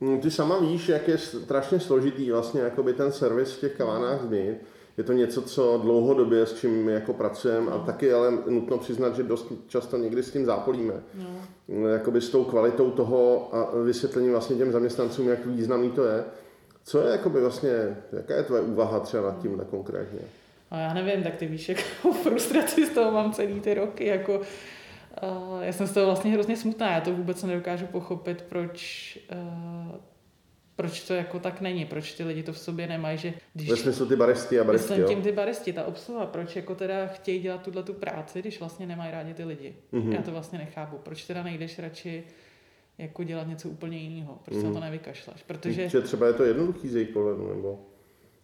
No. 0.04 0.12
No, 0.12 0.18
ty 0.18 0.32
sama 0.32 0.60
víš, 0.60 0.90
jak 0.90 1.08
je 1.08 1.18
strašně 1.18 1.80
složitý 1.80 2.32
vlastně 2.32 2.62
jakoby 2.62 2.94
ten 2.94 3.12
servis 3.12 3.54
v 3.54 3.60
těch 3.60 3.76
kavárnách 3.78 4.22
změnit. 4.22 4.58
Je 4.98 5.04
to 5.04 5.14
něco, 5.14 5.42
co 5.42 5.80
dlouhodobě 5.82 6.46
s 6.46 6.54
čím 6.54 6.90
jako 6.90 7.14
pracujeme 7.14 7.72
a 7.72 7.78
taky 7.80 8.14
ale 8.14 8.32
nutno 8.48 8.78
přiznat, 8.78 9.16
že 9.16 9.24
dost 9.24 9.54
často 9.68 9.98
někdy 9.98 10.24
s 10.24 10.32
tím 10.32 10.46
zápolíme. 10.46 10.94
No. 11.68 11.88
Jakoby 11.88 12.22
s 12.22 12.30
tou 12.30 12.44
kvalitou 12.44 12.92
toho 12.92 13.50
a 13.56 13.78
vysvětlení 13.84 14.30
vlastně 14.30 14.56
těm 14.56 14.72
zaměstnancům, 14.72 15.28
jak 15.28 15.46
významný 15.46 15.92
to 15.92 16.06
je. 16.06 16.24
Co 16.84 17.02
je 17.02 17.12
jakoby 17.12 17.42
vlastně, 17.42 17.98
jaká 18.12 18.36
je 18.36 18.44
tvoje 18.44 18.62
úvaha 18.62 19.00
třeba 19.00 19.24
nad 19.24 19.42
tím 19.42 19.62
konkrétně? 19.70 20.20
A 20.72 20.78
já 20.78 20.94
nevím, 20.94 21.24
tak 21.24 21.36
ty 21.36 21.46
víš, 21.46 21.70
jak 21.70 21.78
frustraci 22.24 22.86
z 22.86 22.90
toho 22.90 23.12
mám 23.12 23.32
celý 23.32 23.60
ty 23.60 23.74
roky, 23.74 24.06
jako 24.06 24.42
Uh, 25.22 25.62
já 25.62 25.74
jsem 25.74 25.88
z 25.88 25.94
toho 25.94 26.06
vlastně 26.06 26.32
hrozně 26.32 26.58
smutná, 26.58 26.92
já 26.92 27.02
to 27.02 27.14
vůbec 27.14 27.44
nedokážu 27.44 27.86
pochopit, 27.86 28.42
proč, 28.42 29.20
uh, 29.32 29.96
proč 30.76 31.04
to 31.04 31.14
jako 31.14 31.40
tak 31.40 31.62
není, 31.62 31.86
proč 31.86 32.14
ty 32.14 32.24
lidi 32.24 32.44
to 32.44 32.54
v 32.54 32.58
sobě 32.60 32.88
nemají, 32.88 33.18
že 33.18 33.34
když... 33.54 33.70
Ve 33.70 33.78
smyslu 33.78 34.06
ty 34.06 34.16
baristi 34.16 34.60
a 34.60 34.64
baristi, 34.64 34.94
Myslím 34.94 35.08
tím 35.08 35.22
ty 35.22 35.32
baristi, 35.32 35.74
ta 35.74 35.86
obsluha, 35.86 36.26
proč 36.26 36.56
jako 36.56 36.76
teda 36.76 37.08
chtějí 37.08 37.40
dělat 37.40 37.62
tuhle 37.62 37.84
tu 37.84 37.94
práci, 37.94 38.40
když 38.40 38.60
vlastně 38.60 38.88
nemají 38.88 39.12
rádi 39.12 39.34
ty 39.34 39.44
lidi. 39.44 39.76
Mm-hmm. 39.94 40.12
Já 40.12 40.22
to 40.22 40.32
vlastně 40.32 40.60
nechápu, 40.60 40.98
proč 40.98 41.24
teda 41.24 41.44
nejdeš 41.44 41.80
radši 41.80 42.24
jako 42.98 43.24
dělat 43.24 43.48
něco 43.48 43.70
úplně 43.70 43.98
jiného, 43.98 44.40
proč 44.46 44.58
mm-hmm. 44.58 44.62
se 44.62 44.68
na 44.68 44.74
to 44.74 44.80
mhm. 44.80 44.86
nevykašleš, 44.86 45.44
protože... 45.44 45.90
Že 45.90 46.02
třeba 46.02 46.28
je 46.28 46.34
to 46.34 46.44
jednoduchý 46.44 46.90
z 46.90 46.96
jejich 46.96 47.10
pohledu, 47.10 47.56
nebo... 47.56 47.80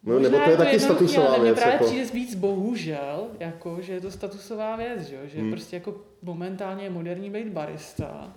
No, 0.04 0.14
Možná 0.14 0.30
nebo 0.30 0.44
to 0.44 0.50
je, 0.50 0.58
to 0.58 0.64
taky 0.64 0.80
statusová 0.80 1.30
věc. 1.30 1.42
Mně 1.42 1.54
právě 1.54 1.74
jako... 1.74 1.86
přijde 1.86 2.06
víc 2.06 2.36
bohužel, 2.36 3.28
jako, 3.40 3.78
že 3.82 3.94
je 3.94 4.02
to 4.02 4.12
statusová 4.12 4.76
věc, 4.76 5.02
že, 5.02 5.18
že 5.28 5.40
hmm. 5.40 5.52
prostě 5.52 5.76
jako 5.76 5.96
momentálně 6.22 6.84
je 6.84 6.90
moderní 6.90 7.30
být 7.30 7.48
barista, 7.48 8.34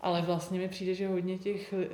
ale 0.00 0.22
vlastně 0.22 0.58
mi 0.58 0.68
přijde, 0.68 0.94
že 0.94 1.08
hodně 1.08 1.38
těch 1.38 1.72
eh, 1.72 1.86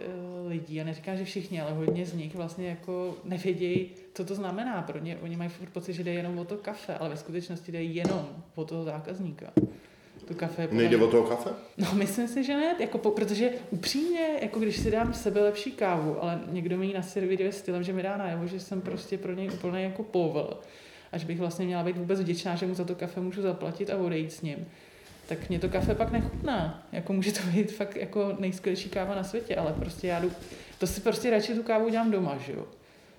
lidí, 0.48 0.74
já 0.74 0.84
neříkám, 0.84 1.16
že 1.16 1.24
všichni, 1.24 1.60
ale 1.60 1.72
hodně 1.72 2.06
z 2.06 2.14
nich 2.14 2.34
vlastně 2.34 2.68
jako 2.68 3.16
nevědějí, 3.24 3.90
co 4.14 4.24
to 4.24 4.34
znamená 4.34 4.82
pro 4.82 4.98
ně. 4.98 5.18
Oni 5.22 5.36
mají 5.36 5.50
furt 5.50 5.70
pocit, 5.70 5.92
že 5.92 6.04
jde 6.04 6.12
jenom 6.12 6.38
o 6.38 6.44
to 6.44 6.56
kafe, 6.56 6.94
ale 6.94 7.08
ve 7.08 7.16
skutečnosti 7.16 7.72
jde 7.72 7.82
jenom 7.82 8.28
o 8.54 8.64
toho 8.64 8.84
zákazníka 8.84 9.52
to 10.30 10.34
kafe. 10.34 10.68
Nejde 10.72 10.96
o 10.96 11.06
toho 11.06 11.22
kafe? 11.22 11.50
No, 11.78 11.86
myslím 11.94 12.28
si, 12.28 12.44
že 12.44 12.56
ne, 12.56 12.74
jako 12.78 12.98
po, 12.98 13.10
protože 13.10 13.50
upřímně, 13.70 14.28
jako 14.42 14.60
když 14.60 14.76
si 14.76 14.90
dám 14.90 15.14
sebe 15.14 15.40
lepší 15.40 15.72
kávu, 15.72 16.22
ale 16.22 16.40
někdo 16.50 16.78
mi 16.78 16.86
ji 16.86 16.94
naservíruje 16.94 17.52
stylem, 17.52 17.82
že 17.82 17.92
mi 17.92 18.02
dá 18.02 18.16
najevo, 18.16 18.46
že 18.46 18.60
jsem 18.60 18.80
prostě 18.80 19.18
pro 19.18 19.32
něj 19.32 19.50
úplně 19.50 19.82
jako 19.82 20.02
povel, 20.02 20.56
až 21.12 21.24
bych 21.24 21.38
vlastně 21.38 21.66
měla 21.66 21.82
být 21.82 21.96
vůbec 21.96 22.20
vděčná, 22.20 22.56
že 22.56 22.66
mu 22.66 22.74
za 22.74 22.84
to 22.84 22.94
kafe 22.94 23.20
můžu 23.20 23.42
zaplatit 23.42 23.90
a 23.90 23.96
odejít 23.96 24.32
s 24.32 24.42
ním 24.42 24.66
tak 25.30 25.48
mě 25.48 25.58
to 25.58 25.68
kafe 25.68 25.94
pak 25.94 26.10
nechutná. 26.12 26.86
Jako 26.92 27.12
může 27.12 27.32
to 27.32 27.40
být 27.54 27.72
fakt 27.72 27.96
jako 27.96 28.36
nejskvělejší 28.38 28.88
káva 28.88 29.14
na 29.14 29.24
světě, 29.24 29.56
ale 29.56 29.72
prostě 29.72 30.06
já 30.06 30.20
jdu, 30.20 30.32
to 30.78 30.86
si 30.86 31.00
prostě 31.00 31.30
radši 31.30 31.54
tu 31.54 31.62
kávu 31.62 31.88
dělám 31.88 32.10
doma, 32.10 32.36
že 32.46 32.52
jo. 32.52 32.66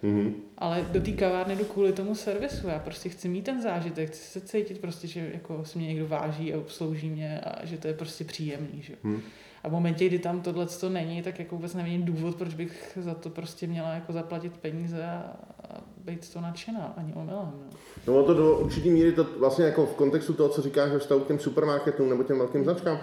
Mm-hmm. 0.04 0.34
Ale 0.58 0.86
do 0.92 1.02
té 1.02 1.12
kavárny 1.12 1.56
jdu 1.56 1.66
kvůli 1.66 1.94
tomu 1.94 2.16
servisu. 2.16 2.68
Já 2.68 2.80
prostě 2.80 3.10
chci 3.10 3.30
mít 3.30 3.46
ten 3.46 3.62
zážitek, 3.62 4.10
chci 4.10 4.40
se 4.40 4.42
cítit 4.42 4.82
prostě, 4.82 5.08
že 5.08 5.30
jako 5.34 5.66
se 5.66 5.80
mě 5.80 5.88
někdo 5.88 6.08
váží 6.08 6.54
a 6.54 6.58
obslouží 6.58 7.10
mě 7.10 7.40
a 7.40 7.66
že 7.66 7.78
to 7.78 7.88
je 7.88 7.94
prostě 7.94 8.24
příjemný. 8.24 8.82
Že? 8.82 8.94
Mm. 9.04 9.22
A 9.64 9.70
v 9.70 9.72
momentě, 9.72 10.08
kdy 10.08 10.20
tam 10.20 10.42
tohle 10.42 10.66
to 10.66 10.90
není, 10.90 11.22
tak 11.22 11.40
jako 11.40 11.56
vůbec 11.56 11.74
nevidím 11.74 12.06
důvod, 12.06 12.36
proč 12.36 12.54
bych 12.54 12.98
za 13.02 13.14
to 13.14 13.30
prostě 13.30 13.68
měla 13.68 13.94
jako 13.94 14.14
zaplatit 14.14 14.58
peníze 14.58 15.06
a, 15.06 15.36
a 15.70 15.82
být 15.98 16.34
to 16.34 16.42
nadšená, 16.42 16.94
ani 16.98 17.14
omylem. 17.14 17.52
No. 18.08 18.14
no 18.14 18.24
to 18.24 18.34
do 18.34 18.58
určitý 18.58 18.90
míry 18.90 19.12
to 19.12 19.28
vlastně 19.40 19.66
jako 19.66 19.86
v 19.86 19.96
kontextu 19.96 20.34
toho, 20.34 20.50
co 20.50 20.62
říkáš 20.62 20.92
ve 20.92 21.00
vztahu 21.00 21.22
k 21.22 21.28
těm 21.28 21.40
supermarketům 21.40 22.10
nebo 22.10 22.24
těm 22.24 22.38
velkým 22.38 22.64
značkám, 22.64 23.00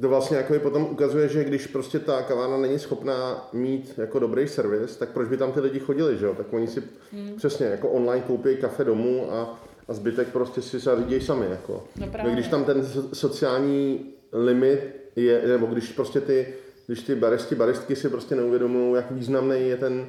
to 0.00 0.08
vlastně 0.08 0.36
jako 0.36 0.58
potom 0.58 0.82
ukazuje, 0.82 1.28
že 1.28 1.44
když 1.44 1.66
prostě 1.66 1.98
ta 1.98 2.22
kavárna 2.22 2.56
není 2.56 2.78
schopná 2.78 3.48
mít 3.52 3.94
jako 3.96 4.18
dobrý 4.18 4.48
servis, 4.48 4.96
tak 4.96 5.08
proč 5.08 5.28
by 5.28 5.36
tam 5.36 5.52
ty 5.52 5.60
lidi 5.60 5.78
chodili, 5.78 6.18
že 6.18 6.26
jo? 6.26 6.34
Tak 6.34 6.52
oni 6.52 6.66
si 6.66 6.82
hmm. 7.12 7.36
přesně 7.36 7.66
jako 7.66 7.88
online 7.88 8.24
koupí 8.26 8.56
kafe 8.56 8.84
domů 8.84 9.32
a, 9.32 9.60
a 9.88 9.92
zbytek 9.92 10.28
prostě 10.28 10.62
si 10.62 10.78
zařídějí 10.78 11.20
sami, 11.20 11.46
jako. 11.50 11.84
No 11.96 12.06
právě. 12.06 12.32
Když 12.32 12.48
tam 12.48 12.64
ten 12.64 12.86
sociální 13.12 14.06
limit 14.32 14.80
je, 15.16 15.42
nebo 15.46 15.66
když 15.66 15.92
prostě 15.92 16.20
ty, 16.20 16.54
když 16.86 17.02
ty 17.02 17.14
baristi, 17.14 17.54
baristky 17.54 17.96
si 17.96 18.08
prostě 18.08 18.34
neuvědomují, 18.34 18.94
jak 18.94 19.10
významný 19.10 19.68
je 19.68 19.76
ten, 19.76 20.06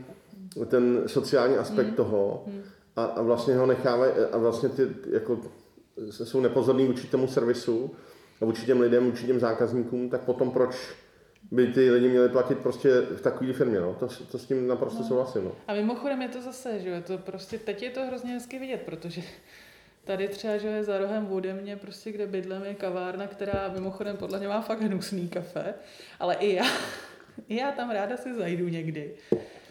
ten 0.67 1.04
sociální 1.08 1.58
aspekt 1.58 1.88
hmm. 1.88 1.96
toho 1.96 2.44
hmm. 2.48 2.62
A, 2.96 3.04
a 3.04 3.22
vlastně 3.22 3.56
ho 3.56 3.65
nechávají, 3.65 4.12
a 4.32 4.38
vlastně 4.38 4.70
ty 4.70 4.88
jako 5.12 5.39
jsou 6.10 6.39
nepozorní 6.39 6.88
vůči 6.88 7.08
tomu 7.08 7.28
servisu, 7.28 7.91
vůči 8.46 8.66
těm 8.66 8.82
lidem, 8.82 9.12
vůči 9.12 9.26
těm 9.26 9.40
zákazníkům, 9.40 10.10
tak 10.10 10.22
potom 10.22 10.52
proč 10.52 10.76
by 11.52 11.68
ty 11.68 11.92
lidi 11.92 12.10
měli 12.10 12.30
platit 12.30 12.58
prostě 12.58 13.02
v 13.02 13.22
takové 13.22 13.54
firmě, 13.54 13.80
no. 13.80 13.94
To, 13.94 14.08
to 14.32 14.38
s 14.38 14.46
tím 14.46 14.68
naprosto 14.68 15.00
no. 15.00 15.08
souhlasím, 15.08 15.44
no. 15.44 15.52
A 15.68 15.74
mimochodem 15.74 16.22
je 16.22 16.30
to 16.30 16.42
zase, 16.42 16.80
že 16.80 16.90
je 16.90 17.02
to 17.02 17.18
prostě, 17.18 17.60
teď 17.60 17.84
je 17.84 17.90
to 17.90 18.06
hrozně 18.06 18.34
hezky 18.34 18.60
vidět, 18.60 18.82
protože 18.82 19.22
tady 20.04 20.28
třeba, 20.28 20.58
že 20.58 20.68
je 20.68 20.84
za 20.84 20.98
rohem 20.98 21.32
ode 21.32 21.54
mě, 21.54 21.76
prostě 21.76 22.12
kde 22.12 22.28
bydlím, 22.28 22.64
je 22.64 22.74
kavárna, 22.74 23.28
která 23.28 23.72
mimochodem 23.74 24.18
podle 24.18 24.40
mě 24.40 24.48
má 24.48 24.62
fakt 24.62 24.82
hnusný 24.82 25.30
kafe, 25.30 25.74
ale 26.20 26.36
i 26.36 26.56
já, 26.56 26.66
i 27.48 27.56
já 27.56 27.72
tam 27.72 27.92
ráda 27.92 28.18
si 28.18 28.34
zajdu 28.34 28.68
někdy 28.68 29.12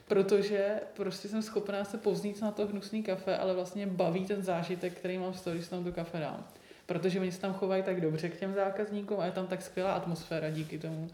protože 0.08 0.80
prostě 0.94 1.28
jsem 1.28 1.42
schopná 1.42 1.84
se 1.84 1.98
povznít 1.98 2.42
na 2.42 2.50
to 2.50 2.66
hnusný 2.66 3.02
kafe, 3.02 3.36
ale 3.36 3.54
vlastně 3.54 3.86
baví 3.86 4.26
ten 4.26 4.42
zážitek, 4.42 4.92
který 4.92 5.18
mám 5.18 5.34
z 5.34 5.40
toho, 5.40 5.56
když 5.56 5.68
tam 5.68 5.84
to 5.84 5.92
kafe 5.92 6.18
dám 6.18 6.46
protože 6.90 7.20
oni 7.20 7.32
se 7.32 7.40
tam 7.40 7.52
chovají 7.52 7.82
tak 7.82 8.00
dobře 8.00 8.28
k 8.28 8.38
těm 8.38 8.54
zákazníkům 8.54 9.20
a 9.20 9.26
je 9.26 9.32
tam 9.32 9.46
tak 9.46 9.62
skvělá 9.62 9.92
atmosféra 9.92 10.50
díky 10.50 10.78
tomu, 10.78 11.08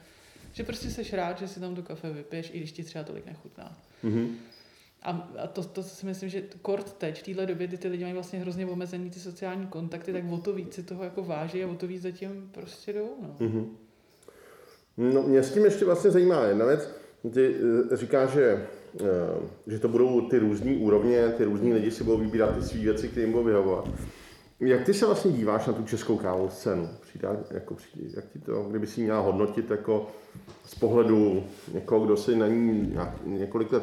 že 0.53 0.65
prostě 0.65 0.91
jsi 0.91 1.17
rád, 1.17 1.39
že 1.39 1.49
si 1.49 1.61
tam 1.61 1.75
to 1.75 1.83
kafe 1.83 2.11
vypiješ, 2.11 2.51
i 2.55 2.59
když 2.59 2.73
ti 2.73 2.85
třeba 2.85 3.05
tolik 3.05 3.27
nechutná. 3.27 3.79
Mm-hmm. 4.05 4.29
A, 5.03 5.31
a 5.39 5.47
to, 5.47 5.65
to 5.65 5.83
si 5.83 6.07
myslím, 6.07 6.29
že 6.29 6.43
kort 6.63 6.93
teď, 6.93 7.21
v 7.21 7.23
téhle 7.23 7.47
době, 7.47 7.67
kdy 7.67 7.77
ty 7.79 7.89
lidi 7.89 8.05
mají 8.05 8.15
vlastně 8.15 8.39
hrozně 8.39 8.67
omezený 8.67 9.11
ty 9.11 9.21
sociální 9.21 9.67
kontakty, 9.67 10.13
tak 10.13 10.23
o 10.31 10.39
to 10.39 10.53
víc 10.53 10.75
si 10.75 10.83
toho 10.83 11.05
jako 11.05 11.25
váží 11.25 11.65
a 11.65 11.69
o 11.69 11.75
to 11.75 11.87
víc 11.87 12.03
zatím 12.03 12.51
prostě 12.53 12.93
jdou. 12.93 13.17
No. 13.23 13.37
Mm-hmm. 13.47 13.67
No, 14.97 15.23
mě 15.23 15.43
s 15.43 15.53
tím 15.53 15.65
ještě 15.65 15.85
vlastně 15.85 16.11
zajímá 16.11 16.45
jedna 16.45 16.67
věc. 16.67 16.91
Ty 17.35 17.55
eh, 17.93 17.97
říkáš, 17.97 18.31
že, 18.31 18.67
eh, 19.01 19.05
že 19.67 19.79
to 19.79 19.89
budou 19.89 20.29
ty 20.29 20.39
různé 20.39 20.77
úrovně, 20.77 21.29
ty 21.29 21.45
různí 21.45 21.73
lidi 21.73 21.91
si 21.91 22.05
budou 22.05 22.19
vybírat 22.19 22.55
ty 22.57 22.63
své 22.63 22.81
věci, 22.81 23.09
které 23.09 23.23
jim 23.23 23.33
budou 23.33 23.45
vyhovovat. 23.45 23.89
Jak 24.61 24.85
ty 24.85 24.95
se 24.95 25.07
vlastně 25.07 25.33
díváš 25.33 25.67
na 25.67 25.73
tu 25.73 25.85
českou 25.85 26.17
kávovou 26.17 26.51
scénu? 26.51 26.89
Přijde, 27.01 27.29
jako 27.51 27.75
přijde, 27.75 28.11
jak 28.17 28.25
ti 28.33 28.39
to, 28.39 28.63
kdyby 28.63 28.87
si 28.87 29.01
měla 29.01 29.21
hodnotit 29.21 29.71
jako 29.71 30.07
z 30.65 30.75
pohledu 30.75 31.45
někoho, 31.75 32.07
kdo 32.07 32.17
si 32.17 32.37
na 32.37 32.47
ní 32.47 32.99
několik 33.25 33.73
let 33.73 33.83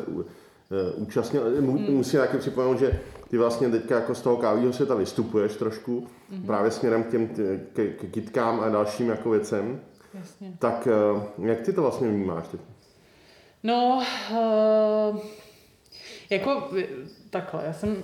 účastnil. 0.96 1.44
Hmm. 1.44 1.96
Musím 1.96 2.20
taky 2.20 2.38
připomenout, 2.38 2.80
že 2.80 3.00
ty 3.30 3.38
vlastně 3.38 3.70
teďka 3.70 3.96
jako 3.96 4.16
z 4.16 4.22
toho 4.22 4.38
kávového 4.38 4.74
světa 4.74 4.96
vystupuješ 4.96 5.56
trošku, 5.56 6.08
hmm. 6.32 6.46
právě 6.46 6.72
směrem 6.72 7.04
k 7.04 7.10
těm 7.10 7.28
k, 7.74 7.94
k 7.98 8.12
kitkám 8.12 8.60
a 8.60 8.70
dalším 8.70 9.10
jako 9.10 9.30
věcem. 9.30 9.82
Jasně. 10.14 10.54
Tak 10.60 10.88
jak 11.42 11.62
ty 11.62 11.74
to 11.74 11.82
vlastně 11.82 12.08
vnímáš 12.08 12.48
teď? 12.48 12.62
No, 13.64 14.04
uh, 14.32 15.20
jako 16.30 16.70
takhle, 17.30 17.64
já 17.66 17.74
jsem 17.74 18.04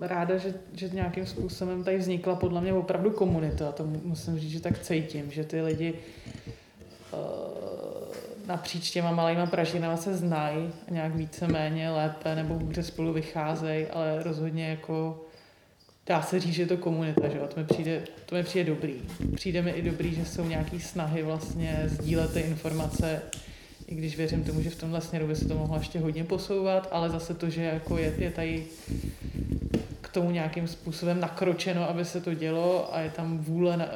ráda, 0.00 0.36
že, 0.36 0.54
že 0.74 0.88
nějakým 0.88 1.26
způsobem 1.26 1.84
tady 1.84 1.98
vznikla 1.98 2.36
podle 2.36 2.60
mě 2.60 2.72
opravdu 2.72 3.10
komunita. 3.10 3.72
To 3.72 3.84
musím 3.84 4.38
říct, 4.38 4.50
že 4.50 4.60
tak 4.60 4.78
cítím, 4.78 5.30
že 5.30 5.44
ty 5.44 5.62
lidi 5.62 5.94
uh, 7.12 7.18
napříč 8.46 8.90
těma 8.90 9.10
malýma 9.10 9.46
pražinama 9.46 9.96
se 9.96 10.16
znají 10.16 10.70
nějak 10.90 11.14
víceméně 11.14 11.90
lépe 11.90 12.34
nebo 12.34 12.54
hůře 12.54 12.82
spolu 12.82 13.12
vycházejí, 13.12 13.86
ale 13.86 14.22
rozhodně 14.22 14.68
jako 14.68 15.24
dá 16.06 16.22
se 16.22 16.40
říct, 16.40 16.54
že 16.54 16.62
je 16.62 16.66
to 16.66 16.76
komunita, 16.76 17.28
že 17.28 17.38
to 17.38 17.60
mi 17.60 17.66
přijde, 17.66 18.02
to 18.26 18.34
mi 18.34 18.42
přijde 18.42 18.70
dobrý. 18.70 18.94
Přijde 19.34 19.62
mi 19.62 19.70
i 19.70 19.82
dobrý, 19.82 20.14
že 20.14 20.24
jsou 20.24 20.44
nějaké 20.44 20.80
snahy 20.80 21.22
vlastně 21.22 21.82
sdílet 21.86 22.32
ty 22.32 22.40
informace 22.40 23.22
i 23.86 23.94
když 23.94 24.16
věřím 24.16 24.44
tomu, 24.44 24.62
že 24.62 24.70
v 24.70 24.76
tomhle 24.76 25.00
směru 25.00 25.26
by 25.26 25.36
se 25.36 25.48
to 25.48 25.54
mohlo 25.54 25.76
ještě 25.78 25.98
hodně 25.98 26.24
posouvat, 26.24 26.88
ale 26.90 27.10
zase 27.10 27.34
to, 27.34 27.50
že 27.50 27.62
jako 27.62 27.98
je, 27.98 28.14
je 28.18 28.30
tady 28.30 28.66
tomu 30.16 30.30
nějakým 30.30 30.68
způsobem 30.68 31.20
nakročeno, 31.20 31.88
aby 31.88 32.04
se 32.04 32.20
to 32.20 32.34
dělo 32.34 32.94
a 32.94 33.00
je 33.00 33.10
tam 33.10 33.38
vůle 33.38 33.76
na, 33.76 33.86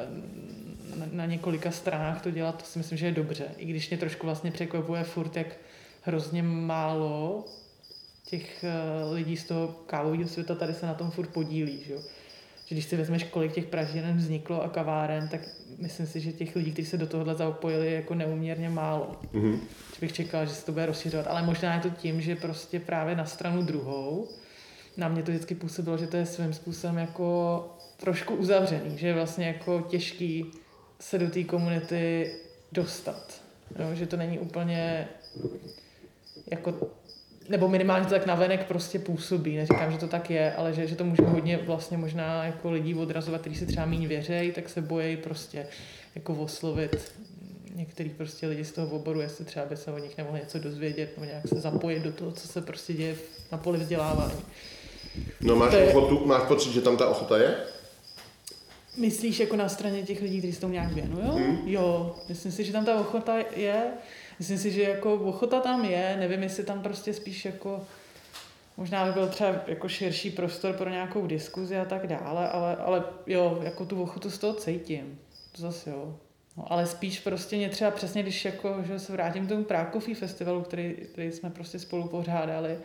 na, 0.95 1.05
na 1.11 1.25
několika 1.25 1.71
stranách 1.71 2.21
to 2.21 2.31
dělat, 2.31 2.57
to 2.57 2.65
si 2.65 2.79
myslím, 2.79 2.97
že 2.97 3.05
je 3.05 3.11
dobře. 3.11 3.45
I 3.57 3.65
když 3.65 3.89
mě 3.89 3.97
trošku 3.97 4.25
vlastně 4.25 4.51
překvapuje 4.51 5.03
furt, 5.03 5.35
jak 5.35 5.47
hrozně 6.01 6.43
málo 6.43 7.45
těch 8.25 8.65
uh, 9.07 9.13
lidí 9.13 9.37
z 9.37 9.43
toho 9.43 9.67
kávového 9.67 10.27
světa 10.27 10.55
tady 10.55 10.73
se 10.73 10.85
na 10.85 10.93
tom 10.93 11.11
furt 11.11 11.27
podílí. 11.27 11.83
Že? 11.87 11.95
že 12.65 12.75
když 12.75 12.85
si 12.85 12.97
vezmeš, 12.97 13.23
kolik 13.23 13.53
těch 13.53 13.65
pražinen 13.65 14.17
vzniklo 14.17 14.63
a 14.63 14.69
kaváren, 14.69 15.27
tak 15.27 15.41
myslím 15.77 16.07
si, 16.07 16.19
že 16.19 16.31
těch 16.31 16.55
lidí, 16.55 16.71
kteří 16.71 16.87
se 16.87 16.97
do 16.97 17.07
tohohle 17.07 17.35
zapojili, 17.35 17.87
je 17.87 17.93
jako 17.93 18.15
neuměrně 18.15 18.69
málo. 18.69 19.15
Mm-hmm. 19.33 19.59
Že 19.93 20.01
bych 20.01 20.13
čekala, 20.13 20.45
že 20.45 20.53
se 20.53 20.65
to 20.65 20.71
bude 20.71 20.85
rozšiřovat. 20.85 21.27
Ale 21.27 21.43
možná 21.43 21.75
je 21.75 21.81
to 21.81 21.89
tím, 21.89 22.21
že 22.21 22.35
prostě 22.35 22.79
právě 22.79 23.15
na 23.15 23.25
stranu 23.25 23.63
druhou 23.63 24.27
na 24.97 25.07
mě 25.07 25.23
to 25.23 25.31
vždycky 25.31 25.55
působilo, 25.55 25.97
že 25.97 26.07
to 26.07 26.17
je 26.17 26.25
svým 26.25 26.53
způsobem 26.53 26.97
jako 26.97 27.65
trošku 27.97 28.35
uzavřený, 28.35 28.97
že 28.97 29.07
je 29.07 29.13
vlastně 29.13 29.47
jako 29.47 29.81
těžký 29.81 30.45
se 30.99 31.17
do 31.17 31.29
té 31.29 31.43
komunity 31.43 32.31
dostat. 32.71 33.41
Jo? 33.79 33.95
Že 33.95 34.07
to 34.07 34.17
není 34.17 34.39
úplně 34.39 35.07
jako 36.51 36.91
nebo 37.49 37.67
minimálně 37.67 38.05
to 38.05 38.11
tak 38.11 38.25
navenek 38.25 38.65
prostě 38.65 38.99
působí. 38.99 39.55
Neříkám, 39.55 39.91
že 39.91 39.97
to 39.97 40.07
tak 40.07 40.29
je, 40.29 40.53
ale 40.53 40.73
že, 40.73 40.87
že 40.87 40.95
to 40.95 41.03
může 41.03 41.23
hodně 41.23 41.57
vlastně 41.57 41.97
možná 41.97 42.43
jako 42.43 42.71
lidí 42.71 42.95
odrazovat, 42.95 43.41
kteří 43.41 43.55
se 43.55 43.65
třeba 43.65 43.85
méně 43.85 44.07
věřejí, 44.07 44.51
tak 44.51 44.69
se 44.69 44.81
bojí 44.81 45.17
prostě 45.17 45.67
jako 46.15 46.33
oslovit 46.33 47.11
některý 47.75 48.09
prostě 48.09 48.47
lidi 48.47 48.65
z 48.65 48.71
toho 48.71 48.87
oboru, 48.87 49.21
jestli 49.21 49.45
třeba 49.45 49.65
by 49.65 49.77
se 49.77 49.91
o 49.91 49.97
nich 49.97 50.17
nemohli 50.17 50.39
něco 50.39 50.59
dozvědět 50.59 51.17
nebo 51.17 51.25
nějak 51.25 51.47
se 51.47 51.55
zapojit 51.55 52.03
do 52.03 52.11
toho, 52.11 52.31
co 52.31 52.47
se 52.47 52.61
prostě 52.61 52.93
děje 52.93 53.15
na 53.51 53.57
poli 53.57 53.79
vzdělávání. 53.79 54.41
No 55.41 55.55
máš, 55.55 55.73
je... 55.73 55.87
ochotu, 55.87 56.25
máš 56.25 56.43
pocit, 56.47 56.71
že 56.71 56.81
tam 56.81 56.97
ta 56.97 57.09
ochota 57.09 57.37
je? 57.37 57.57
Myslíš 58.97 59.39
jako 59.39 59.55
na 59.55 59.69
straně 59.69 60.03
těch 60.03 60.21
lidí, 60.21 60.37
kteří 60.37 60.53
se 60.53 60.61
tomu 60.61 60.73
nějak 60.73 60.91
věnují? 60.91 61.27
Hmm. 61.27 61.61
Jo, 61.65 62.15
myslím 62.29 62.51
si, 62.51 62.63
že 62.63 62.71
tam 62.71 62.85
ta 62.85 62.99
ochota 62.99 63.37
je. 63.55 63.83
Myslím 64.39 64.57
si, 64.57 64.71
že 64.71 64.81
jako 64.81 65.13
ochota 65.13 65.59
tam 65.59 65.85
je, 65.85 66.15
nevím, 66.19 66.43
jestli 66.43 66.63
tam 66.63 66.81
prostě 66.81 67.13
spíš 67.13 67.45
jako 67.45 67.81
možná 68.77 69.05
by 69.05 69.11
byl 69.11 69.27
třeba 69.27 69.55
jako 69.67 69.89
širší 69.89 70.29
prostor 70.29 70.73
pro 70.73 70.89
nějakou 70.89 71.27
diskuzi 71.27 71.77
a 71.77 71.85
tak 71.85 72.07
dále, 72.07 72.49
ale, 72.49 72.75
ale 72.75 73.03
jo, 73.27 73.59
jako 73.63 73.85
tu 73.85 74.03
ochotu 74.03 74.29
z 74.29 74.37
toho 74.37 74.53
cítím. 74.53 75.19
To 75.51 75.61
zase 75.61 75.89
jo. 75.89 76.15
No, 76.57 76.71
ale 76.71 76.87
spíš 76.87 77.19
prostě 77.19 77.55
mě 77.55 77.69
třeba 77.69 77.91
přesně, 77.91 78.23
když 78.23 78.45
jako, 78.45 78.83
že 78.87 78.99
se 78.99 79.11
vrátím 79.11 79.45
k 79.45 79.49
tomu 79.49 79.63
Prákofí 79.63 80.13
festivalu, 80.13 80.61
který, 80.61 80.95
který 81.13 81.31
jsme 81.31 81.49
prostě 81.49 81.79
spolu 81.79 82.07
pořádali, 82.07 82.77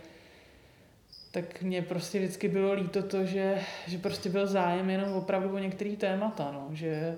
tak 1.37 1.62
mě 1.62 1.82
prostě 1.82 2.18
vždycky 2.18 2.49
bylo 2.49 2.72
líto 2.72 3.03
to, 3.03 3.24
že, 3.24 3.59
že 3.87 3.99
prostě 3.99 4.28
byl 4.28 4.47
zájem 4.47 4.91
jenom 4.91 5.12
opravdu 5.12 5.55
o 5.55 5.59
některý 5.59 5.97
témata, 5.97 6.51
no, 6.53 6.68
že 6.72 7.16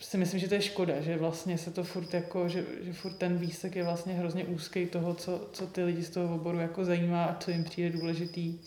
si 0.00 0.18
myslím, 0.18 0.40
že 0.40 0.48
to 0.48 0.54
je 0.54 0.62
škoda, 0.62 1.00
že 1.00 1.16
vlastně 1.16 1.58
se 1.58 1.70
to 1.70 1.84
furt 1.84 2.14
jako, 2.14 2.48
že, 2.48 2.64
že 2.82 2.92
furt 2.92 3.12
ten 3.12 3.38
výsek 3.38 3.76
je 3.76 3.84
vlastně 3.84 4.14
hrozně 4.14 4.44
úzký 4.44 4.86
toho, 4.86 5.14
co, 5.14 5.48
co 5.52 5.66
ty 5.66 5.82
lidi 5.82 6.02
z 6.02 6.10
toho 6.10 6.34
oboru 6.34 6.58
jako 6.58 6.84
zajímá 6.84 7.24
a 7.24 7.38
co 7.40 7.50
jim 7.50 7.64
přijde 7.64 7.98
důležitý. 7.98 8.58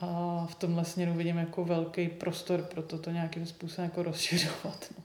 A 0.00 0.46
v 0.50 0.54
tomhle 0.54 0.84
směru 0.84 1.12
vidím 1.12 1.36
jako 1.36 1.64
velký 1.64 2.08
prostor 2.08 2.62
pro 2.62 2.82
to, 2.82 2.98
to 2.98 3.10
nějakým 3.10 3.46
způsobem 3.46 3.90
jako 3.90 4.02
rozšiřovat. 4.02 4.86
No. 4.98 5.04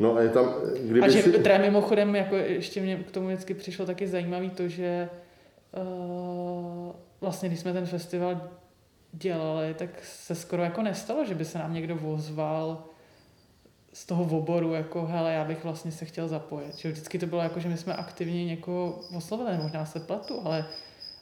No 0.00 0.16
a 0.16 0.22
je 0.22 0.28
tam, 0.28 0.54
kdyby 0.84 1.00
a 1.00 1.08
že 1.08 1.22
si... 1.22 1.32
teda 1.32 1.58
mimochodem, 1.58 2.16
jako 2.16 2.36
ještě 2.36 2.80
mě 2.80 2.96
k 2.96 3.10
tomu 3.10 3.26
vždycky 3.26 3.54
přišlo 3.54 3.86
taky 3.86 4.08
zajímavý 4.08 4.50
to, 4.50 4.68
že 4.68 5.08
uh, 5.72 6.92
vlastně 7.20 7.48
když 7.48 7.60
jsme 7.60 7.72
ten 7.72 7.86
festival 7.86 8.40
dělali, 9.12 9.74
tak 9.74 9.90
se 10.04 10.34
skoro 10.34 10.62
jako 10.62 10.82
nestalo, 10.82 11.24
že 11.24 11.34
by 11.34 11.44
se 11.44 11.58
nám 11.58 11.74
někdo 11.74 11.98
ozval 12.14 12.84
z 13.92 14.06
toho 14.06 14.38
oboru, 14.38 14.72
jako 14.72 15.06
hele, 15.06 15.32
já 15.32 15.44
bych 15.44 15.64
vlastně 15.64 15.92
se 15.92 16.04
chtěl 16.04 16.28
zapojit. 16.28 16.76
Že 16.76 16.90
vždycky 16.90 17.18
to 17.18 17.26
bylo 17.26 17.42
jako, 17.42 17.60
že 17.60 17.68
my 17.68 17.76
jsme 17.76 17.94
aktivně 17.94 18.44
někoho 18.44 19.00
oslovili, 19.16 19.56
možná 19.56 19.86
se 19.86 20.00
pletu, 20.00 20.40
ale, 20.44 20.64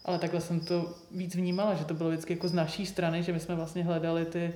ale 0.04 0.18
takhle 0.18 0.40
jsem 0.40 0.60
to 0.60 0.94
víc 1.10 1.34
vnímala, 1.34 1.74
že 1.74 1.84
to 1.84 1.94
bylo 1.94 2.10
vždycky 2.10 2.32
jako 2.32 2.48
z 2.48 2.52
naší 2.52 2.86
strany, 2.86 3.22
že 3.22 3.32
my 3.32 3.40
jsme 3.40 3.54
vlastně 3.54 3.84
hledali 3.84 4.24
ty 4.24 4.54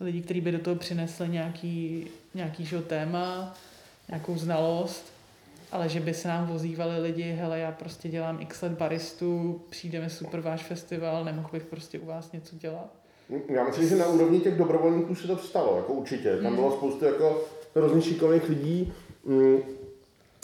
lidi, 0.00 0.22
kteří 0.22 0.40
by 0.40 0.52
do 0.52 0.58
toho 0.58 0.76
přinesli 0.76 1.28
nějaký, 1.28 2.06
nějaký 2.34 2.68
téma, 2.86 3.54
nějakou 4.08 4.38
znalost, 4.38 5.12
ale 5.72 5.88
že 5.88 6.00
by 6.00 6.14
se 6.14 6.28
nám 6.28 6.46
vozívali 6.46 7.00
lidi, 7.00 7.22
hele, 7.22 7.58
já 7.58 7.72
prostě 7.72 8.08
dělám 8.08 8.40
x 8.40 8.62
let 8.62 8.72
baristu, 8.72 9.60
přijde 9.70 10.00
mi 10.00 10.10
super 10.10 10.40
váš 10.40 10.62
festival, 10.62 11.24
nemohl 11.24 11.48
bych 11.52 11.64
prostě 11.64 11.98
u 11.98 12.06
vás 12.06 12.32
něco 12.32 12.56
dělat. 12.56 12.90
Já 13.48 13.64
myslím, 13.64 13.88
že 13.88 13.96
na 13.96 14.06
úrovni 14.06 14.40
těch 14.40 14.58
dobrovolníků 14.58 15.14
se 15.14 15.26
to 15.26 15.36
stalo, 15.36 15.76
jako 15.76 15.92
určitě. 15.92 16.36
Tam 16.36 16.50
mm. 16.52 16.56
bylo 16.56 16.72
spoustu 16.72 17.04
jako 17.04 17.44
hrozně 17.76 18.02
šikovných 18.02 18.48
lidí. 18.48 18.92
Mm, 19.24 19.58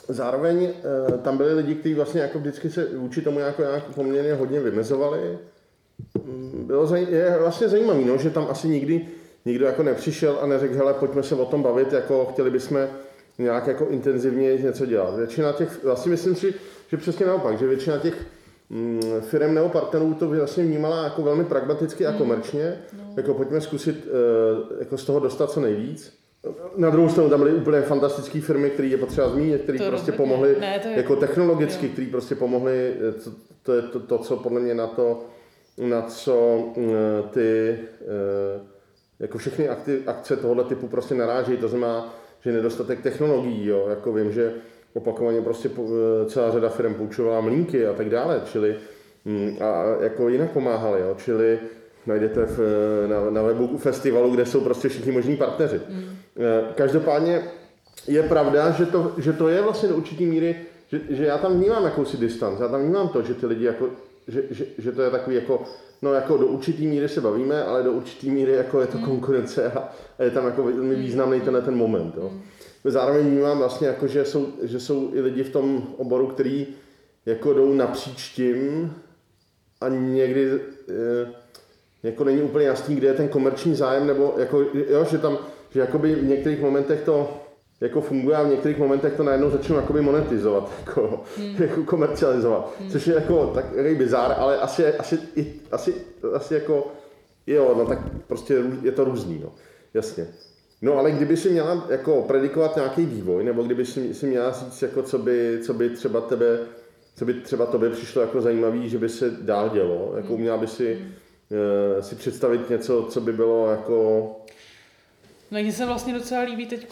zároveň 0.09 0.65
eh, 0.65 1.19
tam 1.19 1.37
byli 1.37 1.55
lidi, 1.55 1.75
kteří 1.75 1.95
vlastně 1.95 2.21
jako 2.21 2.39
vždycky 2.39 2.71
se 2.71 2.99
vůči 2.99 3.23
tomu 3.23 3.39
jako 3.39 3.63
nějak 3.63 3.85
poměrně 3.95 4.35
hodně 4.35 4.61
vymezovali. 4.61 5.39
Mm, 6.25 6.65
bylo 6.67 6.87
zaj- 6.87 7.09
je 7.09 7.37
vlastně 7.41 7.69
zajímavé, 7.69 8.05
no, 8.05 8.19
že 8.19 8.31
tam 8.31 8.47
asi 8.51 8.69
nikdy 8.69 9.07
nikdo 9.45 9.67
jako 9.67 9.83
nepřišel 9.83 10.39
a 10.43 10.47
neřekl, 10.47 10.75
hele, 10.75 10.95
pojďme 10.95 11.23
se 11.23 11.35
o 11.35 11.45
tom 11.45 11.63
bavit, 11.63 11.93
jako 11.93 12.25
chtěli 12.25 12.51
bychom 12.51 12.89
nějak 13.39 13.67
jako 13.67 13.87
intenzivně 13.87 14.57
něco 14.57 14.87
dělat. 14.87 15.17
Většina 15.17 15.53
těch, 15.53 15.85
vlastně 15.85 16.11
myslím 16.11 16.35
si, 16.35 16.55
že 16.89 16.97
přesně 16.97 17.27
naopak, 17.27 17.59
že 17.59 17.67
většina 17.67 17.99
těch 17.99 18.27
Mm, 18.71 19.01
firm 19.21 19.55
nebo 19.55 19.69
partnerů 19.69 20.15
to 20.15 20.29
vlastně 20.29 20.65
vnímala 20.65 21.05
jako 21.05 21.23
velmi 21.23 21.45
pragmaticky 21.45 22.07
a 22.07 22.11
mm. 22.11 22.19
komerčně, 22.19 22.79
no. 22.99 23.15
jako 23.17 23.35
pojďme 23.35 23.61
zkusit 23.61 24.07
eh, 24.07 24.75
jako 24.81 24.99
z 24.99 25.05
toho 25.05 25.21
dostat 25.21 25.51
co 25.51 25.61
nejvíc. 25.61 26.19
Na 26.77 26.91
druhou 26.91 27.09
stranu 27.09 27.31
tam 27.31 27.41
byly 27.41 27.53
úplně 27.53 27.81
fantastické 27.81 28.41
firmy, 28.41 28.71
které 28.71 28.89
je 28.89 28.97
potřeba 28.97 29.29
zmínit, 29.29 29.63
které 29.63 29.79
prostě 29.89 30.13
pomohly 30.13 30.57
ne, 30.61 30.81
je... 30.85 30.97
jako 30.97 31.17
technologicky, 31.17 31.89
které 31.89 32.07
prostě 32.11 32.35
pomohly, 32.35 32.95
to, 33.25 33.31
to 33.63 33.73
je 33.73 33.83
to, 33.83 34.01
to, 34.01 34.19
co 34.19 34.37
podle 34.37 34.61
mě 34.61 34.75
na 34.75 34.87
to, 34.87 35.25
na 35.79 36.03
co 36.03 36.65
eh, 36.77 36.83
ty 37.31 37.79
eh, 38.01 38.61
jako 39.19 39.39
všechny 39.39 39.69
akce 40.07 40.37
tohoto 40.37 40.65
typu 40.65 40.89
prostě 40.89 41.15
naráží, 41.15 41.57
to 41.57 41.69
znamená, 41.69 42.15
že 42.41 42.53
nedostatek 42.53 43.01
technologií, 43.01 43.67
jo, 43.67 43.87
jako 43.89 44.13
vím, 44.13 44.33
že 44.33 44.53
opakovaně 44.95 45.43
prostě 45.43 45.71
eh, 45.79 46.27
celá 46.27 46.51
řada 46.51 46.69
firm 46.69 46.95
půjčovala 46.95 47.41
mlínky 47.41 47.87
a 47.87 47.93
tak 47.93 48.11
dále, 48.11 48.41
čili 48.53 48.77
mm, 49.25 49.57
a 49.61 49.85
jako 50.03 50.29
jinak 50.29 50.51
pomáhali, 50.51 51.01
jo, 51.01 51.15
čili 51.25 51.59
najdete 52.07 52.47
v, 52.47 52.61
eh, 52.61 53.09
na, 53.09 53.31
na 53.31 53.43
webu 53.43 53.79
festivalu, 53.79 54.31
kde 54.31 54.47
jsou 54.47 54.61
prostě 54.61 54.89
všichni 54.89 55.13
možní 55.13 55.37
partneři. 55.37 55.81
Mm. 55.89 56.05
Eh, 56.37 56.73
každopádně 56.75 57.43
je 58.07 58.23
pravda, 58.23 58.71
že 58.71 58.87
to, 58.87 59.13
že 59.19 59.33
to 59.33 59.49
je 59.49 59.63
vlastně 59.63 59.89
do 59.89 59.97
určitý 59.97 60.27
míry, 60.27 60.57
že, 60.89 61.01
že 61.09 61.25
já 61.25 61.39
tam 61.39 61.55
vnímám 61.55 61.85
jakousi 61.85 62.17
distanc, 62.17 62.61
já 62.61 62.69
tam 62.69 62.83
vnímám 62.83 63.09
to, 63.09 63.23
že 63.23 63.35
ty 63.35 63.47
lidi 63.47 63.65
jako, 63.65 63.91
že, 64.29 64.43
že, 64.51 64.67
že 64.79 64.93
to 64.93 65.03
je 65.03 65.11
takový 65.11 65.37
jako, 65.37 65.63
no 66.03 66.13
jako 66.13 66.37
do 66.37 66.47
určitý 66.47 66.87
míry 66.87 67.09
se 67.09 67.21
bavíme, 67.21 67.65
ale 67.65 67.83
do 67.83 67.93
určitý 67.93 68.31
míry 68.31 68.53
jako 68.53 68.81
je 68.81 68.87
to 68.87 68.99
mm. 68.99 69.05
konkurence 69.05 69.73
a, 69.73 69.89
a 70.19 70.23
je 70.23 70.31
tam 70.31 70.47
jako 70.47 70.63
velmi 70.63 70.95
významný 70.95 71.41
tenhle 71.41 71.63
ten 71.63 71.77
moment. 71.77 72.15
Jo. 72.17 72.29
Mm 72.29 72.43
zároveň 72.85 73.27
vnímám 73.27 73.59
vlastně 73.59 73.87
jako, 73.87 74.07
že 74.07 74.25
jsou, 74.25 74.49
že 74.63 74.81
jsou 74.81 75.11
i 75.15 75.21
lidi 75.21 75.45
v 75.45 75.53
tom 75.53 75.87
oboru, 75.97 76.27
který 76.27 76.67
jako 77.27 77.53
jdou 77.53 77.75
napříč 77.75 78.29
tím 78.29 78.95
a 79.81 79.89
někdy 79.89 80.51
e, 80.53 80.59
jako 82.03 82.25
není 82.25 82.43
úplně 82.43 82.67
jasný, 82.67 82.97
kde 82.97 83.09
je 83.09 83.15
ten 83.15 83.29
komerční 83.29 83.75
zájem, 83.75 84.07
nebo 84.07 84.35
jako, 84.39 84.61
jo, 84.91 85.05
že 85.11 85.19
tam, 85.19 85.39
že 85.71 85.81
jakoby 85.81 86.15
v 86.15 86.25
některých 86.25 86.61
momentech 86.61 87.03
to 87.03 87.43
jako 87.81 88.01
funguje 88.01 88.37
a 88.37 88.43
v 88.43 88.49
některých 88.51 88.79
momentech 88.79 89.13
to 89.17 89.23
najednou 89.23 89.51
začnu 89.51 89.77
jakoby 89.77 90.01
monetizovat, 90.01 90.73
jako, 90.87 91.25
hmm. 91.37 91.57
jako 91.59 91.85
komercializovat, 91.85 92.73
hmm. 92.81 92.91
což 92.91 93.07
je 93.07 93.15
jako 93.15 93.47
takový 93.47 93.95
bizár, 93.95 94.35
ale 94.39 94.59
asi, 94.59 94.87
asi, 94.87 95.19
asi, 95.73 95.95
asi 96.35 96.55
jako, 96.55 96.87
jo, 97.47 97.75
no 97.79 97.87
tak 97.87 97.99
prostě 98.27 98.63
je 98.83 98.93
to 98.93 99.05
různý, 99.05 99.41
no, 99.45 99.53
jasně. 99.95 100.27
No 100.83 100.99
ale 100.99 101.11
kdyby 101.11 101.37
si 101.37 101.51
měla 101.51 101.87
jako 101.89 102.23
predikovat 102.23 102.77
nějaký 102.77 103.07
vývoj, 103.07 103.45
nebo 103.45 103.63
kdyby 103.63 103.87
si, 103.87 104.15
si 104.15 104.27
měla 104.27 104.53
říct, 104.53 104.83
jako 104.83 105.03
co 105.03 105.19
by, 105.19 105.59
co 105.63 105.75
by 105.75 105.91
třeba 105.91 106.21
tebe, 106.21 106.59
co 107.17 107.25
by 107.25 107.35
třeba 107.35 107.67
tobě 107.67 107.91
přišlo 107.91 108.23
jako 108.23 108.41
zajímavý, 108.41 108.89
že 108.89 108.99
by 108.99 109.09
se 109.09 109.31
dál 109.31 109.69
dělo, 109.69 110.13
jako 110.17 110.35
uměla 110.35 110.57
by 110.57 110.67
si, 110.67 110.95
hmm. 110.95 111.13
uh, 111.97 112.03
si 112.03 112.15
představit 112.15 112.71
něco, 112.71 113.03
co 113.03 113.21
by 113.21 113.33
bylo 113.33 113.71
jako 113.71 114.31
No 115.51 115.61
mně 115.61 115.73
se 115.73 115.87
vlastně 115.87 116.15
docela 116.15 116.43
líbí 116.43 116.67
teď, 116.67 116.87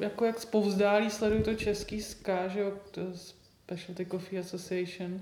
jako 0.00 0.24
jak 0.24 0.40
zpovzdálí 0.40 1.10
sleduju 1.10 1.42
to 1.42 1.54
český 1.54 2.02
SKA, 2.02 2.48
že 2.48 2.60
jo, 2.60 2.72
to 2.90 3.00
Specialty 3.14 4.06
Coffee 4.06 4.40
Association, 4.40 5.20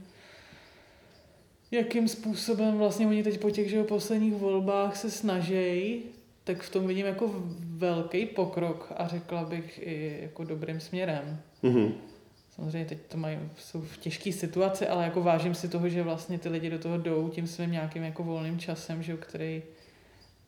jakým 1.71 2.09
způsobem 2.09 2.79
vlastně 2.79 3.07
oni 3.07 3.23
teď 3.23 3.41
po 3.41 3.51
těch 3.51 3.71
že 3.71 3.77
jo, 3.77 3.85
posledních 3.85 4.35
volbách 4.35 4.97
se 4.97 5.11
snaží, 5.11 6.03
tak 6.45 6.63
v 6.63 6.71
tom 6.71 6.87
vidím 6.87 7.07
jako 7.07 7.31
velký 7.59 8.27
pokrok 8.27 8.93
a 8.97 9.09
řekla 9.09 9.45
bych 9.45 9.81
i 9.83 10.19
jako 10.23 10.45
dobrým 10.45 10.81
směrem. 10.81 11.41
Mm-hmm. 11.65 11.93
Samozřejmě 12.57 12.85
teď 12.85 12.99
to 13.09 13.17
mají, 13.17 13.39
jsou 13.59 13.81
v 13.81 13.97
těžké 13.97 14.33
situaci, 14.33 14.87
ale 14.89 15.05
jako 15.05 15.23
vážím 15.23 15.55
si 15.55 15.69
toho, 15.69 15.89
že 15.89 16.03
vlastně 16.03 16.39
ty 16.39 16.49
lidi 16.49 16.71
do 16.71 16.79
toho 16.79 16.99
jdou 16.99 17.29
tím 17.29 17.47
svým 17.47 17.71
nějakým 17.71 18.03
jako 18.03 18.23
volným 18.23 18.59
časem, 18.59 19.03
že 19.03 19.13
jo, 19.13 19.19
který 19.21 19.63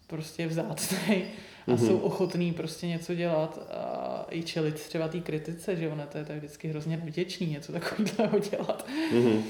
prostě 0.06 0.42
je 0.42 0.48
vzácný 0.48 1.24
a 1.66 1.70
mm-hmm. 1.70 1.86
jsou 1.86 1.98
ochotní 1.98 2.52
prostě 2.52 2.86
něco 2.86 3.14
dělat 3.14 3.58
a 3.72 4.26
i 4.30 4.42
čelit 4.42 4.74
třeba 4.74 5.08
té 5.08 5.20
kritice, 5.20 5.76
že 5.76 5.88
ona 5.88 6.06
to 6.06 6.18
je 6.18 6.24
tak 6.24 6.36
vždycky 6.36 6.68
hrozně 6.68 6.96
vděčný 6.96 7.46
něco 7.46 7.72
takového 7.72 8.38
dělat. 8.50 8.86
Mm-hmm. 9.12 9.42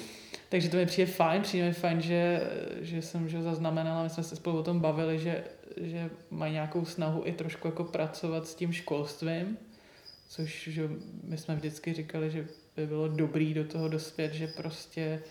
Takže 0.49 0.69
to 0.69 0.77
mi 0.77 0.87
přijde 0.87 1.13
fajn, 1.13 1.43
přijde 1.43 1.67
mi 1.67 1.73
fajn, 1.73 2.01
že, 2.01 2.51
že 2.81 3.03
jsem 3.03 3.29
že 3.29 3.43
zaznamenala, 3.43 4.03
my 4.03 4.11
jsme 4.11 4.23
se 4.23 4.37
spolu 4.37 4.59
o 4.59 4.63
tom 4.63 4.81
bavili, 4.81 5.19
že, 5.19 5.45
že 5.77 6.11
mají 6.31 6.53
nějakou 6.53 6.85
snahu 6.85 7.23
i 7.25 7.33
trošku 7.33 7.69
jako 7.69 7.85
pracovat 7.85 8.47
s 8.47 8.55
tím 8.55 8.73
školstvím, 8.73 9.59
což 10.29 10.69
že 10.73 10.91
my 11.23 11.39
jsme 11.39 11.57
vždycky 11.57 11.93
říkali, 11.93 12.31
že 12.31 12.47
by 12.77 12.87
bylo 12.87 13.09
dobrý 13.09 13.55
do 13.55 13.65
toho 13.65 13.89
dospět, 13.89 14.35
že 14.35 14.47
prostě 14.47 15.23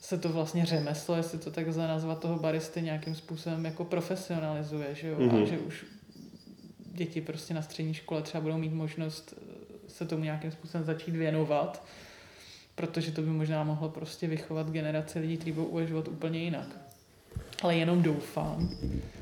se 0.00 0.18
to 0.18 0.28
vlastně 0.28 0.66
řemeslo, 0.66 1.16
jestli 1.16 1.38
to 1.38 1.50
tak 1.50 1.76
nazvat 1.76 2.20
toho 2.20 2.38
baristy 2.38 2.82
nějakým 2.82 3.14
způsobem 3.14 3.64
jako 3.64 3.84
profesionalizuje, 3.84 4.94
že 4.94 5.08
jo? 5.08 5.18
Mm-hmm. 5.18 5.30
A 5.30 5.36
mhm. 5.36 5.46
že 5.46 5.58
už 5.58 5.84
děti 6.92 7.20
prostě 7.20 7.54
na 7.54 7.62
střední 7.62 7.94
škole 7.94 8.22
třeba 8.22 8.40
budou 8.40 8.58
mít 8.58 8.72
možnost 8.72 9.34
eh, 9.36 9.90
se 9.90 10.06
tomu 10.06 10.24
nějakým 10.24 10.50
způsobem 10.50 10.86
začít 10.86 11.16
věnovat, 11.16 11.86
protože 12.74 13.12
to 13.12 13.22
by 13.22 13.30
možná 13.30 13.64
mohlo 13.64 13.88
prostě 13.88 14.26
vychovat 14.26 14.70
generace 14.70 15.18
lidí, 15.18 15.36
kteří 15.36 15.52
budou 15.52 15.66
uvažovat 15.66 16.08
úplně 16.08 16.38
jinak. 16.38 16.66
Ale 17.62 17.76
jenom 17.76 18.02
doufám, 18.02 18.68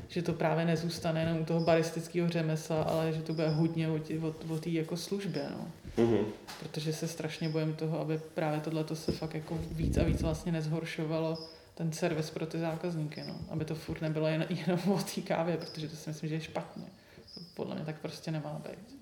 že 0.07 0.21
to 0.21 0.33
právě 0.33 0.65
nezůstane 0.65 1.19
jenom 1.19 1.41
u 1.41 1.45
toho 1.45 1.59
baristického 1.59 2.29
řemesla, 2.29 2.83
ale 2.83 3.13
že 3.13 3.21
to 3.21 3.33
bude 3.33 3.49
hodně 3.49 3.89
o, 3.89 3.95
o, 3.95 4.53
o 4.55 4.59
té 4.59 4.69
jako 4.69 4.97
službě. 4.97 5.45
No. 5.51 5.67
Mm-hmm. 5.97 6.25
Protože 6.59 6.93
se 6.93 7.07
strašně 7.07 7.49
bojím 7.49 7.73
toho, 7.73 7.99
aby 7.99 8.21
právě 8.33 8.59
tohle 8.59 8.85
se 8.93 9.11
fakt 9.11 9.35
jako 9.35 9.59
víc 9.71 9.97
a 9.97 10.03
víc 10.03 10.21
vlastně 10.21 10.51
nezhoršovalo 10.51 11.37
ten 11.75 11.91
servis 11.91 12.29
pro 12.29 12.45
ty 12.45 12.59
zákazníky, 12.59 13.23
no. 13.27 13.35
aby 13.49 13.65
to 13.65 13.75
furt 13.75 14.01
nebylo 14.01 14.27
jen, 14.27 14.45
jenom 14.49 14.79
o 14.87 14.99
té 15.15 15.21
kávě, 15.21 15.57
protože 15.57 15.87
to 15.87 15.95
si 15.95 16.09
myslím, 16.09 16.29
že 16.29 16.35
je 16.35 16.41
špatně. 16.41 16.85
To 17.33 17.39
podle 17.53 17.75
mě 17.75 17.85
tak 17.85 17.99
prostě 18.01 18.31
nemá 18.31 18.61
být. 18.69 18.97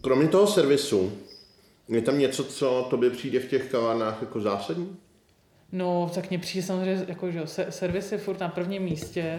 Kromě 0.00 0.28
toho 0.28 0.46
servisu, 0.46 1.12
je 1.88 2.02
tam 2.02 2.18
něco, 2.18 2.44
co 2.44 2.86
tobě 2.90 3.10
přijde 3.10 3.40
v 3.40 3.48
těch 3.48 3.70
kavárnách 3.70 4.20
jako 4.20 4.40
zásadní? 4.40 4.96
No, 5.74 6.10
tak 6.14 6.30
mně 6.30 6.38
přijde 6.38 6.66
samozřejmě, 6.66 7.04
jako, 7.08 7.30
že 7.30 7.42
servis 7.70 8.12
je 8.12 8.18
furt 8.18 8.40
na 8.40 8.48
prvním 8.48 8.82
místě, 8.82 9.38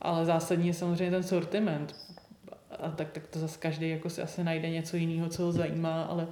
ale 0.00 0.24
zásadní 0.24 0.66
je 0.66 0.74
samozřejmě 0.74 1.10
ten 1.10 1.22
sortiment 1.22 1.94
a 2.70 2.90
tak, 2.90 3.10
tak 3.10 3.26
to 3.26 3.38
zase 3.38 3.58
každý 3.58 3.90
jako 3.90 4.10
si 4.10 4.22
asi 4.22 4.44
najde 4.44 4.70
něco 4.70 4.96
jiného, 4.96 5.28
co 5.28 5.42
ho 5.42 5.52
zajímá, 5.52 6.02
ale 6.02 6.28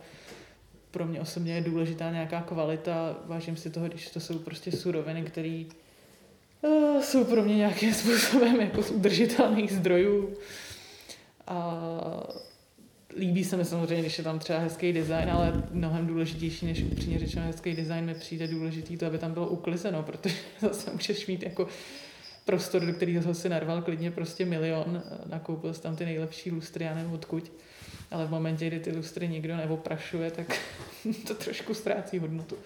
pro 0.90 1.06
mě 1.06 1.20
osobně 1.20 1.54
je 1.54 1.60
důležitá 1.60 2.10
nějaká 2.10 2.42
kvalita. 2.42 3.16
Vážím 3.26 3.56
si 3.56 3.70
toho, 3.70 3.88
když 3.88 4.10
to 4.10 4.20
jsou 4.20 4.38
prostě 4.38 4.72
suroviny, 4.72 5.22
které 5.22 5.64
uh, 6.62 7.02
jsou 7.02 7.24
pro 7.24 7.42
mě 7.42 7.56
nějakým 7.56 7.94
způsobem 8.00 8.60
jako 8.60 8.82
z 8.82 8.90
udržitelných 8.90 9.72
zdrojů. 9.72 10.34
A 11.46 11.80
líbí 13.18 13.44
se 13.44 13.56
mi 13.56 13.64
samozřejmě, 13.64 14.00
když 14.00 14.18
je 14.18 14.24
tam 14.24 14.38
třeba 14.38 14.58
hezký 14.58 14.92
design, 14.92 15.30
ale 15.30 15.62
mnohem 15.70 16.06
důležitější 16.06 16.66
než 16.66 16.82
upřímně 16.82 17.18
řečeno 17.18 17.46
hezký 17.46 17.74
design 17.74 18.04
mi 18.04 18.14
přijde 18.14 18.46
důležitý 18.46 18.96
to, 18.96 19.06
aby 19.06 19.18
tam 19.18 19.32
bylo 19.32 19.48
uklizeno, 19.48 20.02
protože 20.02 20.36
zase 20.60 20.90
můžeš 20.92 21.26
mít 21.26 21.42
jako 21.42 21.68
prostor, 22.44 22.86
do 22.86 22.92
kterého 22.92 23.34
si 23.34 23.48
narval 23.48 23.82
klidně 23.82 24.10
prostě 24.10 24.44
milion, 24.44 25.02
nakoupil 25.26 25.74
si 25.74 25.82
tam 25.82 25.96
ty 25.96 26.04
nejlepší 26.04 26.50
lustry, 26.50 26.84
já 26.84 26.94
nevím 26.94 27.12
odkud, 27.12 27.52
ale 28.10 28.26
v 28.26 28.30
momentě, 28.30 28.66
kdy 28.66 28.80
ty 28.80 28.96
lustry 28.96 29.28
nikdo 29.28 29.56
neoprašuje, 29.56 30.30
tak 30.30 30.58
to 31.26 31.34
trošku 31.34 31.74
ztrácí 31.74 32.18
hodnotu. 32.18 32.56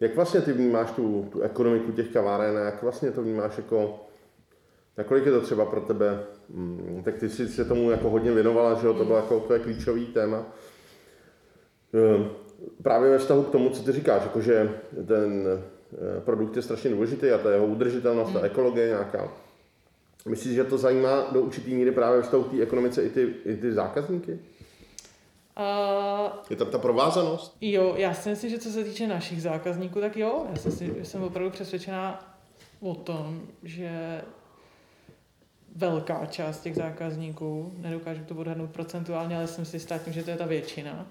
Jak 0.00 0.16
vlastně 0.16 0.40
ty 0.40 0.52
vnímáš 0.52 0.90
tu, 0.90 1.28
tu 1.32 1.40
ekonomiku 1.40 1.92
těch 1.92 2.08
kaváren 2.08 2.56
jak 2.56 2.82
vlastně 2.82 3.10
to 3.10 3.22
vnímáš 3.22 3.56
jako, 3.56 4.06
nakolik 4.98 5.26
je 5.26 5.32
to 5.32 5.40
třeba 5.40 5.64
pro 5.64 5.80
tebe, 5.80 6.24
tak 7.04 7.14
ty 7.14 7.28
jsi 7.28 7.48
se 7.48 7.64
tomu 7.64 7.90
jako 7.90 8.10
hodně 8.10 8.32
věnovala, 8.32 8.74
že 8.74 8.86
jo, 8.86 8.94
to 8.94 9.04
bylo 9.04 9.16
jako 9.16 9.40
tvoje 9.40 9.60
klíčový 9.60 10.06
téma. 10.06 10.46
Ehm, 11.94 12.28
právě 12.82 13.10
ve 13.10 13.18
vztahu 13.18 13.42
k 13.42 13.50
tomu, 13.50 13.70
co 13.70 13.82
ty 13.82 13.92
říkáš, 13.92 14.22
jakože 14.22 14.70
ten 15.06 15.58
Eh, 15.92 16.20
produkt 16.20 16.56
je 16.56 16.62
strašně 16.62 16.90
důležitý 16.90 17.30
a 17.30 17.38
to 17.38 17.48
je 17.48 17.56
jeho 17.56 17.66
udržitelnost, 17.66 18.32
ta 18.32 18.38
hmm. 18.38 18.46
ekologie 18.46 18.86
nějaká. 18.86 19.28
Myslíš, 20.28 20.54
že 20.54 20.64
to 20.64 20.78
zajímá 20.78 21.30
do 21.32 21.40
určitý 21.40 21.74
míry 21.74 21.92
právě 21.92 22.22
v 22.22 22.28
té 22.28 22.62
ekonomice 22.62 23.02
i 23.02 23.10
ty, 23.10 23.34
i 23.44 23.56
ty 23.56 23.72
zákazníky? 23.72 24.32
Uh, 24.32 24.38
je 26.50 26.56
tam 26.56 26.68
ta 26.68 26.78
provázanost? 26.78 27.56
Jo, 27.60 27.94
já 27.96 28.14
si 28.14 28.28
myslím, 28.28 28.50
že 28.50 28.58
co 28.58 28.70
se 28.70 28.84
týče 28.84 29.06
našich 29.06 29.42
zákazníků, 29.42 30.00
tak 30.00 30.16
jo. 30.16 30.46
Já 30.50 30.70
si, 30.70 30.94
jsem 31.02 31.22
opravdu 31.22 31.50
přesvědčená 31.50 32.34
o 32.80 32.94
tom, 32.94 33.42
že 33.62 34.22
velká 35.76 36.26
část 36.26 36.60
těch 36.60 36.76
zákazníků, 36.76 37.72
nedokážu 37.76 38.24
to 38.24 38.34
odhadnout 38.34 38.70
procentuálně, 38.70 39.36
ale 39.36 39.46
jsem 39.46 39.64
si 39.64 39.76
jistá 39.76 39.98
tím, 39.98 40.12
že 40.12 40.22
to 40.22 40.30
je 40.30 40.36
ta 40.36 40.46
většina, 40.46 41.06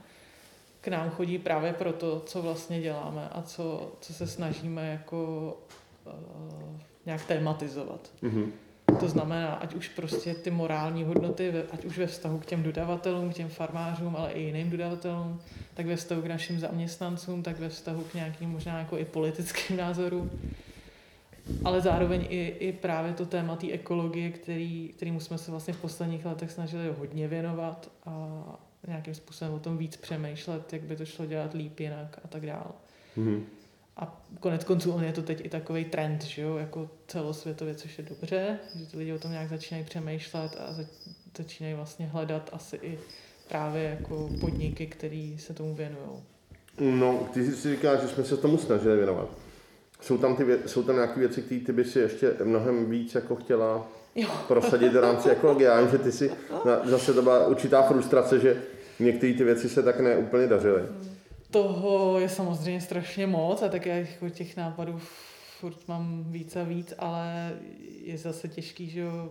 k 0.82 0.88
nám 0.88 1.09
chodí 1.09 1.38
právě 1.38 1.74
proto, 1.74 2.20
co 2.26 2.41
vlastně 2.41 2.82
děláme 2.82 3.30
a 3.32 3.41
co, 3.41 3.91
co 4.01 4.13
se 4.13 4.28
snažíme 4.28 4.88
jako 4.88 5.18
uh, 6.05 6.78
nějak 7.05 7.26
tematizovat. 7.26 8.09
Mm-hmm. 8.24 8.51
To 8.99 9.07
znamená, 9.07 9.53
ať 9.53 9.74
už 9.74 9.89
prostě 9.89 10.34
ty 10.34 10.51
morální 10.51 11.03
hodnoty, 11.03 11.53
ať 11.72 11.86
už 11.86 11.97
ve 11.97 12.07
vztahu 12.07 12.39
k 12.39 12.45
těm 12.45 12.63
dodavatelům, 12.63 13.30
k 13.30 13.34
těm 13.34 13.49
farmářům, 13.49 14.16
ale 14.16 14.32
i 14.32 14.41
jiným 14.41 14.70
dodavatelům, 14.70 15.41
tak 15.74 15.86
ve 15.86 15.95
vztahu 15.95 16.22
k 16.22 16.26
našim 16.26 16.59
zaměstnancům, 16.59 17.43
tak 17.43 17.59
ve 17.59 17.70
vztahu 17.70 18.03
k 18.03 18.13
nějakým 18.13 18.49
možná 18.49 18.80
jako 18.80 18.97
i 18.97 19.05
politickým 19.05 19.78
názorům, 19.78 20.32
ale 21.64 21.82
zároveň 21.82 22.26
i, 22.30 22.56
i 22.60 22.74
právě 22.74 23.14
to 23.14 23.26
téma 23.26 23.56
té 23.56 23.72
ekologie, 23.72 24.30
který, 24.30 24.93
kterýmu 24.96 25.20
jsme 25.20 25.38
se 25.38 25.52
vlastně 25.52 25.74
v 25.74 25.82
posledních 25.82 26.26
letech 26.26 26.52
snažili 26.52 26.93
hodně 27.00 27.28
věnovat 27.28 27.91
a, 28.06 28.60
nějakým 28.88 29.16
způsobem 29.16 29.54
o 29.54 29.60
tom 29.60 29.78
víc 29.78 29.98
přemýšlet, 29.98 30.74
jak 30.74 30.82
by 30.82 30.96
to 30.96 31.06
šlo 31.06 31.26
dělat 31.26 31.54
líp 31.54 31.80
jinak 31.80 32.20
a 32.24 32.28
tak 32.28 32.46
dále. 32.46 32.72
Mm-hmm. 33.18 33.41
A 33.98 34.26
konec 34.39 34.64
konců 34.64 34.91
on 34.91 35.04
je 35.04 35.14
to 35.14 35.22
teď 35.22 35.46
i 35.46 35.50
takový 35.50 35.86
trend, 35.86 36.24
že 36.24 36.41
jo, 36.41 36.58
jako 36.58 36.89
celosvětově, 37.08 37.76
což 37.76 37.98
je 37.98 38.04
dobře, 38.04 38.60
že 38.76 38.86
ty 38.86 38.98
lidi 38.98 39.14
o 39.14 39.20
tom 39.20 39.32
nějak 39.32 39.50
začínají 39.50 39.86
přemýšlet 39.86 40.58
a 40.60 40.76
začínají 41.38 41.76
vlastně 41.76 42.06
hledat 42.06 42.50
asi 42.54 42.80
i 42.82 43.00
právě 43.48 43.84
jako 43.84 44.30
podniky, 44.41 44.88
které 44.88 45.36
se 45.39 45.54
tomu 45.54 45.76
věnují. 45.76 46.24
No, 46.80 47.30
ty 47.34 47.52
si 47.52 47.76
říkáš, 47.76 48.02
že 48.02 48.08
jsme 48.08 48.24
se 48.24 48.38
tomu 48.38 48.58
snažili 48.58 48.98
věnovat. 48.98 49.45
Jsou 50.02 50.18
tam, 50.18 50.36
ty 50.36 50.46
jsou 50.66 50.84
tam 50.84 50.96
nějaké 50.96 51.20
věci, 51.20 51.41
které 51.41 51.62
ty 51.62 51.72
by 51.72 51.86
si 51.86 52.00
ještě 52.00 52.34
mnohem 52.43 52.89
víc 52.89 53.16
jako 53.16 53.36
chtěla 53.36 53.88
jo. 54.16 54.30
prosadit 54.48 54.93
v 54.93 55.02
rámci 55.02 55.30
ekologie. 55.30 55.70
Já 55.70 55.82
vím, 55.82 55.89
že 55.91 55.98
ty 55.98 56.12
si, 56.12 56.32
na, 56.66 56.82
zase 56.84 57.14
to 57.14 57.22
byla 57.22 57.48
určitá 57.48 57.82
frustrace, 57.82 58.39
že 58.39 58.62
některé 59.00 59.34
ty 59.34 59.43
věci 59.43 59.70
se 59.70 59.84
tak 59.84 60.00
neúplně 60.00 60.48
dařily. 60.48 60.82
Toho 61.52 62.20
je 62.20 62.30
samozřejmě 62.30 62.82
strašně 62.82 63.28
moc 63.28 63.62
a 63.62 63.70
tak 63.70 63.86
já 63.86 63.96
jako 63.96 64.30
těch 64.30 64.58
nápadů 64.58 65.00
furt 65.60 65.88
mám 65.88 66.24
víc 66.28 66.56
a 66.56 66.64
víc, 66.64 66.93
ale 66.98 67.54
je 68.04 68.18
zase 68.18 68.48
těžký, 68.48 68.89
že 68.89 69.00
jo, 69.00 69.30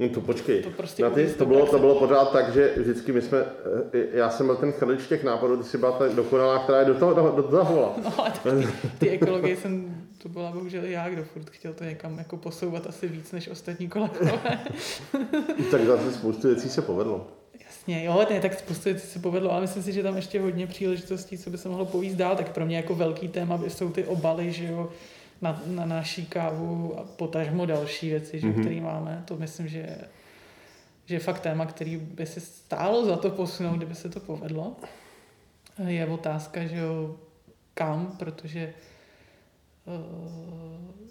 No 0.00 0.08
to 0.08 0.20
počkej. 0.20 0.62
To, 0.62 0.70
prostě 0.70 1.02
na 1.02 1.10
ty, 1.10 1.26
to, 1.26 1.46
bylo, 1.46 1.66
to 1.66 1.78
bylo 1.78 1.94
pořád 1.94 2.32
tak, 2.32 2.52
že 2.52 2.72
vždycky 2.76 3.12
my 3.12 3.22
jsme, 3.22 3.38
eh, 3.92 4.06
já 4.12 4.30
jsem 4.30 4.46
byl 4.46 4.56
ten 4.56 4.72
chrlič 4.72 5.06
těch 5.06 5.24
nápadů, 5.24 5.56
ty 5.56 5.64
jsi 5.64 5.78
byla 5.78 5.92
ta 5.92 6.08
dokonalá, 6.08 6.58
která 6.58 6.78
je 6.78 6.84
do 6.84 6.94
toho, 6.94 7.14
do, 7.14 7.32
do 7.36 7.42
toho 7.42 7.94
No 8.04 8.26
a 8.26 8.30
ty, 8.30 8.68
ty 8.98 9.10
ekologie 9.10 9.56
jsem 9.56 10.04
to 10.22 10.28
byla 10.28 10.50
bohužel 10.50 10.84
já, 10.84 11.08
kdo 11.08 11.24
furt 11.24 11.50
chtěl 11.50 11.72
to 11.72 11.84
někam 11.84 12.18
jako 12.18 12.36
posouvat 12.36 12.86
asi 12.86 13.08
víc 13.08 13.32
než 13.32 13.48
ostatní 13.48 13.88
kolegové. 13.88 14.32
tak 15.70 15.84
zase 15.86 16.12
spoustu 16.12 16.48
věcí 16.48 16.68
se 16.68 16.82
povedlo. 16.82 17.26
Jasně, 17.66 18.04
jo, 18.04 18.26
ne, 18.30 18.40
tak 18.40 18.58
spoustu 18.58 18.84
věcí 18.84 19.06
se 19.06 19.18
povedlo, 19.18 19.52
ale 19.52 19.60
myslím 19.60 19.82
si, 19.82 19.92
že 19.92 20.02
tam 20.02 20.16
ještě 20.16 20.40
hodně 20.40 20.66
příležitostí, 20.66 21.38
co 21.38 21.50
by 21.50 21.58
se 21.58 21.68
mohlo 21.68 21.86
povíst 21.86 22.16
dál, 22.16 22.36
tak 22.36 22.52
pro 22.52 22.66
mě 22.66 22.76
jako 22.76 22.94
velký 22.94 23.28
téma 23.28 23.60
jsou 23.68 23.90
ty 23.90 24.04
obaly, 24.04 24.52
že 24.52 24.66
jo, 24.66 24.88
na, 25.42 25.62
na 25.66 25.86
naší 25.86 26.26
kávu 26.26 26.98
a 26.98 27.04
potažmo 27.04 27.66
další 27.66 28.08
věci, 28.08 28.40
že, 28.40 28.46
mm-hmm. 28.46 28.60
které 28.60 28.80
máme. 28.80 29.22
To 29.24 29.36
myslím, 29.36 29.68
že, 29.68 29.96
že 31.06 31.14
je 31.14 31.18
fakt 31.18 31.40
téma, 31.40 31.66
který 31.66 31.96
by 31.96 32.26
se 32.26 32.40
stálo 32.40 33.04
za 33.06 33.16
to 33.16 33.30
posunout, 33.30 33.76
kdyby 33.76 33.94
se 33.94 34.08
to 34.08 34.20
povedlo. 34.20 34.76
Je 35.86 36.06
otázka, 36.06 36.66
že 36.66 36.76
jo, 36.76 37.16
kam, 37.74 38.16
protože 38.18 38.74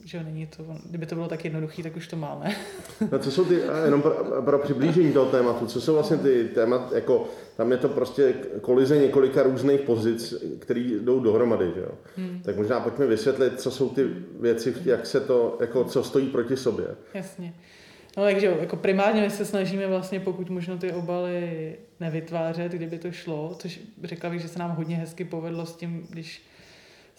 že 0.10 0.24
není 0.24 0.46
to, 0.46 0.64
kdyby 0.90 1.06
to 1.06 1.16
bylo 1.16 1.28
tak 1.28 1.46
jednoduché, 1.46 1.84
tak 1.84 1.96
už 1.96 2.08
to 2.08 2.16
máme. 2.16 2.56
No 3.12 3.20
co 3.20 3.32
jsou 3.32 3.46
ty, 3.46 3.62
jenom 3.86 4.02
pro, 4.02 4.42
pro 4.46 4.60
přiblížení 4.60 5.14
toho 5.14 5.32
tématu, 5.32 5.66
co 5.66 5.82
jsou 5.82 5.94
vlastně 5.94 6.18
ty 6.18 6.44
témat, 6.44 6.92
jako 6.92 7.28
tam 7.58 7.72
je 7.72 7.78
to 7.78 7.90
prostě 7.90 8.34
kolize 8.62 8.98
několika 8.98 9.44
různých 9.44 9.82
pozic, 9.82 10.34
které 10.60 10.80
jdou 10.80 11.20
dohromady, 11.20 11.72
že 11.76 11.82
jo? 11.82 11.92
Hmm. 12.18 12.42
Tak 12.46 12.58
možná 12.58 12.80
pojďme 12.80 13.06
vysvětlit, 13.06 13.62
co 13.62 13.72
jsou 13.72 13.90
ty 13.90 14.06
věci, 14.40 14.76
jak 14.86 15.06
se 15.06 15.20
to, 15.20 15.58
jako 15.60 15.84
co 15.84 16.04
stojí 16.04 16.28
proti 16.28 16.58
sobě. 16.58 16.88
Jasně. 17.14 17.54
No 18.18 18.24
takže 18.24 18.58
jako 18.60 18.76
primárně 18.76 19.22
my 19.22 19.30
se 19.30 19.46
snažíme 19.46 19.88
vlastně 19.88 20.20
pokud 20.20 20.50
možno 20.50 20.78
ty 20.78 20.92
obaly 20.92 21.76
nevytvářet, 22.00 22.72
kdyby 22.72 23.00
to 23.00 23.12
šlo, 23.12 23.56
což 23.60 23.82
řekla 24.04 24.30
bych, 24.30 24.42
že 24.42 24.48
se 24.48 24.60
nám 24.60 24.72
hodně 24.72 24.96
hezky 24.96 25.26
povedlo 25.26 25.66
s 25.66 25.76
tím, 25.76 26.08
když 26.10 26.42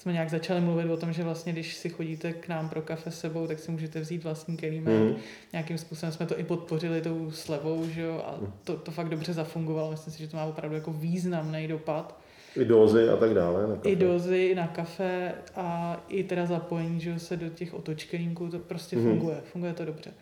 jsme 0.01 0.12
nějak 0.12 0.30
začali 0.30 0.61
mluvit 0.61 0.90
o 0.90 0.96
tom, 0.96 1.12
že 1.12 1.24
vlastně, 1.24 1.53
když 1.53 1.74
si 1.74 1.88
chodíte 1.88 2.32
k 2.32 2.48
nám 2.48 2.68
pro 2.68 2.82
kafe 2.82 3.11
s 3.11 3.20
sebou, 3.20 3.46
tak 3.46 3.59
si 3.59 3.70
můžete 3.70 4.01
vzít 4.01 4.24
vlastní 4.24 4.57
kelímek. 4.57 5.01
Mm. 5.01 5.16
Nějakým 5.53 5.78
způsobem 5.78 6.12
jsme 6.12 6.26
to 6.26 6.38
i 6.38 6.44
podpořili 6.44 7.01
tou 7.01 7.30
slevou, 7.30 7.88
že 7.88 8.03
jo, 8.03 8.22
a 8.26 8.36
mhm. 8.40 8.53
to, 8.64 8.76
to 8.76 8.90
fakt 8.90 9.09
dobře 9.09 9.32
zafungovalo. 9.32 9.90
Myslím 9.90 10.12
si, 10.12 10.18
že 10.18 10.28
to 10.28 10.36
má 10.36 10.44
opravdu 10.44 10.74
jako 10.74 10.92
významný 10.92 11.68
dopad. 11.68 12.20
I 12.57 12.64
dozy 12.64 13.09
a 13.09 13.16
tak 13.16 13.34
dále 13.34 13.66
na 13.66 13.76
kafe. 13.76 13.88
I 13.88 13.96
dozy 13.96 14.55
na 14.55 14.66
kafe 14.66 15.34
a 15.57 15.96
i 16.09 16.24
teda 16.24 16.46
zapojení, 16.46 17.01
že 17.01 17.18
se 17.18 17.36
do 17.36 17.48
těch 17.48 17.74
otočkelínků, 17.74 18.48
to 18.48 18.59
prostě 18.59 18.96
mm. 18.96 19.03
funguje. 19.03 19.40
Funguje 19.53 19.72
to 19.72 19.84
dobře. 19.84 20.12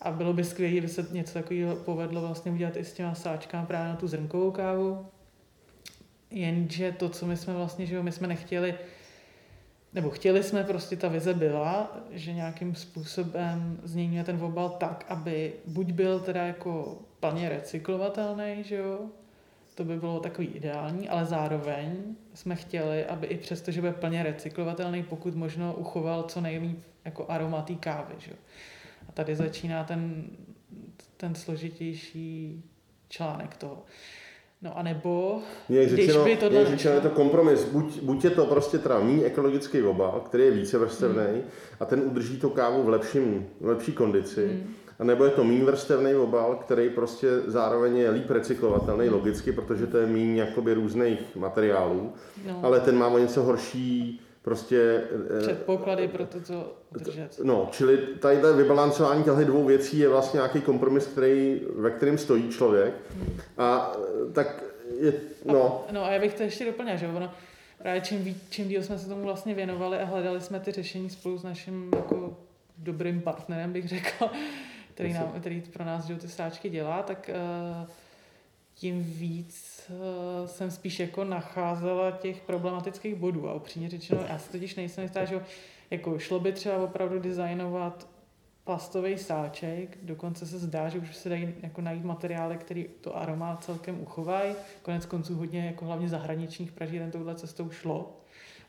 A 0.00 0.10
bylo 0.10 0.32
by 0.32 0.44
skvělé, 0.44 0.72
kdyby 0.72 0.88
se 0.88 1.06
něco 1.12 1.34
takového 1.34 1.76
povedlo 1.76 2.20
vlastně 2.20 2.52
udělat 2.52 2.76
i 2.76 2.84
s 2.84 2.92
těma 2.92 3.14
sáčkami 3.14 3.66
právě 3.66 3.88
na 3.88 3.96
tu 3.96 4.08
zrnkovou 4.08 4.50
kávu. 4.50 5.06
Jenže 6.30 6.92
to, 6.92 7.08
co 7.08 7.26
my 7.26 7.36
jsme 7.36 7.54
vlastně, 7.54 7.86
že 7.86 7.94
jo, 7.94 8.02
my 8.02 8.12
jsme 8.12 8.28
nechtěli 8.28 8.74
nebo 9.94 10.10
chtěli 10.10 10.42
jsme, 10.42 10.64
prostě 10.64 10.96
ta 10.96 11.08
vize 11.08 11.34
byla, 11.34 11.96
že 12.10 12.32
nějakým 12.32 12.74
způsobem 12.74 13.80
změníme 13.82 14.24
ten 14.24 14.42
obal 14.44 14.68
tak, 14.68 15.04
aby 15.08 15.52
buď 15.66 15.92
byl 15.92 16.20
teda 16.20 16.42
jako 16.46 16.98
plně 17.20 17.48
recyklovatelný, 17.48 18.64
že 18.64 18.76
jo, 18.76 19.00
to 19.74 19.84
by 19.84 19.96
bylo 19.96 20.20
takový 20.20 20.46
ideální, 20.48 21.08
ale 21.08 21.24
zároveň 21.24 22.02
jsme 22.34 22.56
chtěli, 22.56 23.06
aby 23.06 23.26
i 23.26 23.38
přesto, 23.38 23.70
že 23.70 23.80
bude 23.80 23.92
plně 23.92 24.22
recyklovatelný, 24.22 25.02
pokud 25.02 25.34
možno 25.34 25.74
uchoval 25.74 26.22
co 26.22 26.40
nejlíp 26.40 26.78
jako 27.04 27.26
aromatý 27.28 27.76
kávy, 27.76 28.14
že 28.18 28.30
jo. 28.30 28.36
A 29.08 29.12
tady 29.12 29.36
začíná 29.36 29.84
ten, 29.84 30.24
ten 31.16 31.34
složitější 31.34 32.62
článek 33.08 33.56
toho. 33.56 33.84
No 34.62 34.78
a 34.78 34.82
nebo, 34.82 35.38
je 35.68 35.86
když 35.86 36.06
řečeno, 36.06 36.24
by 36.24 36.36
tohle... 36.36 36.58
Je 36.58 36.66
řečeno, 36.66 36.94
je 36.94 37.00
to 37.00 37.10
kompromis. 37.10 37.64
Buď, 37.64 38.02
buď 38.02 38.24
je 38.24 38.30
to 38.30 38.46
prostě 38.46 38.78
teda 38.78 39.00
méně 39.00 39.24
ekologický 39.24 39.82
obal, 39.82 40.22
který 40.26 40.44
je 40.44 40.50
více 40.50 40.78
vrstevný 40.78 41.24
hmm. 41.32 41.42
a 41.80 41.84
ten 41.84 42.00
udrží 42.00 42.36
to 42.36 42.50
kávu 42.50 42.82
v, 42.82 42.88
lepším, 42.88 43.46
v 43.60 43.66
lepší 43.66 43.92
kondici, 43.92 44.46
hmm. 44.46 44.74
a 44.98 45.04
nebo 45.04 45.24
je 45.24 45.30
to 45.30 45.44
méně 45.44 45.64
vrstevný 45.64 46.14
obal, 46.14 46.56
který 46.56 46.90
prostě 46.90 47.28
zároveň 47.46 47.96
je 47.96 48.10
líp 48.10 48.30
recyklovatelný 48.30 49.08
logicky, 49.08 49.52
protože 49.52 49.86
to 49.86 49.98
je 49.98 50.06
méně 50.06 50.40
jakoby 50.40 50.74
různých 50.74 51.36
materiálů, 51.36 52.12
no. 52.46 52.60
ale 52.62 52.80
ten 52.80 52.98
má 52.98 53.08
o 53.08 53.18
něco 53.18 53.42
horší 53.42 54.20
prostě... 54.42 55.02
Eh, 55.38 55.42
Předpoklady 55.42 56.08
pro 56.08 56.26
to, 56.26 56.40
co 56.40 56.72
udržet. 56.96 57.40
No, 57.42 57.68
čili 57.72 57.96
tady 57.96 58.36
vybalancování 58.56 59.24
těchto 59.24 59.44
dvou 59.44 59.64
věcí 59.64 59.98
je 59.98 60.08
vlastně 60.08 60.38
nějaký 60.38 60.60
kompromis, 60.60 61.06
který, 61.06 61.60
ve 61.76 61.90
kterém 61.90 62.18
stojí 62.18 62.48
člověk. 62.48 62.94
A 63.58 63.92
eh, 63.98 64.32
tak 64.32 64.64
je, 65.00 65.12
no. 65.44 65.84
A, 65.88 65.92
no 65.92 66.04
a 66.04 66.10
já 66.10 66.20
bych 66.20 66.34
to 66.34 66.42
ještě 66.42 66.64
doplnil, 66.64 66.96
že 66.96 67.08
ono, 67.08 67.32
právě 67.82 68.00
čím, 68.00 68.24
ví, 68.24 68.36
čím 68.50 68.68
díl 68.68 68.82
jsme 68.82 68.98
se 68.98 69.08
tomu 69.08 69.24
vlastně 69.24 69.54
věnovali 69.54 69.98
a 69.98 70.04
hledali 70.04 70.40
jsme 70.40 70.60
ty 70.60 70.72
řešení 70.72 71.10
spolu 71.10 71.38
s 71.38 71.42
naším 71.42 71.90
jako 71.96 72.36
dobrým 72.78 73.20
partnerem, 73.20 73.72
bych 73.72 73.88
řekl, 73.88 74.30
který, 74.94 75.12
nám, 75.12 75.32
který 75.40 75.60
pro 75.60 75.84
nás 75.84 76.06
ty 76.20 76.28
sáčky 76.28 76.70
dělá, 76.70 77.02
tak 77.02 77.30
uh, 77.82 77.88
tím 78.80 79.04
víc 79.04 79.82
uh, 79.90 80.46
jsem 80.46 80.70
spíš 80.70 81.00
jako 81.00 81.24
nacházela 81.24 82.10
těch 82.10 82.40
problematických 82.40 83.14
bodů 83.14 83.48
a 83.48 83.54
upřímně 83.54 83.88
řečeno, 83.88 84.24
já 84.28 84.38
si 84.38 84.52
totiž 84.52 84.74
nejsem 84.74 85.02
jistá, 85.02 85.24
že 85.24 85.44
jako 85.90 86.18
šlo 86.18 86.40
by 86.40 86.52
třeba 86.52 86.76
opravdu 86.76 87.18
designovat 87.18 88.08
plastový 88.64 89.18
sáček, 89.18 89.98
dokonce 90.02 90.46
se 90.46 90.58
zdá, 90.58 90.88
že 90.88 90.98
už 90.98 91.16
se 91.16 91.28
dají 91.28 91.54
jako 91.62 91.80
najít 91.80 92.04
materiály, 92.04 92.56
které 92.56 92.84
to 93.00 93.16
aroma 93.16 93.56
celkem 93.56 94.00
uchovají. 94.00 94.54
Konec 94.82 95.06
konců 95.06 95.34
hodně 95.36 95.66
jako 95.66 95.84
hlavně 95.84 96.08
zahraničních 96.08 96.72
pražíren 96.72 97.10
touhle 97.10 97.34
cestou 97.34 97.70
šlo 97.70 98.20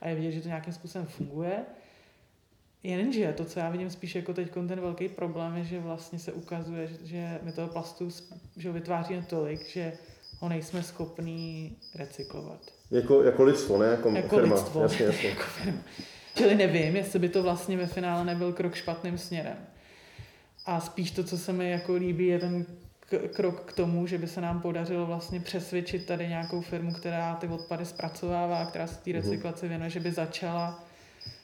a 0.02 0.08
je 0.08 0.16
vidět, 0.16 0.32
že 0.32 0.42
to 0.42 0.48
nějakým 0.48 0.74
způsobem 0.74 1.08
funguje. 1.08 1.66
Jenže 2.84 3.34
to, 3.38 3.46
co 3.46 3.60
já 3.60 3.70
vidím 3.70 3.90
spíš 3.90 4.16
jako 4.16 4.34
teď 4.34 4.52
ten 4.54 4.82
velký 4.82 5.10
problém, 5.10 5.58
je, 5.58 5.64
že 5.64 5.80
vlastně 5.80 6.20
se 6.20 6.32
ukazuje, 6.32 6.90
že, 7.04 7.40
my 7.44 7.52
toho 7.52 7.68
plastu 7.68 8.10
že 8.58 8.72
vytváříme 8.72 9.26
tolik, 9.30 9.68
že 9.68 9.94
ho 10.40 10.50
nejsme 10.50 10.84
schopní 10.84 11.78
recyklovat. 11.96 12.60
Jako, 12.92 13.24
jako 13.24 13.44
lidstvo, 13.44 13.78
ne? 13.78 13.86
Jako, 13.86 14.10
jako 14.10 14.36
firma. 14.36 14.56
lidstvo, 14.56 14.82
jasně, 14.82 15.06
jasně. 15.06 15.30
jako 15.30 15.42
firma. 15.42 15.80
Čili 16.36 16.56
nevím, 16.56 16.96
jestli 16.96 17.20
by 17.20 17.30
to 17.30 17.44
vlastně 17.44 17.78
ve 17.78 17.88
finále 17.88 18.26
nebyl 18.26 18.54
krok 18.54 18.76
špatným 18.76 19.18
směrem. 19.18 19.58
A 20.66 20.80
spíš 20.80 21.12
to, 21.12 21.24
co 21.24 21.38
se 21.38 21.54
mi 21.54 21.72
jako 21.72 21.94
líbí, 21.94 22.28
je 22.28 22.40
ten 22.40 22.66
krok 23.34 23.62
k 23.66 23.74
tomu, 23.74 24.08
že 24.08 24.18
by 24.18 24.28
se 24.28 24.42
nám 24.42 24.62
podařilo 24.62 25.06
vlastně 25.06 25.40
přesvědčit 25.40 26.06
tady 26.06 26.28
nějakou 26.28 26.62
firmu, 26.62 26.94
která 26.94 27.36
ty 27.36 27.48
odpady 27.48 27.86
zpracovává, 27.86 28.66
která 28.66 28.88
se 28.88 28.96
té 28.96 29.10
mhm. 29.10 29.20
recyklaci 29.20 29.68
věnuje, 29.68 29.90
že 29.90 30.00
by 30.00 30.12
začala 30.12 30.84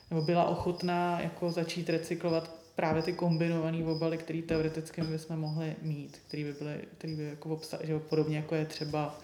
nebo 0.10 0.22
byla 0.22 0.48
ochotná 0.48 1.20
jako 1.22 1.52
začít 1.52 1.90
recyklovat 1.90 2.52
právě 2.76 3.04
ty 3.04 3.14
kombinované 3.14 3.86
obaly, 3.86 4.18
které 4.18 4.42
teoreticky 4.42 5.02
my 5.02 5.08
bychom 5.08 5.38
mohli 5.38 5.76
mít, 5.82 6.18
které 6.28 6.44
by 6.44 6.54
byly, 6.54 6.78
který 6.98 7.16
by 7.16 7.24
jako 7.24 7.50
obsah, 7.50 7.80
že 7.84 8.00
podobně 8.00 8.38
jako 8.38 8.56
je 8.56 8.66
třeba 8.66 9.20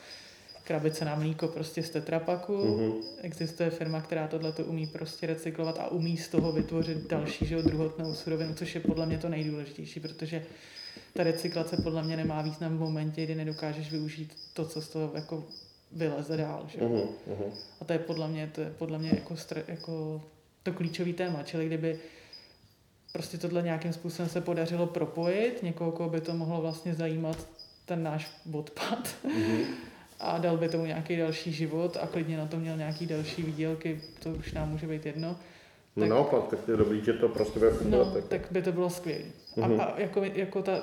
krabice 0.63 1.05
na 1.05 1.15
mlíko 1.15 1.47
prostě 1.47 1.83
z 1.83 1.89
tetrapaku. 1.89 2.53
Mm-hmm. 2.53 2.93
Existuje 3.21 3.69
firma, 3.69 4.01
která 4.01 4.27
tohle 4.27 4.51
to 4.51 4.63
umí 4.63 4.87
prostě 4.87 5.27
recyklovat 5.27 5.79
a 5.79 5.91
umí 5.91 6.17
z 6.17 6.27
toho 6.27 6.51
vytvořit 6.51 7.09
další 7.09 7.45
že, 7.45 7.61
druhotnou 7.61 8.13
surovinu, 8.13 8.53
což 8.53 8.75
je 8.75 8.81
podle 8.81 9.05
mě 9.05 9.17
to 9.17 9.29
nejdůležitější, 9.29 9.99
protože 9.99 10.45
ta 11.13 11.23
recyklace 11.23 11.77
podle 11.77 12.03
mě 12.03 12.17
nemá 12.17 12.41
význam 12.41 12.77
v 12.77 12.79
momentě, 12.79 13.23
kdy 13.23 13.35
nedokážeš 13.35 13.91
využít 13.91 14.37
to, 14.53 14.65
co 14.65 14.81
z 14.81 14.89
toho 14.89 15.11
jako 15.15 15.43
vyleze 15.91 16.37
dál. 16.37 16.65
Že? 16.67 16.79
Mm-hmm. 16.79 17.51
A 17.81 17.85
to 17.85 17.93
je 17.93 17.99
podle 17.99 18.27
mě, 18.27 18.51
to 18.55 18.61
je 18.61 18.73
podle 18.77 18.99
mě 18.99 19.09
jako, 19.09 19.37
stre, 19.37 19.63
jako 19.67 20.21
to 20.63 20.73
klíčový 20.73 21.13
téma, 21.13 21.43
čili 21.43 21.65
kdyby 21.65 21.99
prostě 23.13 23.37
tohle 23.37 23.61
nějakým 23.61 23.93
způsobem 23.93 24.29
se 24.29 24.41
podařilo 24.41 24.87
propojit, 24.87 25.63
někoho, 25.63 25.91
koho 25.91 26.09
by 26.09 26.21
to 26.21 26.33
mohlo 26.33 26.61
vlastně 26.61 26.95
zajímat, 26.95 27.47
ten 27.85 28.03
náš 28.03 28.31
odpad, 28.53 29.15
mm-hmm. 29.25 29.65
a 30.19 30.37
dal 30.37 30.57
by 30.57 30.69
tomu 30.69 30.85
nějaký 30.85 31.17
další 31.17 31.53
život 31.53 31.97
a 32.01 32.07
klidně 32.07 32.37
na 32.37 32.45
to 32.45 32.57
měl 32.57 32.77
nějaký 32.77 33.05
další 33.05 33.43
výdělky, 33.43 34.01
to 34.19 34.29
už 34.29 34.53
nám 34.53 34.69
může 34.69 34.87
být 34.87 35.05
jedno. 35.05 35.35
No 35.95 36.01
tak, 36.01 36.09
no 36.09 36.15
naopak, 36.15 36.47
tak 36.49 36.67
je 36.67 36.77
dobrý, 36.77 37.03
že 37.03 37.13
to 37.13 37.29
prostě 37.29 37.59
bude 37.59 37.71
fungovat. 37.71 38.07
No, 38.07 38.13
tak. 38.13 38.27
tak 38.27 38.41
by 38.51 38.61
to 38.61 38.71
bylo 38.71 38.89
skvělé. 38.89 39.21
Mm-hmm. 39.21 39.63
A, 39.63 39.67
mhm. 39.67 39.81
a 39.81 39.93
jako, 39.97 40.23
jako 40.23 40.61
ta, 40.61 40.81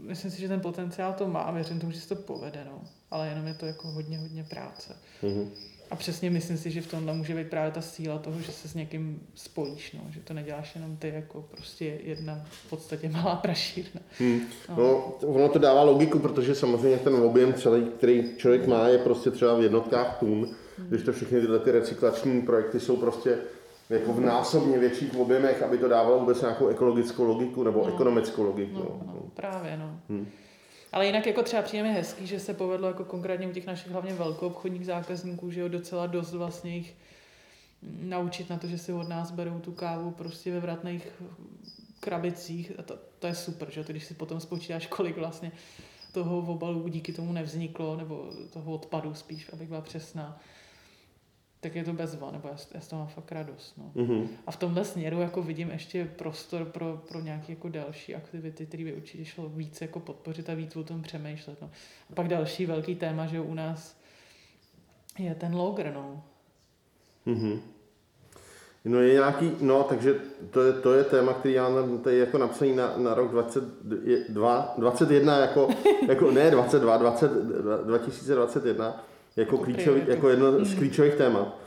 myslím 0.00 0.30
si, 0.30 0.40
že 0.40 0.48
ten 0.48 0.60
potenciál 0.60 1.12
to 1.12 1.28
má, 1.28 1.50
věřím 1.50 1.80
tomu, 1.80 1.92
že 1.92 2.00
se 2.00 2.08
to 2.08 2.16
povede, 2.16 2.64
no. 2.64 2.82
ale 3.10 3.28
jenom 3.28 3.46
je 3.46 3.54
to 3.54 3.66
jako 3.66 3.88
hodně, 3.88 4.18
hodně 4.18 4.44
práce. 4.44 4.96
Mm-hmm. 5.22 5.48
A 5.94 5.96
přesně 5.96 6.30
myslím 6.30 6.56
si, 6.56 6.70
že 6.70 6.80
v 6.80 6.86
tomhle 6.86 7.14
může 7.14 7.34
být 7.34 7.48
právě 7.48 7.70
ta 7.70 7.80
síla 7.80 8.18
toho, 8.18 8.40
že 8.40 8.52
se 8.52 8.68
s 8.68 8.74
někým 8.74 9.20
spojíš, 9.34 9.92
no, 9.92 10.00
že 10.10 10.20
to 10.20 10.34
neděláš 10.34 10.74
jenom 10.74 10.96
ty 10.96 11.08
jako 11.08 11.44
prostě 11.50 11.98
jedna 12.04 12.44
v 12.50 12.70
podstatě 12.70 13.08
malá 13.08 13.36
prašírna. 13.36 14.00
Hmm. 14.18 14.40
No. 14.68 14.76
no, 14.76 15.14
ono 15.28 15.48
to 15.48 15.58
dává 15.58 15.82
logiku, 15.82 16.18
protože 16.18 16.54
samozřejmě 16.54 16.98
ten 16.98 17.14
objem 17.14 17.54
celý, 17.54 17.84
který 17.84 18.30
člověk 18.36 18.66
má, 18.66 18.88
je 18.88 18.98
prostě 18.98 19.30
třeba 19.30 19.58
v 19.58 19.62
jednotkách 19.62 20.18
tun, 20.18 20.48
hmm. 20.78 20.88
když 20.88 21.02
to 21.02 21.12
všechny 21.12 21.40
tyhle 21.40 21.58
ty 21.58 21.70
recyklační 21.70 22.42
projekty 22.42 22.80
jsou 22.80 22.96
prostě 22.96 23.38
jako 23.90 24.12
v 24.12 24.20
násobně 24.20 24.78
větších 24.78 25.16
objemech, 25.16 25.62
aby 25.62 25.78
to 25.78 25.88
dávalo 25.88 26.20
vůbec 26.20 26.40
nějakou 26.40 26.68
ekologickou 26.68 27.24
logiku 27.24 27.62
nebo 27.62 27.82
no. 27.86 27.94
ekonomickou 27.94 28.42
logiku. 28.42 28.78
No, 28.78 29.00
no, 29.06 29.12
no. 29.14 29.22
Právě, 29.34 29.76
no. 29.76 30.00
Hmm. 30.08 30.26
Ale 30.94 31.06
jinak 31.06 31.26
jako 31.26 31.42
třeba 31.42 31.62
přijeme 31.62 31.92
hezký, 31.92 32.26
že 32.26 32.40
se 32.40 32.54
povedlo 32.54 32.88
jako 32.88 33.04
konkrétně 33.04 33.48
u 33.48 33.52
těch 33.52 33.66
našich 33.66 33.92
hlavně 33.92 34.14
velkou 34.14 34.46
obchodních 34.46 34.86
zákazníků, 34.86 35.50
že 35.50 35.60
jo, 35.60 35.68
docela 35.68 36.06
dost 36.06 36.32
vlastně 36.34 36.76
jich 36.76 36.96
naučit 37.82 38.50
na 38.50 38.58
to, 38.58 38.66
že 38.66 38.78
si 38.78 38.92
od 38.92 39.08
nás 39.08 39.30
berou 39.30 39.58
tu 39.58 39.72
kávu 39.72 40.10
prostě 40.10 40.52
ve 40.52 40.60
vratných 40.60 41.08
krabicích. 42.00 42.72
A 42.78 42.82
to, 42.82 42.98
to 43.18 43.26
je 43.26 43.34
super, 43.34 43.70
že? 43.70 43.84
Když 43.84 44.04
si 44.04 44.14
potom 44.14 44.40
spočítáš, 44.40 44.86
kolik 44.86 45.16
vlastně 45.16 45.52
toho 46.12 46.38
obalu 46.38 46.88
díky 46.88 47.12
tomu 47.12 47.32
nevzniklo, 47.32 47.96
nebo 47.96 48.30
toho 48.52 48.72
odpadu 48.72 49.14
spíš, 49.14 49.50
abych 49.52 49.68
byla 49.68 49.80
přesná, 49.80 50.40
tak 51.64 51.74
je 51.74 51.84
to 51.84 51.92
bezva, 51.92 52.30
nebo 52.30 52.48
já, 52.48 52.56
já 52.74 52.80
z 52.80 52.88
toho 52.88 53.02
mám 53.02 53.08
fakt 53.08 53.32
radost. 53.32 53.74
No. 53.78 53.92
Mm-hmm. 53.94 54.28
A 54.46 54.50
v 54.50 54.56
tomhle 54.56 54.84
směru 54.84 55.20
jako 55.20 55.42
vidím 55.42 55.70
ještě 55.70 56.04
prostor 56.04 56.64
pro, 56.64 57.02
pro 57.08 57.20
nějaké 57.20 57.52
jako 57.52 57.68
další 57.68 58.14
aktivity, 58.14 58.66
které 58.66 58.84
by 58.84 58.92
určitě 58.92 59.24
šlo 59.24 59.48
víc 59.48 59.80
jako 59.80 60.00
podpořit 60.00 60.50
a 60.50 60.54
víc 60.54 60.76
o 60.76 60.84
tom 60.84 61.02
přemýšlet. 61.02 61.62
No. 61.62 61.70
A 62.10 62.14
pak 62.14 62.28
další 62.28 62.66
velký 62.66 62.94
téma, 62.94 63.26
že 63.26 63.40
u 63.40 63.54
nás 63.54 63.96
je 65.18 65.34
ten 65.34 65.54
logr, 65.54 65.92
no. 65.94 66.24
Mm-hmm. 67.26 67.60
No 68.84 69.00
je 69.00 69.12
nějaký, 69.12 69.52
no 69.60 69.82
takže 69.82 70.20
to 70.50 70.62
je, 70.62 70.72
to 70.72 70.94
je 70.94 71.04
téma, 71.04 71.32
který 71.32 71.54
já 71.54 71.68
mám 71.68 71.98
tady 71.98 72.18
jako 72.18 72.38
napsaný 72.38 72.76
na, 72.76 72.96
na 72.96 73.14
rok 73.14 73.30
22, 73.30 74.74
21 74.78 75.38
jako, 75.38 75.68
jako 76.08 76.30
ne 76.30 76.50
22, 76.50 76.96
20, 76.96 77.32
2021 77.84 79.04
jako, 79.36 79.58
klíčový, 79.58 80.02
jako 80.06 80.28
jedno 80.28 80.64
z 80.64 80.68
hmm. 80.68 80.78
klíčových 80.78 81.14
témat. 81.14 81.58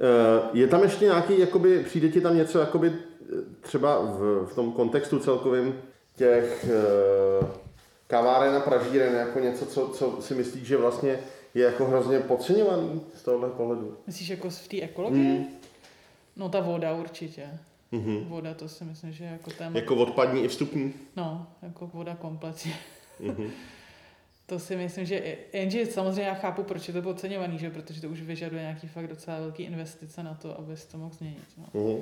Eh, 0.00 0.48
je 0.52 0.66
tam 0.66 0.82
ještě 0.82 1.04
nějaký, 1.04 1.40
jakoby, 1.40 1.84
přijde 1.84 2.08
ti 2.08 2.20
tam 2.20 2.36
něco, 2.36 2.58
jakoby, 2.58 2.92
třeba 3.60 3.98
v, 3.98 4.46
v 4.46 4.54
tom 4.54 4.72
kontextu 4.72 5.18
celkovým 5.18 5.74
těch 6.16 6.66
uh, 7.40 7.48
kaváren 8.06 8.54
a 8.54 8.60
pražíren, 8.60 9.14
jako 9.14 9.38
něco, 9.38 9.66
co, 9.66 9.88
co 9.88 10.16
si 10.20 10.34
myslíš, 10.34 10.62
že 10.62 10.76
vlastně 10.76 11.18
je 11.54 11.64
jako 11.64 11.84
hrozně 11.84 12.20
podceňovaný 12.20 13.00
z 13.14 13.22
tohohle 13.22 13.48
pohledu? 13.50 13.96
Myslíš 14.06 14.28
jako 14.28 14.50
v 14.50 14.68
té 14.68 14.80
ekologii? 14.80 15.36
Hmm. 15.36 15.46
No 16.36 16.48
ta 16.48 16.60
voda 16.60 16.94
určitě. 16.94 17.42
Mm-hmm. 17.92 18.24
Voda 18.28 18.54
to 18.54 18.68
si 18.68 18.84
myslím, 18.84 19.12
že 19.12 19.24
jako 19.24 19.50
téma... 19.50 19.78
Jako 19.78 19.96
odpadní 19.96 20.44
i 20.44 20.48
vstupní? 20.48 20.94
No, 21.16 21.46
jako 21.62 21.86
voda 21.86 22.14
kompletně. 22.14 22.74
Mm-hmm. 23.20 23.50
to 24.52 24.58
si 24.58 24.76
myslím, 24.76 25.04
že 25.06 25.36
jenže 25.52 25.86
samozřejmě 25.86 26.22
já 26.22 26.34
chápu, 26.34 26.62
proč 26.62 26.88
je 26.88 26.94
to 26.94 27.02
podceňovaný, 27.02 27.58
že? 27.58 27.70
protože 27.70 28.00
to 28.00 28.08
už 28.08 28.20
vyžaduje 28.20 28.62
nějaký 28.62 28.88
fakt 28.88 29.06
docela 29.06 29.40
velký 29.40 29.62
investice 29.62 30.22
na 30.22 30.34
to, 30.34 30.58
aby 30.58 30.74
to 30.90 30.98
mohl 30.98 31.14
změnit. 31.14 31.44
No. 31.58 31.80
Mm-hmm. 31.80 32.00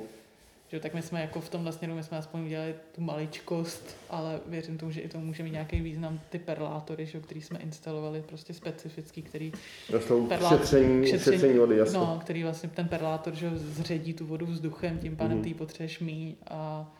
Že, 0.67 0.79
tak 0.79 0.93
my 0.93 1.01
jsme 1.01 1.21
jako 1.21 1.41
v 1.41 1.49
tom 1.49 1.63
vlastně, 1.63 1.87
my 1.87 2.03
jsme 2.03 2.17
aspoň 2.17 2.41
udělali 2.45 2.75
tu 2.95 3.01
maličkost, 3.01 3.97
ale 4.09 4.39
věřím 4.45 4.77
tomu, 4.77 4.91
že 4.91 5.01
i 5.01 5.09
to 5.09 5.19
může 5.19 5.43
mít 5.43 5.51
nějaký 5.51 5.81
význam, 5.81 6.19
ty 6.29 6.39
perlátory, 6.39 7.05
že, 7.05 7.19
který 7.19 7.41
jsme 7.41 7.59
instalovali, 7.59 8.21
prostě 8.21 8.53
specifický, 8.53 9.21
který... 9.21 9.51
Perlát, 10.27 10.57
šetření, 10.57 11.07
šetření, 11.07 11.37
šetření 11.37 11.59
vody, 11.59 11.77
jasně. 11.77 11.97
No, 11.97 12.19
který 12.21 12.43
vlastně 12.43 12.69
ten 12.69 12.87
perlátor, 12.87 13.35
že 13.35 13.51
zředí 13.55 14.13
tu 14.13 14.25
vodu 14.25 14.45
vzduchem, 14.45 14.99
tím 14.99 15.15
pádem 15.15 15.39
mm-hmm. 15.39 15.43
ty 15.43 15.53
potřebuješ 15.53 15.99
mít 15.99 16.37
a 16.47 16.91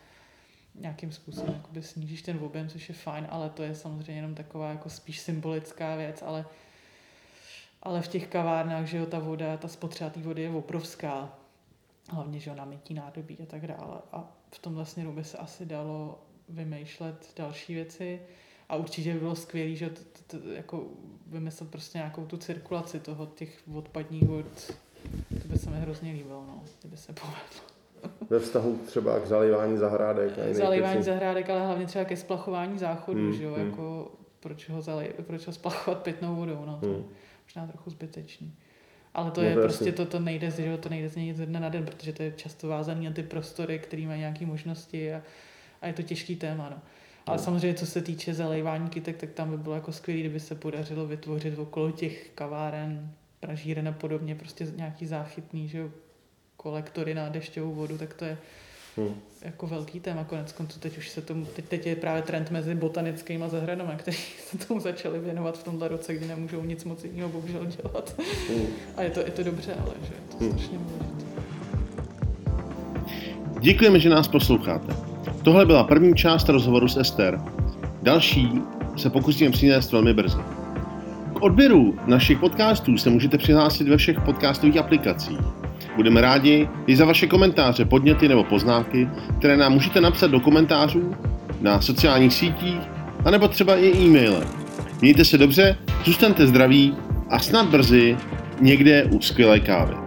nějakým 0.76 1.12
způsobem 1.12 1.54
jakoby 1.54 1.84
snížíš 1.84 2.22
ten 2.22 2.40
objem, 2.44 2.70
což 2.70 2.90
je 2.90 2.96
fajn, 2.96 3.28
ale 3.30 3.50
to 3.50 3.64
je 3.64 3.76
samozřejmě 3.76 4.14
jenom 4.14 4.36
taková 4.36 4.70
jako 4.70 4.90
spíš 4.90 5.20
symbolická 5.20 5.96
věc, 5.96 6.22
ale 6.22 6.46
ale 7.84 8.02
v 8.02 8.08
těch 8.08 8.28
kavárnách, 8.28 8.86
že 8.86 8.98
jo, 8.98 9.06
ta 9.06 9.20
voda, 9.20 9.58
ta 9.58 9.68
spotřeba 9.68 10.10
té 10.10 10.20
vody 10.20 10.42
je 10.42 10.50
obrovská 10.50 11.34
hlavně 12.10 12.40
že 12.40 12.56
na 12.56 12.66
mytí 12.66 12.94
nádobí 12.94 13.38
a 13.44 13.46
tak 13.46 13.68
dále. 13.68 14.02
A 14.12 14.32
v 14.52 14.60
tomhle 14.60 14.86
směru 14.86 15.12
by 15.12 15.24
se 15.24 15.38
asi 15.38 15.66
dalo 15.66 16.22
vymýšlet 16.50 17.34
další 17.38 17.74
věci 17.74 18.22
a 18.70 18.76
určitě 18.76 19.14
by 19.14 19.20
bylo 19.20 19.36
skvělé, 19.36 19.76
že 19.76 19.90
to, 19.90 20.02
to, 20.28 20.40
to, 20.40 20.50
jako 20.50 20.88
vymyslet 21.28 21.70
prostě 21.72 21.98
nějakou 21.98 22.26
tu 22.26 22.38
cirkulaci 22.38 23.00
toho 23.00 23.26
těch 23.26 23.64
odpadních 23.74 24.24
vod. 24.24 24.74
To 25.42 25.48
by 25.48 25.58
se 25.58 25.70
mi 25.70 25.80
hrozně 25.80 26.12
líbilo, 26.12 26.46
no, 26.48 26.64
kdyby 26.82 26.98
se 26.98 27.14
povedlo. 27.14 27.71
Ve 28.30 28.39
vztahu 28.39 28.80
třeba 28.86 29.20
k 29.20 29.28
zalivání 29.28 29.78
zahrádek. 29.78 30.39
A 30.39 30.54
zalivání 30.54 31.04
zahrádek, 31.04 31.49
ale 31.49 31.66
hlavně 31.66 31.86
třeba 31.86 32.06
ke 32.06 32.18
splachování 32.18 32.78
záchodu, 32.78 33.20
hmm, 33.20 33.34
že 33.34 33.43
jo, 33.43 33.54
hmm. 33.54 33.66
jako 33.66 34.12
proč 34.39 34.70
ho, 34.70 34.82
zali, 34.82 35.14
proč 35.22 35.47
ho 35.47 35.54
splachovat 35.54 36.04
pitnou 36.04 36.36
vodou, 36.36 36.64
no, 36.66 36.78
to 36.82 36.88
hmm. 36.88 37.06
možná 37.45 37.68
trochu 37.68 37.89
zbytečný. 37.89 38.54
Ale 39.14 39.32
to 39.32 39.41
no, 39.41 39.47
je 39.47 39.56
to 39.56 39.62
prostě, 39.62 39.91
to, 39.91 40.06
to 40.06 40.20
nejde, 40.20 40.52
že 40.52 40.78
to 40.78 40.89
nejde 40.89 41.10
změnit 41.10 41.38
ze 41.38 41.45
dne 41.45 41.60
na 41.60 41.70
den, 41.70 41.86
protože 41.86 42.14
to 42.14 42.24
je 42.24 42.32
často 42.32 42.68
vázané 42.68 43.02
na 43.02 43.12
ty 43.12 43.24
prostory, 43.24 43.80
které 43.80 44.08
mají 44.08 44.20
nějaké 44.20 44.45
možnosti 44.45 45.14
a, 45.14 45.22
a, 45.82 45.88
je 45.88 45.93
to 45.93 46.02
těžký 46.02 46.36
téma. 46.36 46.70
No. 46.70 46.82
Ale 47.26 47.38
no. 47.38 47.43
samozřejmě, 47.43 47.74
co 47.74 47.86
se 47.86 48.02
týče 48.02 48.34
zalejvání 48.34 48.89
kytek, 48.89 49.18
tak 49.18 49.32
tam 49.32 49.52
by 49.52 49.58
bylo 49.58 49.76
jako 49.76 49.91
skvělé, 49.91 50.20
kdyby 50.20 50.39
se 50.39 50.56
podařilo 50.56 51.08
vytvořit 51.08 51.60
okolo 51.60 51.91
těch 51.91 52.30
kaváren, 52.36 53.12
pražíren 53.39 53.88
a 53.88 53.91
podobně, 53.91 54.36
prostě 54.36 54.68
nějaký 54.76 55.06
záchytný, 55.06 55.68
že 55.68 55.89
kolektory 56.62 57.14
na 57.14 57.30
dešťovou 57.30 57.74
vodu, 57.74 57.97
tak 57.97 58.14
to 58.14 58.26
je 58.26 58.38
Hmm. 58.97 59.16
Jako 59.41 59.68
velký 59.68 59.99
téma, 59.99 60.24
konec 60.24 60.51
konců 60.51 60.80
teď 60.80 60.97
už 60.97 61.09
se 61.09 61.22
tomu, 61.22 61.45
teď, 61.45 61.66
teď 61.66 61.86
je 61.88 61.95
právě 61.95 62.22
trend 62.22 62.51
mezi 62.51 62.76
botanickými 62.76 63.45
zahradami, 63.47 63.91
kteří 63.97 64.24
se 64.45 64.57
tomu 64.57 64.80
začali 64.80 65.20
věnovat 65.20 65.57
v 65.57 65.64
tomhle 65.64 65.88
roce, 65.88 66.14
kdy 66.14 66.28
nemůžou 66.28 66.64
nic 66.64 66.84
moc 66.84 67.03
jiného 67.03 67.30
bohužel 67.30 67.66
dělat. 67.66 68.16
Hmm. 68.49 68.68
A 68.97 69.01
je 69.01 69.09
to, 69.09 69.20
je 69.20 69.32
to 69.32 69.43
dobře, 69.43 69.74
ale 69.74 69.93
že 70.01 70.14
je 70.14 70.22
to 70.32 70.38
hmm. 70.38 70.51
strašně 70.51 70.78
důležité. 70.78 71.41
Děkujeme, 73.59 73.99
že 73.99 74.09
nás 74.09 74.28
posloucháte. 74.28 74.95
Tohle 75.43 75.66
byla 75.66 75.84
první 75.84 76.16
část 76.16 76.49
rozhovoru 76.49 76.88
s 76.88 76.97
Ester. 76.97 77.41
Další 78.01 78.51
se 78.97 79.09
pokusíme 79.09 79.51
přinést 79.51 79.91
velmi 79.91 80.14
brzy. 80.14 80.39
K 81.34 81.41
odběru 81.41 81.97
našich 82.05 82.39
podcastů 82.39 82.97
se 82.97 83.09
můžete 83.09 83.38
přihlásit 83.38 83.88
ve 83.88 83.97
všech 83.97 84.22
podcastových 84.22 84.78
aplikacích. 84.78 85.61
Budeme 85.96 86.22
rádi 86.22 86.70
i 86.88 86.96
za 86.96 87.06
vaše 87.06 87.28
komentáře, 87.28 87.86
podněty 87.86 88.28
nebo 88.28 88.44
poznámky, 88.44 89.10
které 89.39 89.58
nám 89.58 89.74
můžete 89.74 90.02
napsat 90.02 90.32
do 90.32 90.39
komentářů 90.39 91.16
na 91.62 91.82
sociálních 91.82 92.34
sítích, 92.34 92.80
anebo 93.26 93.48
třeba 93.48 93.76
i 93.76 93.92
e-mailem. 93.98 94.48
Mějte 95.02 95.26
se 95.26 95.38
dobře, 95.38 95.78
zůstaňte 96.06 96.48
zdraví 96.48 96.96
a 97.30 97.39
snad 97.39 97.68
brzy 97.68 98.18
někde 98.62 99.04
u 99.04 99.22
skvělé 99.22 99.60
kávy. 99.60 100.01